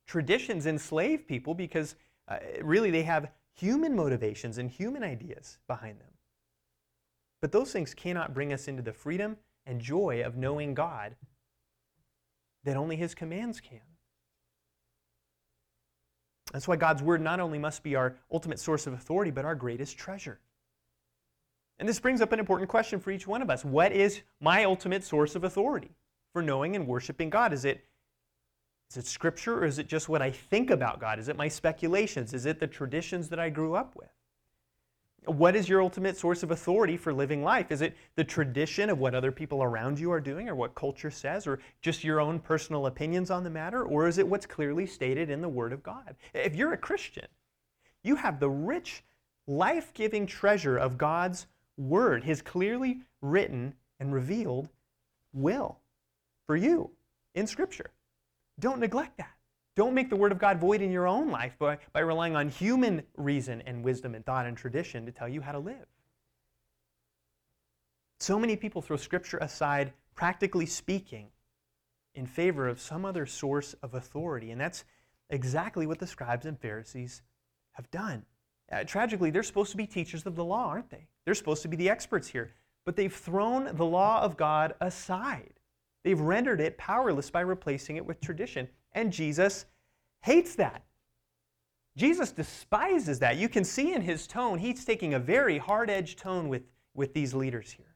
Traditions 0.07 0.65
enslave 0.65 1.27
people 1.27 1.53
because 1.53 1.95
uh, 2.27 2.37
really 2.63 2.89
they 2.89 3.03
have 3.03 3.29
human 3.59 3.95
motivations 3.95 4.57
and 4.57 4.69
human 4.69 5.03
ideas 5.03 5.57
behind 5.67 5.99
them. 5.99 6.11
But 7.41 7.51
those 7.51 7.71
things 7.71 7.93
cannot 7.93 8.33
bring 8.33 8.53
us 8.53 8.67
into 8.67 8.81
the 8.81 8.93
freedom 8.93 9.37
and 9.65 9.81
joy 9.81 10.23
of 10.25 10.37
knowing 10.37 10.73
God 10.73 11.15
that 12.63 12.77
only 12.77 12.95
His 12.95 13.15
commands 13.15 13.59
can. 13.59 13.79
That's 16.51 16.67
why 16.67 16.75
God's 16.75 17.03
Word 17.03 17.21
not 17.21 17.39
only 17.39 17.59
must 17.59 17.83
be 17.83 17.95
our 17.95 18.15
ultimate 18.31 18.59
source 18.59 18.87
of 18.87 18.93
authority, 18.93 19.31
but 19.31 19.45
our 19.45 19.55
greatest 19.55 19.97
treasure. 19.97 20.39
And 21.77 21.87
this 21.87 21.99
brings 21.99 22.21
up 22.21 22.33
an 22.33 22.39
important 22.39 22.69
question 22.69 22.99
for 22.99 23.11
each 23.11 23.27
one 23.27 23.41
of 23.41 23.49
us. 23.49 23.63
What 23.63 23.91
is 23.91 24.21
my 24.41 24.65
ultimate 24.65 25.03
source 25.03 25.35
of 25.35 25.43
authority 25.43 25.91
for 26.33 26.41
knowing 26.41 26.75
and 26.75 26.87
worshiping 26.87 27.29
God? 27.29 27.53
Is 27.53 27.65
it, 27.65 27.85
is 28.89 28.97
it 28.97 29.05
Scripture 29.05 29.59
or 29.59 29.65
is 29.65 29.77
it 29.77 29.87
just 29.87 30.09
what 30.09 30.21
I 30.21 30.31
think 30.31 30.71
about 30.71 30.99
God? 30.99 31.19
Is 31.19 31.27
it 31.27 31.37
my 31.37 31.47
speculations? 31.47 32.33
Is 32.33 32.45
it 32.45 32.59
the 32.59 32.67
traditions 32.67 33.29
that 33.29 33.39
I 33.39 33.49
grew 33.49 33.75
up 33.75 33.95
with? 33.95 34.09
What 35.25 35.55
is 35.55 35.69
your 35.69 35.83
ultimate 35.83 36.17
source 36.17 36.41
of 36.41 36.49
authority 36.49 36.97
for 36.97 37.13
living 37.13 37.43
life? 37.43 37.71
Is 37.71 37.81
it 37.81 37.95
the 38.15 38.23
tradition 38.23 38.89
of 38.89 38.97
what 38.97 39.13
other 39.13 39.31
people 39.31 39.61
around 39.61 39.99
you 39.99 40.11
are 40.11 40.21
doing 40.21 40.49
or 40.49 40.55
what 40.55 40.73
culture 40.73 41.11
says 41.11 41.45
or 41.45 41.59
just 41.81 42.03
your 42.03 42.19
own 42.19 42.39
personal 42.39 42.87
opinions 42.87 43.29
on 43.29 43.43
the 43.43 43.49
matter? 43.49 43.83
Or 43.83 44.07
is 44.07 44.17
it 44.17 44.27
what's 44.27 44.47
clearly 44.47 44.87
stated 44.87 45.29
in 45.29 45.41
the 45.41 45.49
Word 45.49 45.71
of 45.71 45.83
God? 45.83 46.15
If 46.33 46.55
you're 46.55 46.73
a 46.73 46.77
Christian, 46.77 47.27
you 48.01 48.15
have 48.15 48.39
the 48.39 48.49
rich, 48.49 49.03
life 49.45 49.93
giving 49.93 50.25
treasure 50.25 50.77
of 50.77 50.97
God's 50.97 51.45
Word, 51.77 52.23
His 52.23 52.41
clearly 52.41 53.01
written 53.21 53.75
and 53.99 54.13
revealed 54.13 54.69
will 55.33 55.77
for 56.47 56.55
you 56.55 56.89
in 57.35 57.45
Scripture. 57.45 57.91
Don't 58.59 58.79
neglect 58.79 59.17
that. 59.17 59.33
Don't 59.75 59.93
make 59.93 60.09
the 60.09 60.15
Word 60.15 60.31
of 60.31 60.39
God 60.39 60.59
void 60.59 60.81
in 60.81 60.91
your 60.91 61.07
own 61.07 61.29
life 61.29 61.55
by, 61.57 61.77
by 61.93 62.01
relying 62.01 62.35
on 62.35 62.49
human 62.49 63.03
reason 63.15 63.61
and 63.65 63.83
wisdom 63.83 64.13
and 64.13 64.25
thought 64.25 64.45
and 64.45 64.57
tradition 64.57 65.05
to 65.05 65.11
tell 65.11 65.29
you 65.29 65.41
how 65.41 65.53
to 65.53 65.59
live. 65.59 65.85
So 68.19 68.37
many 68.37 68.55
people 68.57 68.81
throw 68.81 68.97
Scripture 68.97 69.37
aside, 69.37 69.93
practically 70.15 70.65
speaking, 70.65 71.27
in 72.15 72.25
favor 72.25 72.67
of 72.67 72.81
some 72.81 73.05
other 73.05 73.25
source 73.25 73.73
of 73.81 73.93
authority. 73.93 74.51
And 74.51 74.59
that's 74.59 74.83
exactly 75.29 75.87
what 75.87 75.99
the 75.99 76.07
scribes 76.07 76.45
and 76.45 76.59
Pharisees 76.59 77.21
have 77.73 77.89
done. 77.91 78.25
Uh, 78.71 78.83
tragically, 78.83 79.31
they're 79.31 79.43
supposed 79.43 79.71
to 79.71 79.77
be 79.77 79.87
teachers 79.87 80.25
of 80.25 80.35
the 80.35 80.43
law, 80.43 80.67
aren't 80.67 80.89
they? 80.89 81.07
They're 81.23 81.35
supposed 81.35 81.61
to 81.61 81.67
be 81.67 81.77
the 81.77 81.89
experts 81.89 82.27
here. 82.27 82.51
But 82.85 82.95
they've 82.95 83.13
thrown 83.13 83.75
the 83.75 83.85
law 83.85 84.21
of 84.21 84.35
God 84.35 84.73
aside. 84.81 85.58
They've 86.03 86.19
rendered 86.19 86.61
it 86.61 86.77
powerless 86.77 87.29
by 87.29 87.41
replacing 87.41 87.97
it 87.97 88.05
with 88.05 88.21
tradition. 88.21 88.67
And 88.93 89.11
Jesus 89.11 89.65
hates 90.21 90.55
that. 90.55 90.83
Jesus 91.97 92.31
despises 92.31 93.19
that. 93.19 93.37
You 93.37 93.49
can 93.49 93.63
see 93.63 93.93
in 93.93 94.01
his 94.01 94.25
tone, 94.25 94.59
he's 94.59 94.85
taking 94.85 95.13
a 95.13 95.19
very 95.19 95.57
hard 95.57 95.89
edged 95.89 96.19
tone 96.19 96.47
with, 96.47 96.63
with 96.93 97.13
these 97.13 97.33
leaders 97.33 97.71
here. 97.71 97.95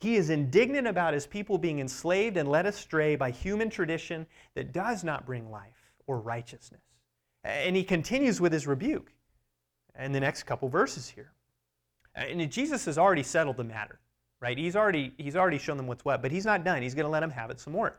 He 0.00 0.16
is 0.16 0.28
indignant 0.28 0.86
about 0.86 1.14
his 1.14 1.26
people 1.26 1.56
being 1.56 1.80
enslaved 1.80 2.36
and 2.36 2.48
led 2.48 2.66
astray 2.66 3.16
by 3.16 3.30
human 3.30 3.70
tradition 3.70 4.26
that 4.54 4.72
does 4.72 5.02
not 5.02 5.24
bring 5.24 5.50
life 5.50 5.90
or 6.06 6.20
righteousness. 6.20 6.82
And 7.44 7.74
he 7.74 7.84
continues 7.84 8.40
with 8.40 8.52
his 8.52 8.66
rebuke 8.66 9.12
in 9.98 10.12
the 10.12 10.20
next 10.20 10.42
couple 10.42 10.68
verses 10.68 11.08
here. 11.08 11.32
And 12.14 12.50
Jesus 12.50 12.84
has 12.84 12.98
already 12.98 13.22
settled 13.22 13.56
the 13.56 13.64
matter, 13.64 14.00
right? 14.46 14.58
He's 14.58 14.76
already, 14.76 15.12
he's 15.18 15.34
already 15.34 15.58
shown 15.58 15.76
them 15.76 15.88
what's 15.88 16.04
what, 16.04 16.22
but 16.22 16.30
he's 16.30 16.44
not 16.44 16.62
done. 16.62 16.80
He's 16.80 16.94
going 16.94 17.04
to 17.04 17.10
let 17.10 17.18
them 17.18 17.30
have 17.30 17.50
it 17.50 17.58
some 17.58 17.72
more. 17.72 17.98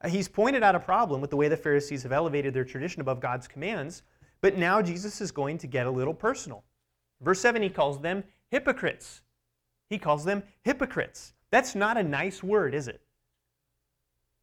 Uh, 0.00 0.08
he's 0.08 0.26
pointed 0.26 0.64
out 0.64 0.74
a 0.74 0.80
problem 0.80 1.20
with 1.20 1.30
the 1.30 1.36
way 1.36 1.46
the 1.46 1.56
Pharisees 1.56 2.02
have 2.02 2.10
elevated 2.10 2.52
their 2.52 2.64
tradition 2.64 3.00
above 3.00 3.20
God's 3.20 3.46
commands, 3.46 4.02
but 4.40 4.58
now 4.58 4.82
Jesus 4.82 5.20
is 5.20 5.30
going 5.30 5.56
to 5.58 5.68
get 5.68 5.86
a 5.86 5.90
little 5.90 6.12
personal. 6.12 6.64
Verse 7.20 7.40
7, 7.40 7.62
he 7.62 7.70
calls 7.70 8.00
them 8.00 8.24
hypocrites. 8.50 9.20
He 9.88 9.96
calls 9.96 10.24
them 10.24 10.42
hypocrites. 10.62 11.32
That's 11.52 11.76
not 11.76 11.96
a 11.96 12.02
nice 12.02 12.42
word, 12.42 12.74
is 12.74 12.88
it? 12.88 13.00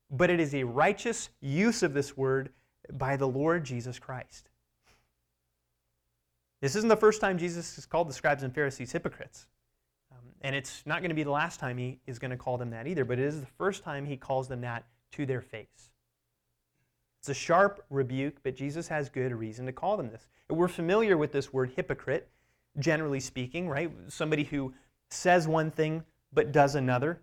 But 0.10 0.30
it 0.30 0.40
is 0.40 0.56
a 0.56 0.64
righteous 0.64 1.28
use 1.42 1.84
of 1.84 1.94
this 1.94 2.16
word 2.16 2.52
by 2.94 3.18
the 3.18 3.28
Lord 3.28 3.66
Jesus 3.66 4.00
Christ. 4.00 4.48
This 6.62 6.78
isn't 6.78 6.88
the 6.88 6.96
first 6.96 7.20
time 7.20 7.38
Jesus 7.38 7.76
has 7.76 7.86
called 7.86 8.08
the 8.08 8.14
scribes 8.14 8.44
and 8.44 8.56
Pharisees 8.56 8.94
hypocrites. 8.94 9.48
And 10.42 10.56
it's 10.56 10.84
not 10.86 11.02
going 11.02 11.10
to 11.10 11.16
be 11.16 11.24
the 11.24 11.32
last 11.32 11.60
time 11.60 11.78
he 11.78 12.00
is 12.08 12.20
going 12.20 12.32
to 12.32 12.38
call 12.38 12.58
them 12.58 12.72
that 12.72 12.88
either, 12.88 13.06
but 13.06 13.20
it 13.20 13.26
is 13.26 13.40
the 13.40 13.48
first 13.58 13.84
time 13.84 14.06
he 14.06 14.18
calls 14.18 14.48
them 14.48 14.62
that 14.62 14.86
to 15.14 15.26
their 15.26 15.42
face. 15.42 15.92
It's 17.20 17.30
a 17.30 17.34
sharp 17.36 17.86
rebuke, 17.92 18.38
but 18.42 18.56
Jesus 18.56 18.88
has 18.88 19.08
good 19.08 19.32
reason 19.32 19.68
to 19.68 19.72
call 19.72 19.96
them 19.96 20.10
this. 20.10 20.28
We're 20.50 20.68
familiar 20.68 21.18
with 21.18 21.32
this 21.32 21.54
word 21.54 21.72
hypocrite, 21.76 22.28
generally 22.80 23.20
speaking, 23.20 23.70
right? 23.70 23.92
Somebody 24.08 24.44
who 24.44 24.74
says 25.12 25.48
one 25.48 25.70
thing 25.70 26.04
but 26.34 26.52
does 26.52 26.74
another. 26.74 27.22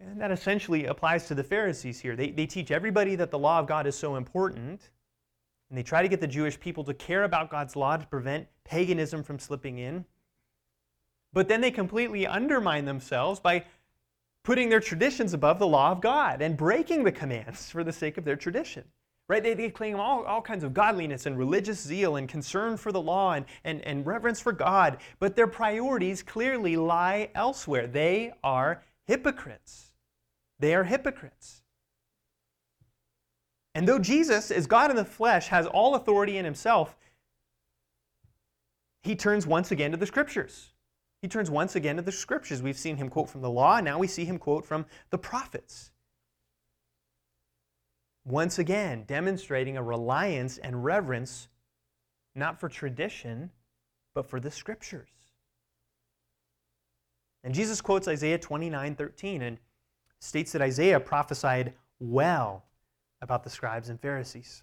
And 0.00 0.20
that 0.20 0.30
essentially 0.30 0.86
applies 0.86 1.26
to 1.26 1.34
the 1.34 1.42
Pharisees 1.42 1.98
here. 1.98 2.14
They, 2.14 2.30
they 2.30 2.46
teach 2.46 2.70
everybody 2.70 3.16
that 3.16 3.32
the 3.32 3.38
law 3.38 3.58
of 3.58 3.66
God 3.66 3.86
is 3.86 3.98
so 3.98 4.14
important, 4.14 4.90
and 5.68 5.78
they 5.78 5.82
try 5.82 6.02
to 6.02 6.08
get 6.08 6.20
the 6.20 6.26
Jewish 6.28 6.58
people 6.58 6.84
to 6.84 6.94
care 6.94 7.24
about 7.24 7.50
God's 7.50 7.74
law 7.74 7.96
to 7.96 8.06
prevent 8.06 8.46
paganism 8.64 9.22
from 9.22 9.38
slipping 9.38 9.78
in. 9.78 10.04
But 11.32 11.48
then 11.48 11.60
they 11.60 11.70
completely 11.70 12.26
undermine 12.26 12.84
themselves 12.84 13.40
by 13.40 13.64
putting 14.44 14.68
their 14.68 14.80
traditions 14.80 15.34
above 15.34 15.58
the 15.58 15.66
law 15.66 15.92
of 15.92 16.00
God 16.00 16.42
and 16.42 16.56
breaking 16.56 17.04
the 17.04 17.12
commands 17.12 17.70
for 17.70 17.84
the 17.84 17.92
sake 17.92 18.18
of 18.18 18.24
their 18.24 18.36
tradition. 18.36 18.84
Right? 19.28 19.42
They, 19.42 19.54
they 19.54 19.70
claim 19.70 19.98
all, 19.98 20.24
all 20.24 20.42
kinds 20.42 20.64
of 20.64 20.74
godliness 20.74 21.26
and 21.26 21.38
religious 21.38 21.80
zeal 21.80 22.16
and 22.16 22.28
concern 22.28 22.76
for 22.76 22.92
the 22.92 23.00
law 23.00 23.32
and, 23.32 23.46
and, 23.64 23.80
and 23.82 24.04
reverence 24.04 24.40
for 24.40 24.52
God, 24.52 24.98
but 25.20 25.36
their 25.36 25.46
priorities 25.46 26.22
clearly 26.22 26.76
lie 26.76 27.30
elsewhere. 27.34 27.86
They 27.86 28.32
are 28.44 28.82
hypocrites. 29.06 29.92
They 30.58 30.74
are 30.74 30.84
hypocrites. 30.84 31.62
And 33.74 33.88
though 33.88 33.98
Jesus, 33.98 34.50
as 34.50 34.66
God 34.66 34.90
in 34.90 34.96
the 34.96 35.04
flesh, 35.04 35.48
has 35.48 35.66
all 35.66 35.94
authority 35.94 36.36
in 36.36 36.44
himself, 36.44 36.94
he 39.02 39.16
turns 39.16 39.46
once 39.46 39.70
again 39.70 39.92
to 39.92 39.96
the 39.96 40.06
scriptures. 40.06 40.71
He 41.22 41.28
turns 41.28 41.50
once 41.50 41.76
again 41.76 41.96
to 41.96 42.02
the 42.02 42.12
scriptures. 42.12 42.60
We've 42.60 42.76
seen 42.76 42.96
him 42.96 43.08
quote 43.08 43.30
from 43.30 43.42
the 43.42 43.50
law, 43.50 43.80
now 43.80 43.98
we 43.98 44.08
see 44.08 44.24
him 44.24 44.38
quote 44.38 44.66
from 44.66 44.84
the 45.10 45.18
prophets. 45.18 45.92
Once 48.24 48.58
again, 48.58 49.04
demonstrating 49.06 49.76
a 49.76 49.82
reliance 49.82 50.58
and 50.58 50.84
reverence 50.84 51.48
not 52.34 52.58
for 52.60 52.68
tradition, 52.68 53.50
but 54.14 54.28
for 54.28 54.40
the 54.40 54.50
scriptures. 54.50 55.08
And 57.44 57.54
Jesus 57.54 57.80
quotes 57.80 58.08
Isaiah 58.08 58.38
29 58.38 58.94
13 58.94 59.42
and 59.42 59.58
states 60.20 60.52
that 60.52 60.62
Isaiah 60.62 61.00
prophesied 61.00 61.74
well 61.98 62.64
about 63.20 63.44
the 63.44 63.50
scribes 63.50 63.88
and 63.88 64.00
Pharisees. 64.00 64.62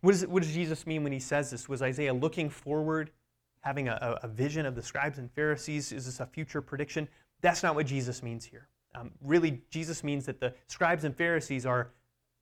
What, 0.00 0.14
is, 0.14 0.26
what 0.26 0.42
does 0.42 0.52
Jesus 0.52 0.86
mean 0.86 1.02
when 1.02 1.12
he 1.12 1.18
says 1.18 1.50
this? 1.50 1.68
Was 1.68 1.82
Isaiah 1.82 2.14
looking 2.14 2.50
forward 2.50 3.10
having 3.60 3.88
a, 3.88 4.18
a, 4.22 4.28
vision 4.28 4.66
of 4.66 4.74
the 4.74 4.82
scribes 4.82 5.18
and 5.18 5.30
Pharisees? 5.32 5.92
Is 5.92 6.06
this 6.06 6.20
a 6.20 6.26
future 6.26 6.62
prediction? 6.62 7.08
That's 7.40 7.62
not 7.62 7.74
what 7.74 7.86
Jesus 7.86 8.22
means 8.22 8.44
here. 8.44 8.68
Um, 8.94 9.10
really, 9.20 9.62
Jesus 9.70 10.02
means 10.02 10.26
that 10.26 10.40
the 10.40 10.54
scribes 10.66 11.04
and 11.04 11.14
Pharisees 11.14 11.66
are 11.66 11.92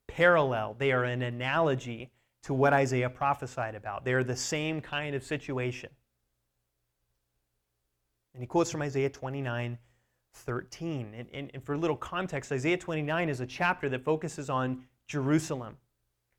parallel, 0.07 0.77
they 0.79 0.93
are 0.93 1.05
an 1.05 1.23
analogy 1.23 2.13
to 2.45 2.55
what 2.55 2.73
Isaiah 2.73 3.11
prophesied 3.11 3.75
about. 3.75 4.05
They 4.05 4.13
are 4.13 4.23
the 4.23 4.37
same 4.37 4.81
kind 4.81 5.17
of 5.17 5.25
situation. 5.25 5.91
And 8.35 8.43
he 8.43 8.47
quotes 8.47 8.71
from 8.71 8.83
Isaiah 8.83 9.11
29 9.11 9.79
13. 10.33 11.15
And, 11.17 11.29
and, 11.33 11.51
and 11.55 11.65
for 11.65 11.73
a 11.73 11.79
little 11.79 11.97
context, 11.97 12.53
Isaiah 12.53 12.77
29 12.77 13.31
is 13.31 13.41
a 13.41 13.47
chapter 13.47 13.89
that 13.89 14.05
focuses 14.05 14.51
on 14.51 14.85
Jerusalem, 15.07 15.79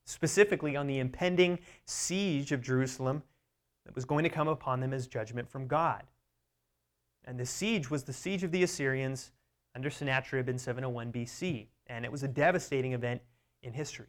specifically 0.06 0.76
on 0.76 0.86
the 0.86 1.00
impending 1.00 1.58
siege 1.86 2.52
of 2.52 2.62
Jerusalem 2.62 3.24
that 3.88 3.96
was 3.96 4.06
going 4.06 4.24
to 4.24 4.30
come 4.30 4.50
upon 4.50 4.82
them 4.82 4.94
as 4.94 5.08
judgment 5.08 5.50
from 5.50 5.66
God. 5.66 6.04
And 7.24 7.40
the 7.40 7.46
siege 7.46 7.90
was 7.90 8.04
the 8.04 8.12
siege 8.12 8.44
of 8.44 8.52
the 8.52 8.64
Assyrians 8.64 9.32
under 9.74 9.90
Sennacherib 9.90 10.50
in 10.50 10.60
701 10.60 11.14
BC, 11.14 11.68
and 11.88 12.04
it 12.04 12.12
was 12.12 12.22
a 12.22 12.28
devastating 12.28 12.92
event 12.92 13.22
in 13.64 13.72
history. 13.72 14.08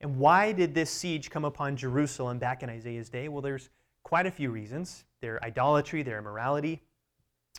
And 0.00 0.16
why 0.16 0.52
did 0.52 0.74
this 0.74 0.90
siege 0.90 1.28
come 1.28 1.44
upon 1.44 1.76
Jerusalem 1.76 2.38
back 2.38 2.62
in 2.62 2.70
Isaiah's 2.70 3.10
day? 3.10 3.28
Well, 3.28 3.42
there's 3.42 3.68
quite 4.02 4.24
a 4.24 4.30
few 4.30 4.50
reasons. 4.50 5.04
Their 5.20 5.44
idolatry, 5.44 6.02
their 6.02 6.18
immorality, 6.18 6.82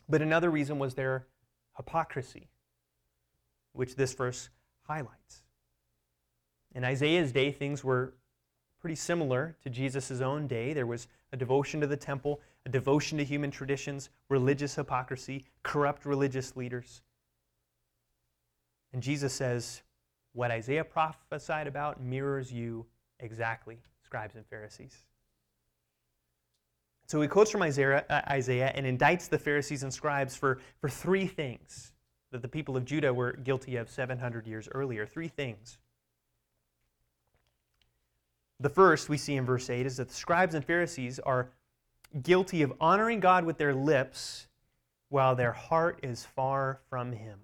But 0.10 0.24
another 0.24 0.50
reason 0.50 0.80
was 0.80 0.96
their 0.96 1.28
hypocrisy, 1.78 2.50
which 3.74 3.96
this 3.96 4.14
verse 4.14 4.50
highlights. 4.88 5.44
In 6.74 6.84
Isaiah's 6.84 7.32
day, 7.32 7.52
things 7.52 7.84
were 7.84 8.16
pretty 8.82 8.96
similar 8.96 9.56
to 9.64 9.70
Jesus' 9.70 10.22
own 10.22 10.48
day. 10.48 10.74
There 10.74 10.88
was 10.88 11.08
a 11.32 11.38
devotion 11.38 11.80
to 11.82 11.88
the 11.88 11.96
temple, 11.96 12.42
a 12.66 12.70
devotion 12.70 13.18
to 13.20 13.24
human 13.24 13.52
traditions, 13.52 14.10
religious 14.30 14.76
hypocrisy, 14.76 15.46
corrupt 15.64 16.06
religious 16.06 16.56
leaders. 16.58 17.02
And 18.92 19.02
Jesus 19.02 19.34
says, 19.34 19.84
What 20.34 20.52
Isaiah 20.52 20.84
prophesied 20.84 21.68
about 21.68 22.02
mirrors 22.02 22.52
you 22.52 22.86
exactly, 23.20 23.78
scribes 24.04 24.36
and 24.36 24.46
Pharisees. 24.46 25.06
So 27.08 27.22
he 27.22 27.28
quotes 27.28 27.52
from 27.52 27.62
Isaiah, 27.62 28.06
uh, 28.10 28.22
Isaiah 28.30 28.72
and 28.74 28.86
indicts 28.86 29.28
the 29.30 29.38
Pharisees 29.38 29.84
and 29.84 29.94
scribes 29.94 30.36
for, 30.36 30.60
for 30.80 30.90
three 30.90 31.28
things 31.28 31.92
that 32.32 32.42
the 32.42 32.48
people 32.48 32.78
of 32.78 32.86
Judah 32.86 33.14
were 33.14 33.34
guilty 33.34 33.76
of 33.76 33.90
700 33.90 34.48
years 34.48 34.70
earlier. 34.74 35.06
Three 35.06 35.28
things. 35.28 35.78
The 38.62 38.70
first 38.70 39.10
we 39.10 39.18
see 39.18 39.36
in 39.36 39.46
verse 39.46 39.70
8 39.70 39.86
is 39.86 39.98
that 39.98 40.10
the 40.10 40.14
scribes 40.14 40.54
and 40.54 40.64
Pharisees 40.64 41.20
are 41.20 41.50
guilty 42.22 42.62
of 42.62 42.74
honoring 42.80 43.20
God 43.20 43.44
with 43.44 43.58
their 43.58 43.74
lips 43.74 44.48
while 45.10 45.36
their 45.36 45.52
heart 45.52 46.00
is 46.04 46.24
far 46.24 46.80
from 46.90 47.12
Him. 47.12 47.40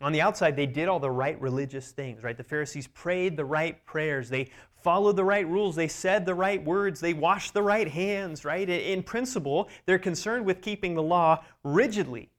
On 0.00 0.12
the 0.12 0.20
outside, 0.20 0.56
they 0.56 0.66
did 0.66 0.88
all 0.88 1.00
the 1.00 1.10
right 1.10 1.38
religious 1.40 1.90
things, 1.90 2.22
right? 2.22 2.36
The 2.36 2.44
Pharisees 2.44 2.86
prayed 2.86 3.36
the 3.36 3.44
right 3.44 3.84
prayers. 3.84 4.30
They 4.30 4.48
followed 4.82 5.16
the 5.16 5.24
right 5.24 5.46
rules. 5.46 5.74
They 5.76 5.88
said 5.88 6.24
the 6.24 6.34
right 6.34 6.64
words. 6.64 7.00
They 7.00 7.12
washed 7.12 7.52
the 7.52 7.62
right 7.62 7.88
hands, 7.88 8.44
right? 8.44 8.66
In 8.66 9.02
principle, 9.02 9.68
they're 9.84 9.98
concerned 9.98 10.46
with 10.46 10.62
keeping 10.62 10.94
the 10.94 11.02
law 11.02 11.44
rigidly 11.64 12.30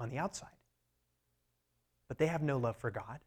on 0.00 0.08
the 0.08 0.18
outside. 0.18 0.48
But 2.08 2.18
they 2.18 2.26
have 2.26 2.42
no 2.42 2.56
love 2.56 2.76
for 2.76 2.90
God. 2.90 3.20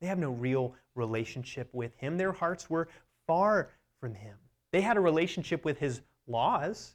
They 0.00 0.06
have 0.06 0.18
no 0.18 0.30
real 0.30 0.74
relationship 0.94 1.68
with 1.72 1.96
Him. 1.96 2.16
Their 2.16 2.32
hearts 2.32 2.70
were 2.70 2.88
far 3.26 3.70
from 4.00 4.14
Him. 4.14 4.36
They 4.72 4.80
had 4.80 4.96
a 4.96 5.00
relationship 5.00 5.64
with 5.64 5.78
His 5.78 6.02
laws, 6.26 6.94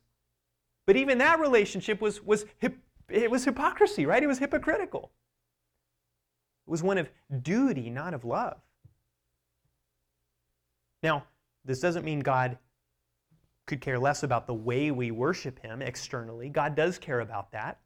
but 0.85 0.95
even 0.95 1.17
that 1.17 1.39
relationship 1.39 2.01
was, 2.01 2.23
was, 2.23 2.45
it 3.09 3.31
was 3.31 3.45
hypocrisy, 3.45 4.05
right? 4.05 4.23
It 4.23 4.27
was 4.27 4.39
hypocritical. 4.39 5.11
It 6.67 6.71
was 6.71 6.83
one 6.83 6.97
of 6.97 7.09
duty, 7.41 7.89
not 7.89 8.13
of 8.13 8.25
love. 8.25 8.57
Now, 11.01 11.25
this 11.65 11.79
doesn't 11.79 12.05
mean 12.05 12.21
God 12.21 12.57
could 13.65 13.81
care 13.81 13.99
less 13.99 14.23
about 14.23 14.47
the 14.47 14.53
way 14.53 14.91
we 14.91 15.11
worship 15.11 15.59
Him 15.59 15.81
externally. 15.81 16.49
God 16.49 16.75
does 16.75 16.97
care 16.97 17.21
about 17.21 17.51
that. 17.51 17.79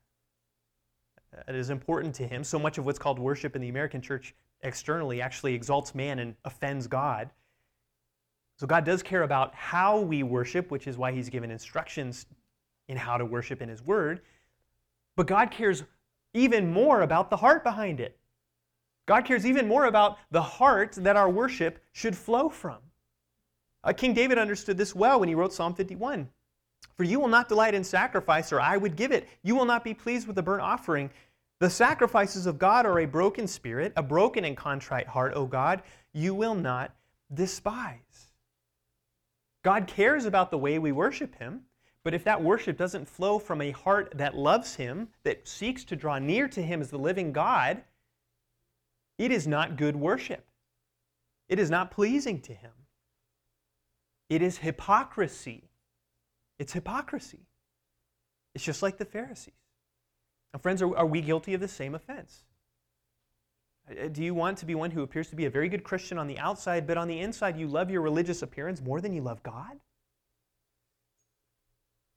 It 1.47 1.55
is 1.55 1.69
important 1.69 2.15
to 2.15 2.27
Him. 2.27 2.43
So 2.43 2.57
much 2.57 2.77
of 2.77 2.85
what's 2.85 2.99
called 2.99 3.19
worship 3.19 3.55
in 3.55 3.61
the 3.61 3.69
American 3.69 4.01
church 4.01 4.35
externally 4.67 5.21
actually 5.21 5.53
exalts 5.53 5.95
man 5.95 6.19
and 6.19 6.35
offends 6.45 6.87
God. 6.87 7.29
So 8.57 8.67
God 8.67 8.85
does 8.85 9.03
care 9.03 9.23
about 9.23 9.53
how 9.55 9.99
we 9.99 10.23
worship, 10.23 10.71
which 10.71 10.87
is 10.87 10.97
why 10.97 11.11
He's 11.11 11.29
given 11.29 11.51
instructions 11.51 12.25
in 12.87 12.97
how 12.97 13.17
to 13.17 13.25
worship 13.25 13.61
in 13.61 13.69
His 13.69 13.83
Word. 13.83 14.21
But 15.15 15.27
God 15.27 15.51
cares 15.51 15.83
even 16.33 16.71
more 16.71 17.01
about 17.01 17.29
the 17.29 17.37
heart 17.37 17.63
behind 17.63 17.99
it. 17.99 18.17
God 19.07 19.25
cares 19.25 19.45
even 19.45 19.67
more 19.67 19.85
about 19.85 20.17
the 20.31 20.41
heart 20.41 20.93
that 20.93 21.15
our 21.15 21.29
worship 21.29 21.79
should 21.93 22.15
flow 22.15 22.49
from. 22.49 22.77
Uh, 23.83 23.93
King 23.93 24.13
David 24.13 24.37
understood 24.37 24.77
this 24.77 24.93
well 24.93 25.19
when 25.19 25.29
he 25.29 25.35
wrote 25.35 25.53
Psalm 25.53 25.73
51. 25.73 26.27
For 26.95 27.03
you 27.03 27.19
will 27.19 27.27
not 27.27 27.47
delight 27.47 27.73
in 27.73 27.83
sacrifice, 27.83 28.51
or 28.51 28.59
I 28.59 28.75
would 28.75 28.95
give 28.95 29.11
it. 29.11 29.29
You 29.43 29.55
will 29.55 29.65
not 29.65 29.83
be 29.83 29.93
pleased 29.93 30.27
with 30.27 30.35
the 30.35 30.43
burnt 30.43 30.61
offering. 30.61 31.09
The 31.59 31.69
sacrifices 31.69 32.45
of 32.45 32.59
God 32.59 32.85
are 32.85 32.99
a 32.99 33.05
broken 33.05 33.47
spirit, 33.47 33.93
a 33.95 34.03
broken 34.03 34.45
and 34.45 34.55
contrite 34.55 35.07
heart, 35.07 35.33
O 35.35 35.45
God, 35.45 35.81
you 36.13 36.35
will 36.35 36.53
not 36.53 36.93
despise. 37.33 38.31
God 39.63 39.87
cares 39.87 40.25
about 40.25 40.51
the 40.51 40.57
way 40.57 40.77
we 40.77 40.91
worship 40.91 41.35
Him, 41.35 41.61
but 42.03 42.13
if 42.13 42.23
that 42.23 42.43
worship 42.43 42.77
doesn't 42.77 43.09
flow 43.09 43.39
from 43.39 43.61
a 43.61 43.71
heart 43.71 44.13
that 44.15 44.37
loves 44.37 44.75
Him, 44.75 45.09
that 45.23 45.47
seeks 45.47 45.83
to 45.85 45.95
draw 45.95 46.19
near 46.19 46.47
to 46.47 46.61
Him 46.61 46.79
as 46.79 46.91
the 46.91 46.99
living 46.99 47.33
God, 47.33 47.81
it 49.17 49.31
is 49.31 49.47
not 49.47 49.77
good 49.77 49.95
worship. 49.95 50.45
It 51.49 51.59
is 51.59 51.71
not 51.71 51.91
pleasing 51.91 52.39
to 52.41 52.53
Him. 52.53 52.71
It 54.29 54.41
is 54.41 54.59
hypocrisy. 54.59 55.69
It's 56.59 56.73
hypocrisy. 56.73 57.47
It's 58.53 58.63
just 58.63 58.83
like 58.83 58.97
the 58.97 59.05
Pharisees. 59.05 59.53
Now, 60.57 60.61
friends, 60.61 60.81
are, 60.81 60.97
are 60.97 61.05
we 61.05 61.21
guilty 61.21 61.53
of 61.53 61.61
the 61.61 61.67
same 61.67 61.93
offense? 61.93 62.43
Uh, 63.87 64.07
do 64.07 64.23
you 64.23 64.33
want 64.33 64.57
to 64.57 64.65
be 64.65 64.73
one 64.73 64.89
who 64.89 65.03
appears 65.03 65.29
to 65.29 65.35
be 65.35 65.45
a 65.45 65.51
very 65.51 65.69
good 65.69 65.83
Christian 65.83 66.17
on 66.17 66.25
the 66.25 66.39
outside, 66.39 66.87
but 66.87 66.97
on 66.97 67.07
the 67.07 67.19
inside 67.19 67.59
you 67.59 67.67
love 67.67 67.91
your 67.91 68.01
religious 68.01 68.41
appearance 68.41 68.81
more 68.81 68.99
than 68.99 69.13
you 69.13 69.21
love 69.21 69.43
God? 69.43 69.77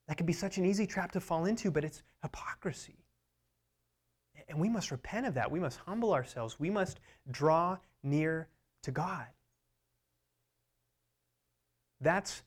That 0.09 0.17
could 0.17 0.25
be 0.25 0.33
such 0.33 0.57
an 0.57 0.65
easy 0.65 0.87
trap 0.87 1.13
to 1.13 1.21
fall 1.21 1.45
into, 1.45 1.71
but 1.71 1.85
it's 1.85 2.03
hypocrisy. 2.23 3.05
And 4.49 4.59
we 4.59 4.71
must 4.71 4.91
repent 4.91 5.27
of 5.27 5.35
that. 5.35 5.51
We 5.51 5.61
must 5.61 5.79
humble 5.85 6.15
ourselves. 6.15 6.59
We 6.59 6.71
must 6.71 6.99
draw 7.31 7.77
near 8.03 8.49
to 8.85 8.91
God. 8.91 9.27
That's 12.01 12.43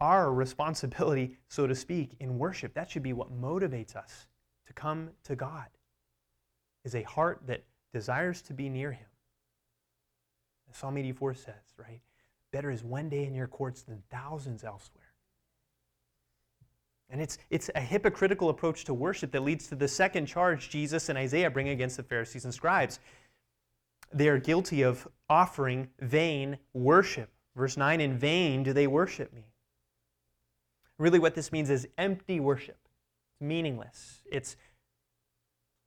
our 0.00 0.34
responsibility, 0.34 1.36
so 1.48 1.68
to 1.68 1.76
speak, 1.76 2.16
in 2.18 2.38
worship. 2.38 2.74
That 2.74 2.90
should 2.90 3.04
be 3.04 3.12
what 3.12 3.30
motivates 3.30 3.94
us 3.94 4.26
to 4.66 4.72
come 4.72 5.10
to 5.24 5.36
God, 5.36 5.66
is 6.84 6.94
a 6.94 7.02
heart 7.02 7.42
that 7.46 7.64
desires 7.92 8.42
to 8.42 8.52
be 8.52 8.68
near 8.68 8.92
Him. 8.92 9.06
Psalm 10.72 10.98
84 10.98 11.34
says, 11.34 11.54
right? 11.78 12.00
Better 12.52 12.70
is 12.70 12.84
one 12.84 13.08
day 13.08 13.24
in 13.24 13.34
your 13.34 13.46
courts 13.46 13.82
than 13.82 14.02
thousands 14.10 14.64
elsewhere. 14.64 15.12
And 17.08 17.20
it's, 17.20 17.38
it's 17.50 17.70
a 17.74 17.80
hypocritical 17.80 18.48
approach 18.48 18.84
to 18.84 18.94
worship 18.94 19.30
that 19.32 19.42
leads 19.42 19.68
to 19.68 19.76
the 19.76 19.88
second 19.88 20.26
charge 20.26 20.70
Jesus 20.70 21.08
and 21.08 21.16
Isaiah 21.16 21.50
bring 21.50 21.68
against 21.68 21.96
the 21.96 22.02
Pharisees 22.02 22.44
and 22.44 22.52
scribes. 22.52 22.98
They 24.12 24.28
are 24.28 24.38
guilty 24.38 24.82
of 24.82 25.06
offering 25.28 25.88
vain 26.00 26.58
worship. 26.72 27.30
Verse 27.54 27.76
9 27.76 28.00
In 28.00 28.18
vain 28.18 28.62
do 28.62 28.72
they 28.72 28.86
worship 28.86 29.32
me. 29.32 29.46
Really, 30.98 31.18
what 31.18 31.34
this 31.34 31.52
means 31.52 31.70
is 31.70 31.86
empty 31.98 32.40
worship. 32.40 32.78
It's 33.36 33.46
meaningless. 33.46 34.22
It's 34.30 34.56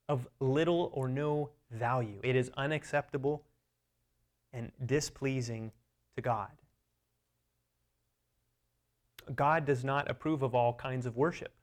of 0.07 0.27
little 0.39 0.91
or 0.93 1.07
no 1.07 1.49
value. 1.71 2.19
It 2.23 2.35
is 2.35 2.51
unacceptable 2.57 3.43
and 4.53 4.71
displeasing 4.85 5.71
to 6.15 6.21
God. 6.21 6.49
God 9.35 9.65
does 9.65 9.83
not 9.83 10.09
approve 10.09 10.41
of 10.41 10.55
all 10.55 10.73
kinds 10.73 11.05
of 11.05 11.15
worship. 11.15 11.53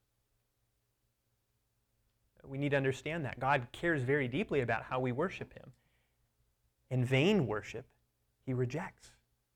We 2.44 2.58
need 2.58 2.70
to 2.70 2.76
understand 2.76 3.24
that. 3.24 3.40
God 3.40 3.66
cares 3.72 4.02
very 4.02 4.28
deeply 4.28 4.60
about 4.60 4.84
how 4.84 5.00
we 5.00 5.10
worship 5.10 5.52
Him. 5.52 5.72
And 6.90 7.04
vain 7.04 7.46
worship, 7.48 7.86
He 8.44 8.54
rejects. 8.54 9.10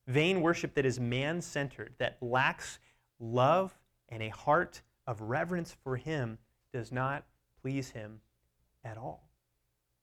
Vain 0.08 0.42
worship 0.42 0.74
that 0.74 0.84
is 0.84 0.98
man 0.98 1.40
centered, 1.40 1.94
that 1.98 2.16
lacks 2.20 2.80
love 3.20 3.78
and 4.08 4.22
a 4.22 4.28
heart 4.30 4.82
of 5.10 5.20
reverence 5.20 5.76
for 5.82 5.96
Him, 5.96 6.38
does 6.72 6.92
not 6.92 7.24
please 7.60 7.90
Him 7.90 8.20
at 8.84 8.96
all. 8.96 9.28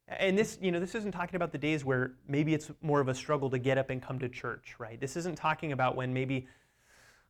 And 0.09 0.37
this, 0.37 0.59
you 0.61 0.71
know, 0.71 0.81
this 0.81 0.95
isn't 0.95 1.13
talking 1.13 1.37
about 1.37 1.53
the 1.53 1.57
days 1.57 1.85
where 1.85 2.11
maybe 2.27 2.53
it's 2.53 2.69
more 2.81 2.99
of 2.99 3.07
a 3.07 3.15
struggle 3.15 3.49
to 3.49 3.57
get 3.57 3.77
up 3.77 3.89
and 3.89 4.01
come 4.01 4.19
to 4.19 4.27
church, 4.27 4.75
right? 4.79 4.99
This 4.99 5.15
isn't 5.15 5.35
talking 5.37 5.71
about 5.71 5.95
when 5.95 6.13
maybe 6.13 6.47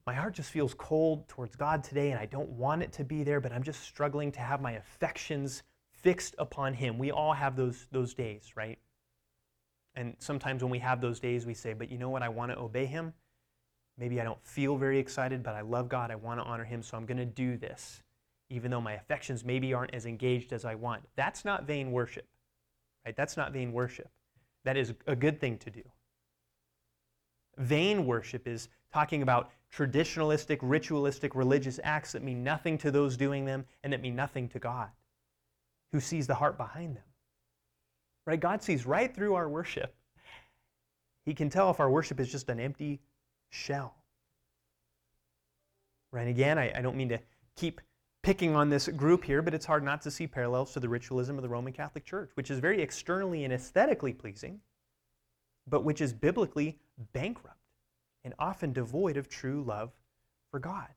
my 0.08 0.14
heart 0.16 0.34
just 0.34 0.50
feels 0.50 0.74
cold 0.74 1.28
towards 1.28 1.56
God 1.56 1.84
today 1.84 2.10
and 2.12 2.20
I 2.20 2.26
don't 2.26 2.50
want 2.50 2.82
it 2.82 2.92
to 2.94 3.04
be 3.04 3.24
there, 3.24 3.40
but 3.40 3.52
I'm 3.52 3.64
just 3.64 3.82
struggling 3.82 4.32
to 4.34 4.40
have 4.40 4.60
my 4.60 4.72
affections 4.74 5.62
fixed 5.92 6.34
upon 6.40 6.74
Him. 6.74 6.98
We 6.98 7.12
all 7.12 7.34
have 7.34 7.56
those, 7.56 7.88
those 7.92 8.16
days, 8.16 8.54
right? 8.56 8.80
And 9.96 10.16
sometimes 10.18 10.64
when 10.64 10.72
we 10.72 10.80
have 10.80 11.00
those 11.00 11.20
days, 11.20 11.46
we 11.46 11.54
say, 11.54 11.74
but 11.74 11.92
you 11.92 12.00
know 12.00 12.10
what? 12.10 12.24
I 12.24 12.30
want 12.30 12.52
to 12.52 12.58
obey 12.58 12.86
Him. 12.88 13.14
Maybe 13.98 14.22
I 14.22 14.24
don't 14.24 14.44
feel 14.46 14.78
very 14.78 15.00
excited, 15.00 15.42
but 15.42 15.56
I 15.56 15.62
love 15.62 15.90
God. 15.90 16.12
I 16.12 16.16
want 16.16 16.40
to 16.40 16.46
honor 16.46 16.64
Him, 16.64 16.84
so 16.84 16.98
I'm 16.98 17.06
going 17.06 17.18
to 17.18 17.26
do 17.26 17.58
this, 17.58 18.04
even 18.50 18.70
though 18.70 18.82
my 18.82 18.94
affections 18.94 19.44
maybe 19.44 19.74
aren't 19.74 19.94
as 19.94 20.06
engaged 20.06 20.54
as 20.54 20.66
I 20.66 20.76
want. 20.76 21.04
That's 21.16 21.44
not 21.44 21.66
vain 21.66 21.92
worship, 21.92 22.28
right? 23.06 23.16
That's 23.16 23.38
not 23.38 23.54
vain 23.54 23.74
worship. 23.74 24.10
That 24.66 24.78
is 24.78 24.94
a 25.08 25.16
good 25.16 25.40
thing 25.40 25.58
to 25.60 25.72
do. 25.72 25.82
Vain 27.58 28.06
worship 28.06 28.48
is 28.48 28.70
talking 28.94 29.24
about 29.24 29.50
traditionalistic, 29.74 30.60
ritualistic, 30.62 31.34
religious 31.34 31.80
acts 31.84 32.12
that 32.12 32.24
mean 32.24 32.44
nothing 32.44 32.78
to 32.78 32.92
those 32.92 33.18
doing 33.18 33.46
them 33.46 33.66
and 33.84 33.92
that 33.92 34.02
mean 34.02 34.16
nothing 34.16 34.48
to 34.50 34.60
God, 34.60 34.90
who 35.92 36.00
sees 36.00 36.28
the 36.28 36.36
heart 36.36 36.58
behind 36.58 36.96
them. 36.96 37.04
Right? 38.26 38.40
God 38.40 38.62
sees 38.62 38.86
right 38.86 39.14
through 39.14 39.34
our 39.34 39.50
worship. 39.50 39.96
He 41.26 41.34
can 41.34 41.50
tell 41.50 41.72
if 41.72 41.80
our 41.80 41.90
worship 41.90 42.20
is 42.20 42.32
just 42.32 42.50
an 42.50 42.60
empty 42.60 43.00
shell. 43.50 43.96
Right? 46.12 46.28
Again, 46.28 46.58
I, 46.58 46.72
I 46.76 46.82
don't 46.82 46.96
mean 46.96 47.10
to 47.10 47.20
keep 47.56 47.82
picking 48.24 48.56
on 48.56 48.70
this 48.70 48.88
group 48.90 49.24
here, 49.24 49.42
but 49.42 49.54
it's 49.54 49.66
hard 49.66 49.84
not 49.84 50.02
to 50.02 50.12
see 50.12 50.28
parallels 50.28 50.74
to 50.74 50.80
the 50.80 50.90
ritualism 50.90 51.38
of 51.38 51.44
the 51.44 51.50
Roman 51.50 51.74
Catholic 51.74 52.06
Church, 52.06 52.32
which 52.36 52.52
is 52.52 52.60
very 52.60 52.82
externally 52.82 53.44
and 53.44 53.54
aesthetically 53.54 54.14
pleasing, 54.14 54.60
but 55.68 55.84
which 55.84 56.02
is 56.02 56.14
biblically 56.14 56.80
bankrupt 57.14 57.56
and 58.24 58.34
often 58.40 58.74
devoid 58.74 59.18
of 59.18 59.30
true 59.30 59.64
love 59.64 59.92
for 60.52 60.60
God. 60.60 60.88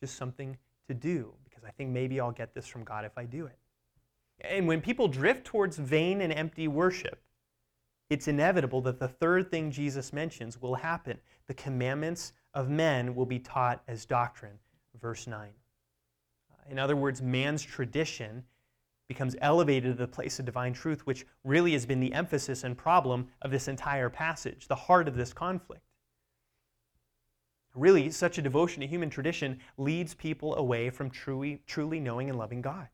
Just 0.00 0.16
something 0.16 0.56
to 0.86 0.94
do, 0.94 1.34
because 1.44 1.64
I 1.64 1.70
think 1.70 1.90
maybe 1.90 2.20
I'll 2.20 2.30
get 2.30 2.54
this 2.54 2.66
from 2.66 2.84
God 2.84 3.04
if 3.04 3.18
I 3.18 3.24
do 3.24 3.46
it. 3.46 3.58
And 4.40 4.68
when 4.68 4.80
people 4.80 5.08
drift 5.08 5.44
towards 5.44 5.78
vain 5.78 6.20
and 6.20 6.32
empty 6.32 6.68
worship, 6.68 7.20
it's 8.08 8.28
inevitable 8.28 8.80
that 8.82 9.00
the 9.00 9.08
third 9.08 9.50
thing 9.50 9.70
Jesus 9.70 10.12
mentions 10.12 10.62
will 10.62 10.76
happen. 10.76 11.18
The 11.48 11.54
commandments 11.54 12.32
of 12.54 12.70
men 12.70 13.14
will 13.14 13.26
be 13.26 13.40
taught 13.40 13.82
as 13.88 14.06
doctrine. 14.06 14.58
Verse 15.00 15.26
9. 15.26 15.50
In 16.70 16.78
other 16.78 16.96
words, 16.96 17.20
man's 17.22 17.62
tradition 17.62 18.44
becomes 19.08 19.34
elevated 19.40 19.92
to 19.92 19.98
the 19.98 20.06
place 20.06 20.38
of 20.38 20.44
divine 20.44 20.74
truth, 20.74 21.06
which 21.06 21.26
really 21.42 21.72
has 21.72 21.86
been 21.86 22.00
the 22.00 22.12
emphasis 22.12 22.62
and 22.62 22.76
problem 22.76 23.28
of 23.42 23.50
this 23.50 23.66
entire 23.66 24.10
passage, 24.10 24.68
the 24.68 24.74
heart 24.74 25.08
of 25.08 25.16
this 25.16 25.32
conflict. 25.32 25.82
Really, 27.74 28.10
such 28.10 28.38
a 28.38 28.42
devotion 28.42 28.80
to 28.80 28.86
human 28.86 29.08
tradition 29.08 29.60
leads 29.78 30.12
people 30.12 30.56
away 30.56 30.90
from 30.90 31.10
truly, 31.10 31.62
truly 31.66 32.00
knowing 32.00 32.28
and 32.28 32.38
loving 32.38 32.60
God. 32.60 32.88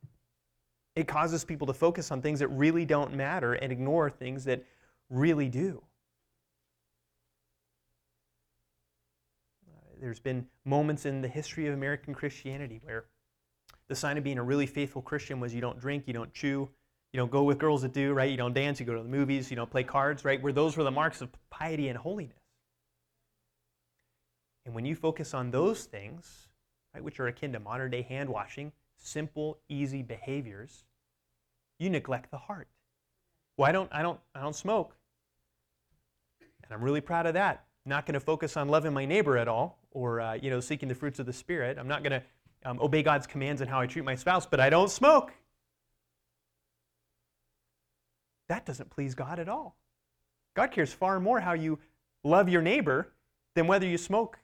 It 0.95 1.07
causes 1.07 1.43
people 1.43 1.67
to 1.67 1.73
focus 1.73 2.11
on 2.11 2.21
things 2.21 2.39
that 2.39 2.47
really 2.49 2.85
don't 2.85 3.13
matter 3.13 3.53
and 3.53 3.71
ignore 3.71 4.09
things 4.09 4.45
that 4.45 4.63
really 5.09 5.49
do. 5.49 5.83
There's 10.05 10.19
been 10.19 10.45
moments 10.65 11.07
in 11.07 11.21
the 11.21 11.27
history 11.27 11.65
of 11.65 11.73
American 11.73 12.13
Christianity 12.13 12.79
where 12.83 13.05
the 13.87 13.95
sign 13.95 14.19
of 14.19 14.23
being 14.23 14.37
a 14.37 14.43
really 14.43 14.67
faithful 14.67 15.01
Christian 15.01 15.39
was 15.39 15.51
you 15.51 15.61
don't 15.61 15.79
drink, 15.79 16.03
you 16.05 16.13
don't 16.13 16.31
chew, 16.31 16.69
you 17.11 17.17
don't 17.17 17.31
go 17.31 17.41
with 17.41 17.57
girls 17.57 17.81
that 17.81 17.91
do, 17.91 18.13
right? 18.13 18.29
You 18.29 18.37
don't 18.37 18.53
dance, 18.53 18.79
you 18.79 18.85
go 18.85 18.93
to 18.93 19.01
the 19.01 19.09
movies, 19.09 19.49
you 19.49 19.55
don't 19.55 19.71
play 19.71 19.83
cards, 19.83 20.23
right? 20.23 20.39
Where 20.39 20.53
those 20.53 20.77
were 20.77 20.83
the 20.83 20.91
marks 20.91 21.21
of 21.21 21.29
piety 21.49 21.87
and 21.87 21.97
holiness. 21.97 22.37
And 24.67 24.75
when 24.75 24.85
you 24.85 24.93
focus 24.93 25.33
on 25.33 25.49
those 25.49 25.85
things, 25.85 26.49
right, 26.93 27.03
which 27.03 27.19
are 27.19 27.25
akin 27.25 27.51
to 27.53 27.59
modern 27.59 27.89
day 27.89 28.03
hand 28.03 28.29
washing, 28.29 28.73
simple, 28.99 29.57
easy 29.69 30.03
behaviors, 30.03 30.83
you 31.79 31.89
neglect 31.89 32.29
the 32.29 32.37
heart. 32.37 32.67
Well, 33.57 33.67
I 33.67 33.71
don't, 33.71 33.89
I 33.91 34.03
don't, 34.03 34.19
I 34.35 34.41
don't 34.41 34.55
smoke. 34.55 34.95
And 36.63 36.71
I'm 36.71 36.83
really 36.83 37.01
proud 37.01 37.25
of 37.25 37.33
that. 37.33 37.65
Not 37.87 38.05
going 38.05 38.13
to 38.13 38.19
focus 38.19 38.55
on 38.55 38.69
loving 38.69 38.93
my 38.93 39.05
neighbor 39.05 39.35
at 39.39 39.47
all 39.47 39.79
or, 39.95 40.19
uh, 40.19 40.33
you 40.33 40.49
know, 40.49 40.59
seeking 40.59 40.89
the 40.89 40.93
fruits 40.93 41.19
of 41.19 41.25
the 41.25 41.33
Spirit. 41.33 41.77
I'm 41.79 41.87
not 41.87 42.03
going 42.03 42.11
to 42.11 42.69
um, 42.69 42.79
obey 42.81 43.01
God's 43.01 43.25
commands 43.25 43.61
and 43.61 43.69
how 43.69 43.79
I 43.79 43.87
treat 43.87 44.03
my 44.03 44.15
spouse, 44.15 44.45
but 44.45 44.59
I 44.59 44.69
don't 44.69 44.91
smoke. 44.91 45.31
That 48.49 48.65
doesn't 48.65 48.89
please 48.89 49.15
God 49.15 49.39
at 49.39 49.47
all. 49.47 49.77
God 50.55 50.71
cares 50.71 50.93
far 50.93 51.19
more 51.19 51.39
how 51.39 51.53
you 51.53 51.79
love 52.23 52.49
your 52.49 52.61
neighbor 52.61 53.13
than 53.55 53.67
whether 53.67 53.87
you 53.87 53.97
smoke. 53.97 54.37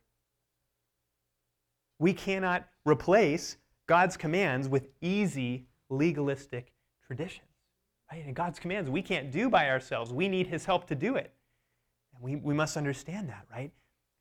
We 1.99 2.13
cannot 2.13 2.67
replace 2.85 3.57
God's 3.87 4.15
commands 4.15 4.69
with 4.69 4.87
easy 5.01 5.67
legalistic 5.89 6.71
traditions. 7.05 7.47
Right? 8.11 8.25
And 8.25 8.35
God's 8.35 8.57
commands 8.57 8.89
we 8.89 9.01
can't 9.01 9.31
do 9.31 9.49
by 9.49 9.69
ourselves. 9.69 10.13
We 10.13 10.29
need 10.29 10.47
His 10.47 10.65
help 10.65 10.87
to 10.87 10.95
do 10.95 11.17
it. 11.17 11.33
And 12.13 12.23
we, 12.23 12.37
we 12.37 12.53
must 12.53 12.77
understand 12.77 13.29
that, 13.29 13.45
right? 13.51 13.71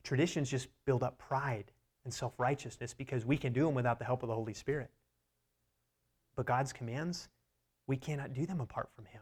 Traditions 0.03 0.49
just 0.49 0.67
build 0.85 1.03
up 1.03 1.17
pride 1.17 1.71
and 2.03 2.13
self 2.13 2.33
righteousness 2.37 2.93
because 2.93 3.25
we 3.25 3.37
can 3.37 3.53
do 3.53 3.65
them 3.65 3.75
without 3.75 3.99
the 3.99 4.05
help 4.05 4.23
of 4.23 4.29
the 4.29 4.35
Holy 4.35 4.53
Spirit. 4.53 4.89
But 6.35 6.45
God's 6.45 6.73
commands, 6.73 7.29
we 7.87 7.97
cannot 7.97 8.33
do 8.33 8.45
them 8.45 8.61
apart 8.61 8.89
from 8.95 9.05
Him. 9.05 9.21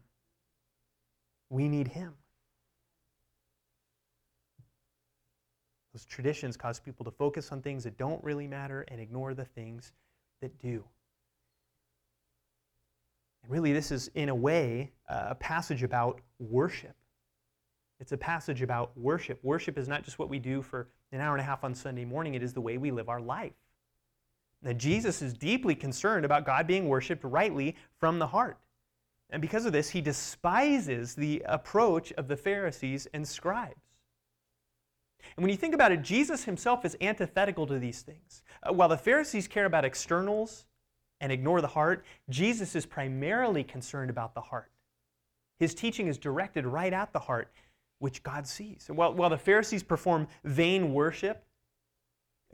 We 1.49 1.67
need 1.67 1.87
Him. 1.87 2.13
Those 5.93 6.05
traditions 6.05 6.55
cause 6.55 6.79
people 6.79 7.03
to 7.05 7.11
focus 7.11 7.51
on 7.51 7.61
things 7.61 7.83
that 7.83 7.97
don't 7.97 8.23
really 8.23 8.47
matter 8.47 8.85
and 8.89 9.01
ignore 9.01 9.33
the 9.33 9.45
things 9.45 9.91
that 10.41 10.57
do. 10.59 10.83
And 13.43 13.51
really, 13.51 13.73
this 13.73 13.91
is, 13.91 14.09
in 14.13 14.29
a 14.29 14.35
way, 14.35 14.91
a 15.07 15.35
passage 15.35 15.83
about 15.83 16.21
worship. 16.39 16.95
It's 17.99 18.11
a 18.11 18.17
passage 18.17 18.61
about 18.61 18.97
worship. 18.97 19.39
Worship 19.43 19.77
is 19.77 19.87
not 19.87 20.03
just 20.03 20.19
what 20.19 20.29
we 20.29 20.39
do 20.39 20.61
for 20.61 20.87
an 21.11 21.19
hour 21.21 21.33
and 21.33 21.41
a 21.41 21.45
half 21.45 21.63
on 21.63 21.75
Sunday 21.75 22.05
morning, 22.05 22.33
it 22.33 22.43
is 22.43 22.53
the 22.53 22.61
way 22.61 22.77
we 22.77 22.91
live 22.91 23.09
our 23.09 23.21
life. 23.21 23.53
Now, 24.61 24.73
Jesus 24.73 25.21
is 25.21 25.33
deeply 25.33 25.75
concerned 25.75 26.25
about 26.25 26.45
God 26.45 26.67
being 26.67 26.87
worshiped 26.87 27.23
rightly 27.23 27.75
from 27.97 28.19
the 28.19 28.27
heart. 28.27 28.57
And 29.29 29.41
because 29.41 29.65
of 29.65 29.73
this, 29.73 29.89
he 29.89 30.01
despises 30.01 31.15
the 31.15 31.43
approach 31.45 32.11
of 32.13 32.27
the 32.27 32.35
Pharisees 32.35 33.07
and 33.13 33.27
scribes. 33.27 33.75
And 35.35 35.43
when 35.43 35.51
you 35.51 35.57
think 35.57 35.75
about 35.75 35.91
it, 35.91 36.01
Jesus 36.01 36.43
himself 36.43 36.83
is 36.85 36.97
antithetical 37.01 37.67
to 37.67 37.79
these 37.79 38.01
things. 38.01 38.41
Uh, 38.63 38.73
while 38.73 38.89
the 38.89 38.97
Pharisees 38.97 39.47
care 39.47 39.65
about 39.65 39.85
externals 39.85 40.65
and 41.21 41.31
ignore 41.31 41.61
the 41.61 41.67
heart, 41.67 42.05
Jesus 42.29 42.75
is 42.75 42.85
primarily 42.85 43.63
concerned 43.63 44.09
about 44.09 44.33
the 44.33 44.41
heart. 44.41 44.71
His 45.59 45.73
teaching 45.73 46.07
is 46.07 46.17
directed 46.17 46.65
right 46.65 46.93
at 46.93 47.11
the 47.13 47.19
heart, 47.19 47.51
which 47.99 48.23
God 48.23 48.47
sees. 48.47 48.85
And 48.87 48.97
while, 48.97 49.13
while 49.13 49.29
the 49.29 49.37
Pharisees 49.37 49.83
perform 49.83 50.27
vain 50.43 50.93
worship, 50.93 51.45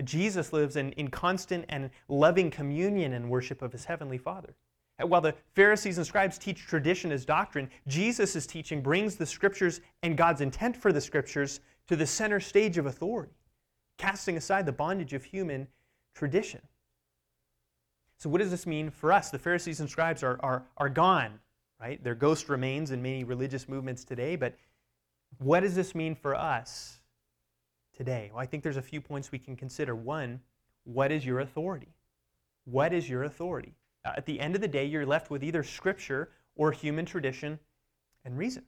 Jesus 0.03 0.51
lives 0.51 0.75
in, 0.75 0.91
in 0.93 1.09
constant 1.09 1.65
and 1.69 1.89
loving 2.09 2.51
communion 2.51 3.13
and 3.13 3.29
worship 3.29 3.61
of 3.61 3.71
his 3.71 3.85
heavenly 3.85 4.17
Father. 4.17 4.53
And 4.97 5.09
while 5.09 5.21
the 5.21 5.35
Pharisees 5.53 5.97
and 5.97 6.07
scribes 6.07 6.37
teach 6.37 6.65
tradition 6.65 7.11
as 7.11 7.25
doctrine, 7.25 7.69
Jesus' 7.87 8.45
teaching 8.45 8.81
brings 8.81 9.15
the 9.15 9.25
scriptures 9.25 9.81
and 10.03 10.17
God's 10.17 10.41
intent 10.41 10.75
for 10.75 10.91
the 10.91 11.01
scriptures 11.01 11.59
to 11.87 11.95
the 11.95 12.07
center 12.07 12.39
stage 12.39 12.77
of 12.77 12.85
authority, 12.85 13.33
casting 13.97 14.37
aside 14.37 14.65
the 14.65 14.71
bondage 14.71 15.13
of 15.13 15.23
human 15.23 15.67
tradition. 16.13 16.61
So, 18.17 18.29
what 18.29 18.39
does 18.39 18.51
this 18.51 18.65
mean 18.65 18.89
for 18.89 19.11
us? 19.11 19.29
The 19.29 19.39
Pharisees 19.39 19.81
and 19.81 19.89
scribes 19.89 20.23
are, 20.23 20.39
are, 20.41 20.63
are 20.77 20.89
gone, 20.89 21.39
right? 21.81 22.01
Their 22.01 22.15
ghost 22.15 22.47
remains 22.47 22.91
in 22.91 23.01
many 23.01 23.25
religious 23.25 23.67
movements 23.67 24.05
today, 24.05 24.37
but 24.37 24.55
what 25.39 25.61
does 25.61 25.75
this 25.75 25.95
mean 25.95 26.15
for 26.15 26.35
us 26.35 26.99
today? 27.95 28.29
Well, 28.33 28.41
I 28.41 28.45
think 28.45 28.63
there's 28.63 28.77
a 28.77 28.81
few 28.81 29.01
points 29.01 29.31
we 29.31 29.39
can 29.39 29.55
consider. 29.55 29.95
One, 29.95 30.41
what 30.83 31.11
is 31.11 31.25
your 31.25 31.39
authority? 31.39 31.93
What 32.65 32.93
is 32.93 33.09
your 33.09 33.23
authority? 33.23 33.73
At 34.03 34.25
the 34.25 34.39
end 34.39 34.55
of 34.55 34.61
the 34.61 34.67
day, 34.67 34.85
you're 34.85 35.05
left 35.05 35.29
with 35.31 35.43
either 35.43 35.63
scripture 35.63 36.29
or 36.55 36.71
human 36.71 37.05
tradition 37.05 37.59
and 38.23 38.37
reason. 38.37 38.63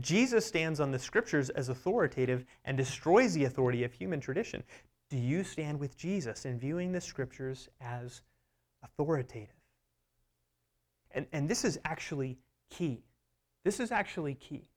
Jesus 0.00 0.46
stands 0.46 0.80
on 0.80 0.90
the 0.90 0.98
scriptures 0.98 1.50
as 1.50 1.68
authoritative 1.68 2.44
and 2.64 2.76
destroys 2.76 3.34
the 3.34 3.44
authority 3.44 3.84
of 3.84 3.92
human 3.92 4.20
tradition. 4.20 4.62
Do 5.10 5.18
you 5.18 5.44
stand 5.44 5.78
with 5.78 5.96
Jesus 5.96 6.46
in 6.46 6.58
viewing 6.58 6.92
the 6.92 7.00
scriptures 7.00 7.68
as 7.80 8.22
authoritative? 8.82 9.54
And, 11.10 11.26
and 11.32 11.48
this 11.48 11.64
is 11.64 11.78
actually 11.84 12.38
key. 12.70 13.04
This 13.64 13.80
is 13.80 13.92
actually 13.92 14.34
key. 14.34 14.68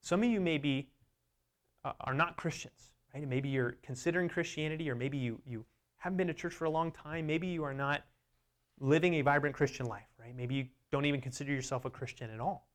Some 0.00 0.22
of 0.22 0.28
you 0.28 0.40
maybe 0.40 0.90
uh, 1.84 1.92
are 2.00 2.14
not 2.14 2.36
Christians, 2.36 2.92
right? 3.14 3.26
Maybe 3.26 3.48
you're 3.48 3.76
considering 3.82 4.28
Christianity, 4.28 4.90
or 4.90 4.94
maybe 4.94 5.18
you, 5.18 5.40
you 5.46 5.64
haven't 5.98 6.16
been 6.16 6.28
to 6.28 6.34
church 6.34 6.54
for 6.54 6.64
a 6.64 6.70
long 6.70 6.90
time. 6.90 7.26
Maybe 7.26 7.46
you 7.46 7.64
are 7.64 7.74
not 7.74 8.02
living 8.80 9.14
a 9.14 9.22
vibrant 9.22 9.54
Christian 9.54 9.86
life, 9.86 10.08
right? 10.18 10.34
Maybe 10.34 10.54
you 10.54 10.66
don't 10.90 11.04
even 11.04 11.20
consider 11.20 11.52
yourself 11.52 11.84
a 11.84 11.90
Christian 11.90 12.30
at 12.30 12.40
all. 12.40 12.66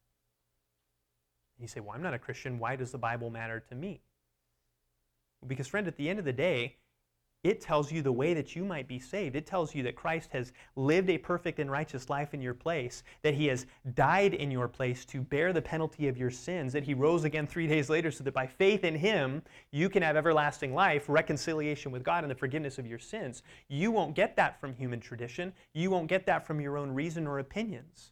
And 1.57 1.63
You 1.63 1.67
say, 1.67 1.79
Well, 1.79 1.95
I'm 1.95 2.03
not 2.03 2.13
a 2.13 2.19
Christian. 2.19 2.59
Why 2.59 2.75
does 2.75 2.91
the 2.91 2.97
Bible 2.97 3.29
matter 3.29 3.59
to 3.69 3.75
me? 3.75 4.01
Because, 5.45 5.67
friend, 5.67 5.87
at 5.87 5.97
the 5.97 6.09
end 6.09 6.19
of 6.19 6.25
the 6.25 6.33
day, 6.33 6.77
it 7.45 7.61
tells 7.61 7.91
you 7.91 8.01
the 8.01 8.11
way 8.11 8.33
that 8.33 8.55
you 8.55 8.65
might 8.65 8.87
be 8.87 8.97
saved. 8.97 9.35
It 9.35 9.45
tells 9.45 9.75
you 9.75 9.83
that 9.83 9.95
Christ 9.95 10.31
has 10.31 10.51
lived 10.75 11.11
a 11.11 11.17
perfect 11.19 11.59
and 11.59 11.69
righteous 11.69 12.09
life 12.09 12.33
in 12.33 12.41
your 12.41 12.55
place, 12.55 13.03
that 13.21 13.35
he 13.35 13.45
has 13.45 13.67
died 13.93 14.33
in 14.33 14.49
your 14.49 14.67
place 14.67 15.05
to 15.05 15.21
bear 15.21 15.53
the 15.53 15.61
penalty 15.61 16.07
of 16.07 16.17
your 16.17 16.31
sins, 16.31 16.73
that 16.73 16.83
he 16.83 16.95
rose 16.95 17.23
again 17.23 17.45
three 17.45 17.67
days 17.67 17.87
later 17.87 18.09
so 18.09 18.23
that 18.23 18.33
by 18.33 18.47
faith 18.47 18.83
in 18.83 18.95
him, 18.95 19.43
you 19.69 19.89
can 19.89 20.01
have 20.01 20.17
everlasting 20.17 20.73
life, 20.73 21.05
reconciliation 21.07 21.91
with 21.91 22.03
God, 22.03 22.23
and 22.23 22.31
the 22.31 22.35
forgiveness 22.35 22.79
of 22.79 22.87
your 22.87 22.97
sins. 22.97 23.43
You 23.69 23.91
won't 23.91 24.15
get 24.15 24.35
that 24.37 24.59
from 24.59 24.73
human 24.73 24.99
tradition. 24.99 25.53
You 25.75 25.91
won't 25.91 26.07
get 26.07 26.25
that 26.25 26.47
from 26.47 26.59
your 26.59 26.79
own 26.79 26.89
reason 26.89 27.27
or 27.27 27.37
opinions. 27.37 28.11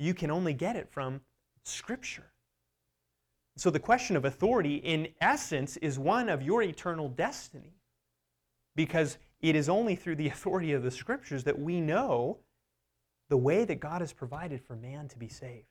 You 0.00 0.12
can 0.12 0.32
only 0.32 0.54
get 0.54 0.74
it 0.74 0.90
from 0.90 1.20
Scripture. 1.62 2.32
So 3.56 3.70
the 3.70 3.78
question 3.78 4.16
of 4.16 4.24
authority, 4.24 4.76
in 4.76 5.06
essence, 5.20 5.76
is 5.76 6.00
one 6.00 6.28
of 6.28 6.42
your 6.42 6.62
eternal 6.62 7.08
destiny. 7.08 7.77
Because 8.78 9.18
it 9.40 9.56
is 9.56 9.68
only 9.68 9.96
through 9.96 10.14
the 10.14 10.28
authority 10.34 10.72
of 10.72 10.84
the 10.84 10.90
Scriptures 10.92 11.42
that 11.44 11.58
we 11.58 11.80
know 11.80 12.38
the 13.28 13.36
way 13.36 13.64
that 13.64 13.80
God 13.80 14.00
has 14.00 14.12
provided 14.12 14.62
for 14.62 14.76
man 14.76 15.08
to 15.08 15.18
be 15.18 15.28
saved. 15.28 15.66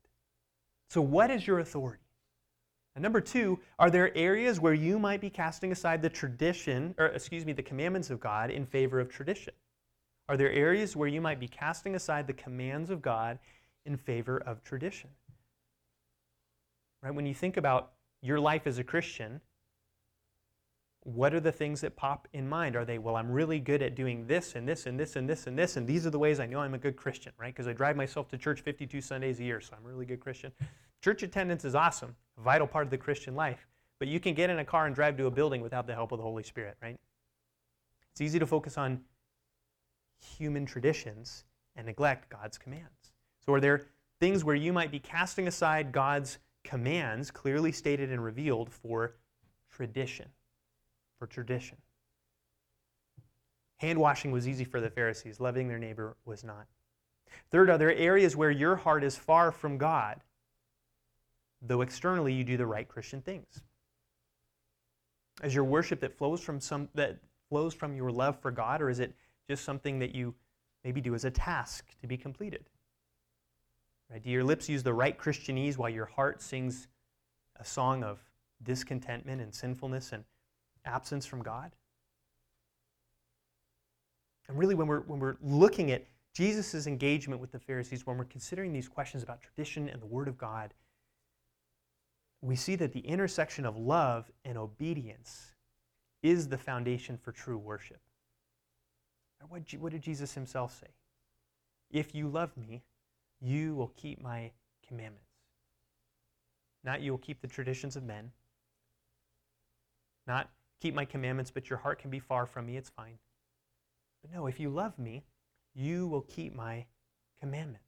So, 0.90 1.02
what 1.02 1.32
is 1.32 1.48
your 1.48 1.60
authority? 1.60 2.04
And 2.96 3.02
number 3.02 3.22
two, 3.22 3.60
are 3.80 3.90
there 3.90 4.16
areas 4.18 4.60
where 4.60 4.74
you 4.74 5.00
might 5.00 5.22
be 5.22 5.30
casting 5.30 5.72
aside 5.72 6.02
the 6.02 6.10
tradition, 6.10 6.96
or 6.98 7.06
excuse 7.06 7.46
me, 7.46 7.54
the 7.54 7.64
commandments 7.64 8.10
of 8.10 8.20
God 8.20 8.52
in 8.52 8.66
favor 8.66 9.00
of 9.00 9.10
tradition? 9.10 9.54
Are 10.28 10.36
there 10.36 10.52
areas 10.52 10.96
where 10.96 11.08
you 11.08 11.22
might 11.22 11.40
be 11.40 11.48
casting 11.48 11.96
aside 11.96 12.28
the 12.28 12.34
commands 12.34 12.90
of 12.90 13.02
God 13.02 13.40
in 13.86 13.96
favor 13.96 14.38
of 14.40 14.64
tradition? 14.64 15.10
Right? 17.02 17.16
When 17.16 17.26
you 17.26 17.34
think 17.34 17.56
about 17.56 17.94
your 18.22 18.40
life 18.40 18.68
as 18.68 18.80
a 18.80 18.84
Christian, 18.84 19.40
what 21.08 21.34
are 21.34 21.40
the 21.40 21.54
things 21.54 21.80
that 21.80 21.96
pop 21.96 22.28
in 22.34 22.50
mind? 22.50 22.76
Are 22.76 22.84
they, 22.84 22.98
well, 22.98 23.16
I'm 23.16 23.32
really 23.32 23.60
good 23.60 23.82
at 23.82 23.96
doing 23.96 24.28
this 24.28 24.56
and 24.56 24.68
this 24.68 24.88
and 24.88 25.00
this 25.00 25.16
and 25.16 25.30
this 25.30 25.48
and 25.48 25.58
this, 25.58 25.78
and 25.78 25.88
these 25.88 26.06
are 26.06 26.10
the 26.10 26.20
ways 26.20 26.42
I 26.42 26.46
know 26.46 26.60
I'm 26.60 26.74
a 26.74 26.78
good 26.78 26.98
Christian, 26.98 27.32
right? 27.38 27.54
Because 27.54 27.66
I 27.66 27.72
drive 27.72 27.96
myself 27.96 28.28
to 28.30 28.38
church 28.38 28.60
52 28.60 29.00
Sundays 29.00 29.40
a 29.40 29.46
year, 29.46 29.62
so 29.62 29.74
I'm 29.78 29.86
a 29.86 29.88
really 29.88 30.06
good 30.06 30.20
Christian. 30.20 30.52
Church 31.02 31.24
attendance 31.24 31.64
is 31.64 31.76
awesome, 31.76 32.14
a 32.38 32.42
vital 32.42 32.68
part 32.68 32.86
of 32.86 32.92
the 32.92 32.98
Christian 32.98 33.36
life, 33.36 33.68
but 34.00 34.10
you 34.10 34.20
can 34.20 34.34
get 34.34 34.50
in 34.50 34.60
a 34.60 34.66
car 34.66 34.86
and 34.86 34.94
drive 34.94 35.16
to 35.16 35.28
a 35.28 35.32
building 35.32 35.62
without 35.62 35.88
the 35.88 35.94
help 35.94 36.12
of 36.12 36.18
the 36.18 36.24
Holy 36.24 36.44
Spirit, 36.44 36.76
right? 36.84 37.00
It's 38.12 38.20
easy 38.20 38.38
to 38.38 38.46
focus 38.46 38.78
on 38.78 39.00
human 40.38 40.66
traditions 40.66 41.46
and 41.78 41.86
neglect 41.86 42.30
God's 42.30 42.58
commands. 42.58 43.14
So, 43.46 43.54
are 43.54 43.62
there 43.62 43.86
things 44.20 44.44
where 44.44 44.56
you 44.56 44.74
might 44.74 44.92
be 44.92 45.00
casting 45.00 45.48
aside 45.48 45.94
God's 45.94 46.40
commands, 46.66 47.32
clearly 47.32 47.72
stated 47.72 48.12
and 48.12 48.22
revealed, 48.22 48.70
for 48.70 49.14
tradition? 49.72 50.28
For 51.18 51.28
tradition. 51.28 51.78
Hand 53.78 54.00
washing 54.00 54.32
was 54.32 54.48
easy 54.48 54.64
for 54.64 54.82
the 54.82 54.90
Pharisees, 54.90 55.40
loving 55.40 55.68
their 55.68 55.80
neighbor 55.80 56.18
was 56.26 56.44
not. 56.44 56.66
Third, 57.52 57.70
are 57.70 57.78
there 57.78 57.94
areas 57.94 58.36
where 58.36 58.52
your 58.52 58.76
heart 58.76 59.04
is 59.04 59.16
far 59.16 59.52
from 59.52 59.78
God, 59.78 60.22
though 61.62 61.82
externally 61.82 62.34
you 62.34 62.44
do 62.44 62.58
the 62.58 62.66
right 62.66 62.88
Christian 62.88 63.22
things? 63.22 63.62
Is 65.44 65.54
your 65.54 65.64
worship 65.64 66.00
that 66.02 66.18
flows 66.18 66.42
from 66.42 66.60
some 66.60 66.90
that 66.96 67.20
flows 67.50 67.74
from 67.74 67.96
your 67.96 68.12
love 68.12 68.40
for 68.40 68.50
God, 68.50 68.82
or 68.82 68.90
is 68.90 69.00
it 69.00 69.14
just 69.48 69.64
something 69.64 70.00
that 70.00 70.16
you 70.16 70.34
maybe 70.84 71.00
do 71.00 71.14
as 71.14 71.26
a 71.26 71.32
task 71.32 71.86
to 72.02 72.08
be 72.08 72.18
completed? 72.18 72.66
Right? 74.10 74.24
Do 74.24 74.30
your 74.30 74.44
lips 74.44 74.68
use 74.68 74.84
the 74.84 74.94
right 74.94 75.18
Christianese 75.18 75.78
while 75.78 75.90
your 75.90 76.06
heart 76.06 76.42
sings 76.42 76.88
a 77.60 77.66
song 77.66 78.04
of 78.04 78.20
discontentment 78.64 79.42
and 79.42 79.54
sinfulness 79.54 80.12
and 80.12 80.24
absence 80.88 81.26
from 81.26 81.44
God? 81.44 81.72
And 84.48 84.58
really, 84.58 84.76
when 84.76 84.88
we're, 84.88 85.02
when 85.02 85.20
we're 85.20 85.38
looking 85.42 85.92
at 85.92 86.06
Jesus' 86.34 86.88
engagement 86.88 87.42
with 87.42 87.52
the 87.52 87.60
Pharisees, 87.60 88.06
when 88.06 88.18
we're 88.18 88.26
considering 88.26 88.72
these 88.72 88.88
questions 88.88 89.24
about 89.24 89.42
tradition 89.42 89.90
and 89.90 90.02
the 90.02 90.06
Word 90.06 90.28
of 90.28 90.38
God, 90.38 90.74
we 92.42 92.56
see 92.56 92.76
that 92.76 92.94
the 92.94 93.02
intersection 93.02 93.66
of 93.66 93.78
love 93.78 94.32
and 94.46 94.58
obedience 94.58 95.54
is 96.24 96.48
the 96.48 96.58
foundation 96.58 97.18
for 97.18 97.32
true 97.32 97.58
worship. 97.58 98.00
What, 99.50 99.62
what 99.80 99.92
did 99.92 100.02
Jesus 100.02 100.34
himself 100.34 100.80
say? 100.80 100.88
If 101.92 102.14
you 102.14 102.28
love 102.28 102.56
me, 102.58 102.84
you 103.42 103.76
will 103.76 103.92
keep 103.96 104.22
my 104.22 104.52
commandments. 104.88 105.30
Not 106.84 107.02
you 107.02 107.12
will 107.12 107.18
keep 107.18 107.42
the 107.42 107.48
traditions 107.48 107.96
of 107.96 108.04
men, 108.04 108.32
not 110.26 110.50
keep 110.80 110.94
my 110.94 111.06
commandments, 111.06 111.52
but 111.52 111.70
your 111.70 111.80
heart 111.80 112.00
can 112.00 112.10
be 112.10 112.20
far 112.20 112.46
from 112.46 112.66
me, 112.66 112.78
it's 112.78 112.90
fine. 112.90 113.18
But 114.22 114.32
no, 114.34 114.48
if 114.48 114.60
you 114.60 114.70
love 114.70 114.98
me, 114.98 115.24
you 115.74 116.08
will 116.08 116.22
keep 116.22 116.56
my 116.56 116.86
commandments. 117.40 117.84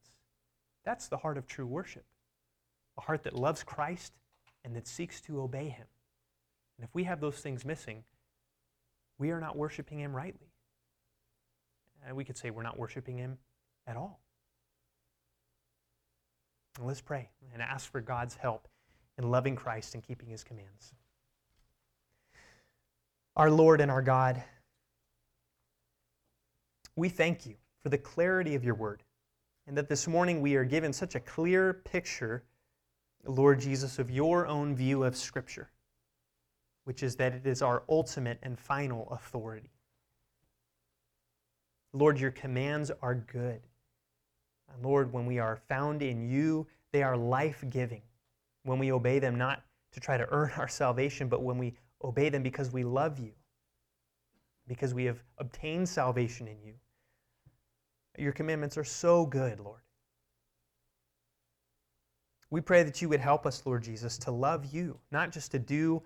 That's 0.83 1.07
the 1.07 1.17
heart 1.17 1.37
of 1.37 1.47
true 1.47 1.67
worship 1.67 2.05
a 2.97 3.01
heart 3.01 3.23
that 3.23 3.33
loves 3.33 3.63
Christ 3.63 4.11
and 4.65 4.75
that 4.75 4.85
seeks 4.85 5.21
to 5.21 5.41
obey 5.41 5.69
him. 5.69 5.87
And 6.77 6.83
if 6.83 6.93
we 6.93 7.05
have 7.05 7.21
those 7.21 7.37
things 7.37 7.63
missing, 7.63 8.03
we 9.17 9.31
are 9.31 9.39
not 9.39 9.55
worshiping 9.55 9.99
him 9.99 10.13
rightly. 10.13 10.51
And 12.05 12.15
we 12.17 12.25
could 12.25 12.37
say 12.37 12.49
we're 12.49 12.63
not 12.63 12.77
worshiping 12.77 13.17
him 13.17 13.37
at 13.87 13.95
all. 13.95 14.19
Let's 16.81 16.99
pray 16.99 17.29
and 17.53 17.61
ask 17.61 17.89
for 17.89 18.01
God's 18.01 18.35
help 18.35 18.67
in 19.17 19.31
loving 19.31 19.55
Christ 19.55 19.93
and 19.95 20.03
keeping 20.03 20.29
his 20.29 20.43
commands 20.43 20.93
our 23.39 23.49
Lord 23.49 23.79
and 23.79 23.89
our 23.89 24.01
God, 24.01 24.43
we 26.97 27.07
thank 27.07 27.45
you 27.45 27.55
for 27.81 27.87
the 27.87 27.97
clarity 27.97 28.53
of 28.53 28.65
your 28.65 28.75
word 28.75 29.01
and 29.65 29.77
that 29.77 29.87
this 29.87 30.09
morning 30.09 30.41
we 30.41 30.55
are 30.55 30.65
given 30.65 30.91
such 30.91 31.15
a 31.15 31.21
clear 31.21 31.73
picture, 31.73 32.43
Lord 33.23 33.61
Jesus, 33.61 33.97
of 33.97 34.11
your 34.11 34.45
own 34.45 34.75
view 34.75 35.05
of 35.05 35.15
Scripture, 35.15 35.69
which 36.83 37.01
is 37.01 37.15
that 37.15 37.33
it 37.33 37.47
is 37.47 37.61
our 37.61 37.83
ultimate 37.87 38.39
and 38.43 38.59
final 38.59 39.07
authority. 39.09 39.71
Lord, 41.93 42.19
your 42.19 42.31
commands 42.31 42.91
are 43.01 43.15
good. 43.15 43.61
And 44.69 44.83
Lord, 44.83 45.13
when 45.13 45.25
we 45.25 45.39
are 45.39 45.55
found 45.55 46.01
in 46.01 46.29
you, 46.29 46.67
they 46.91 47.03
are 47.03 47.15
life 47.15 47.63
giving. 47.69 48.01
When 48.63 48.79
we 48.79 48.91
obey 48.91 49.19
them, 49.19 49.37
not 49.37 49.63
to 49.93 50.01
try 50.01 50.17
to 50.17 50.27
earn 50.29 50.51
our 50.57 50.67
salvation, 50.67 51.29
but 51.29 51.41
when 51.41 51.57
we 51.57 51.75
obey 52.03 52.29
them 52.29 52.43
because 52.43 52.71
we 52.71 52.83
love 52.83 53.19
you, 53.19 53.31
because 54.67 54.93
we 54.93 55.05
have 55.05 55.21
obtained 55.37 55.87
salvation 55.87 56.47
in 56.47 56.61
you. 56.61 56.73
Your 58.17 58.31
commandments 58.33 58.77
are 58.77 58.83
so 58.83 59.25
good, 59.25 59.59
Lord. 59.59 59.81
We 62.49 62.61
pray 62.61 62.83
that 62.83 63.01
you 63.01 63.09
would 63.09 63.19
help 63.19 63.45
us, 63.45 63.63
Lord 63.65 63.83
Jesus, 63.83 64.17
to 64.19 64.31
love 64.31 64.65
you, 64.73 64.99
not 65.11 65.31
just 65.31 65.51
to 65.51 65.59
do 65.59 66.01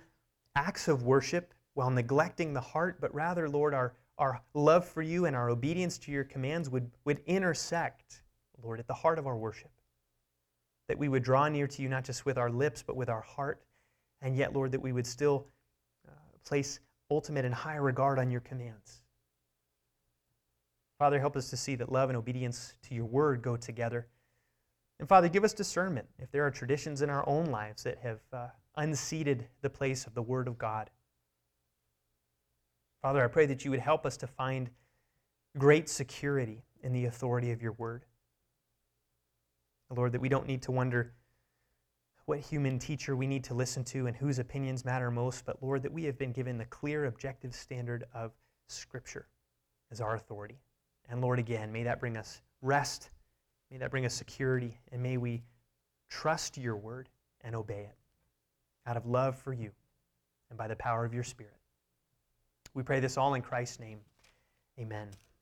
acts 0.55 0.87
of 0.87 1.03
worship 1.03 1.53
while 1.73 1.89
neglecting 1.89 2.53
the 2.53 2.61
heart, 2.61 2.97
but 2.99 3.13
rather, 3.15 3.49
Lord, 3.49 3.73
our, 3.73 3.93
our 4.17 4.41
love 4.53 4.85
for 4.85 5.01
you 5.01 5.25
and 5.25 5.35
our 5.35 5.49
obedience 5.49 5.97
to 5.99 6.11
your 6.11 6.23
commands 6.25 6.69
would, 6.69 6.91
would 7.05 7.21
intersect, 7.25 8.21
Lord, 8.61 8.79
at 8.79 8.87
the 8.87 8.93
heart 8.93 9.19
of 9.19 9.25
our 9.25 9.37
worship. 9.37 9.71
That 10.89 10.99
we 10.99 11.07
would 11.07 11.23
draw 11.23 11.47
near 11.47 11.65
to 11.65 11.81
you 11.81 11.87
not 11.87 12.03
just 12.03 12.25
with 12.25 12.37
our 12.37 12.49
lips, 12.49 12.83
but 12.83 12.97
with 12.97 13.09
our 13.09 13.21
heart. 13.21 13.63
And 14.21 14.35
yet, 14.35 14.53
Lord, 14.53 14.73
that 14.73 14.81
we 14.81 14.91
would 14.91 15.07
still 15.07 15.47
place 16.45 16.79
ultimate 17.09 17.45
and 17.45 17.53
high 17.53 17.75
regard 17.75 18.19
on 18.19 18.31
your 18.31 18.41
commands. 18.41 19.01
Father, 20.99 21.19
help 21.19 21.35
us 21.35 21.49
to 21.49 21.57
see 21.57 21.75
that 21.75 21.91
love 21.91 22.09
and 22.09 22.17
obedience 22.17 22.75
to 22.83 22.95
your 22.95 23.05
word 23.05 23.41
go 23.41 23.57
together. 23.57 24.07
And 24.99 25.09
Father, 25.09 25.27
give 25.27 25.43
us 25.43 25.53
discernment 25.53 26.07
if 26.19 26.31
there 26.31 26.45
are 26.45 26.51
traditions 26.51 27.01
in 27.01 27.09
our 27.09 27.27
own 27.27 27.45
lives 27.47 27.83
that 27.83 27.97
have 27.99 28.19
uh, 28.31 28.47
unseated 28.77 29.47
the 29.61 29.69
place 29.69 30.07
of 30.07 30.13
the 30.13 30.21
word 30.21 30.47
of 30.47 30.57
God. 30.57 30.89
Father, 33.01 33.23
I 33.23 33.27
pray 33.27 33.45
that 33.47 33.65
you 33.65 33.71
would 33.71 33.81
help 33.81 34.05
us 34.05 34.15
to 34.17 34.27
find 34.27 34.69
great 35.57 35.89
security 35.89 36.63
in 36.81 36.93
the 36.93 37.05
authority 37.05 37.51
of 37.51 37.61
your 37.61 37.73
word. 37.73 38.05
Lord, 39.89 40.13
that 40.13 40.21
we 40.21 40.29
don't 40.29 40.47
need 40.47 40.63
to 40.63 40.71
wonder 40.71 41.13
what 42.25 42.39
human 42.39 42.79
teacher 42.79 43.15
we 43.15 43.27
need 43.27 43.43
to 43.43 43.53
listen 43.53 43.83
to 43.83 44.07
and 44.07 44.15
whose 44.15 44.39
opinions 44.39 44.85
matter 44.85 45.11
most, 45.11 45.45
but 45.45 45.61
Lord, 45.61 45.83
that 45.83 45.91
we 45.91 46.03
have 46.05 46.17
been 46.17 46.31
given 46.31 46.57
the 46.57 46.65
clear, 46.65 47.05
objective 47.05 47.53
standard 47.53 48.05
of 48.13 48.31
Scripture 48.67 49.27
as 49.91 49.99
our 49.99 50.15
authority. 50.15 50.59
And 51.09 51.21
Lord, 51.21 51.39
again, 51.39 51.71
may 51.71 51.83
that 51.83 51.99
bring 51.99 52.15
us 52.15 52.41
rest, 52.61 53.09
may 53.69 53.77
that 53.77 53.91
bring 53.91 54.05
us 54.05 54.13
security, 54.13 54.77
and 54.91 55.03
may 55.03 55.17
we 55.17 55.43
trust 56.09 56.57
your 56.57 56.77
word 56.77 57.09
and 57.41 57.55
obey 57.55 57.81
it 57.81 57.95
out 58.85 58.97
of 58.97 59.05
love 59.05 59.37
for 59.37 59.53
you 59.53 59.71
and 60.49 60.57
by 60.57 60.67
the 60.67 60.75
power 60.75 61.03
of 61.03 61.13
your 61.13 61.23
Spirit. 61.23 61.53
We 62.73 62.83
pray 62.83 62.99
this 62.99 63.17
all 63.17 63.33
in 63.33 63.41
Christ's 63.41 63.79
name. 63.79 63.99
Amen. 64.79 65.09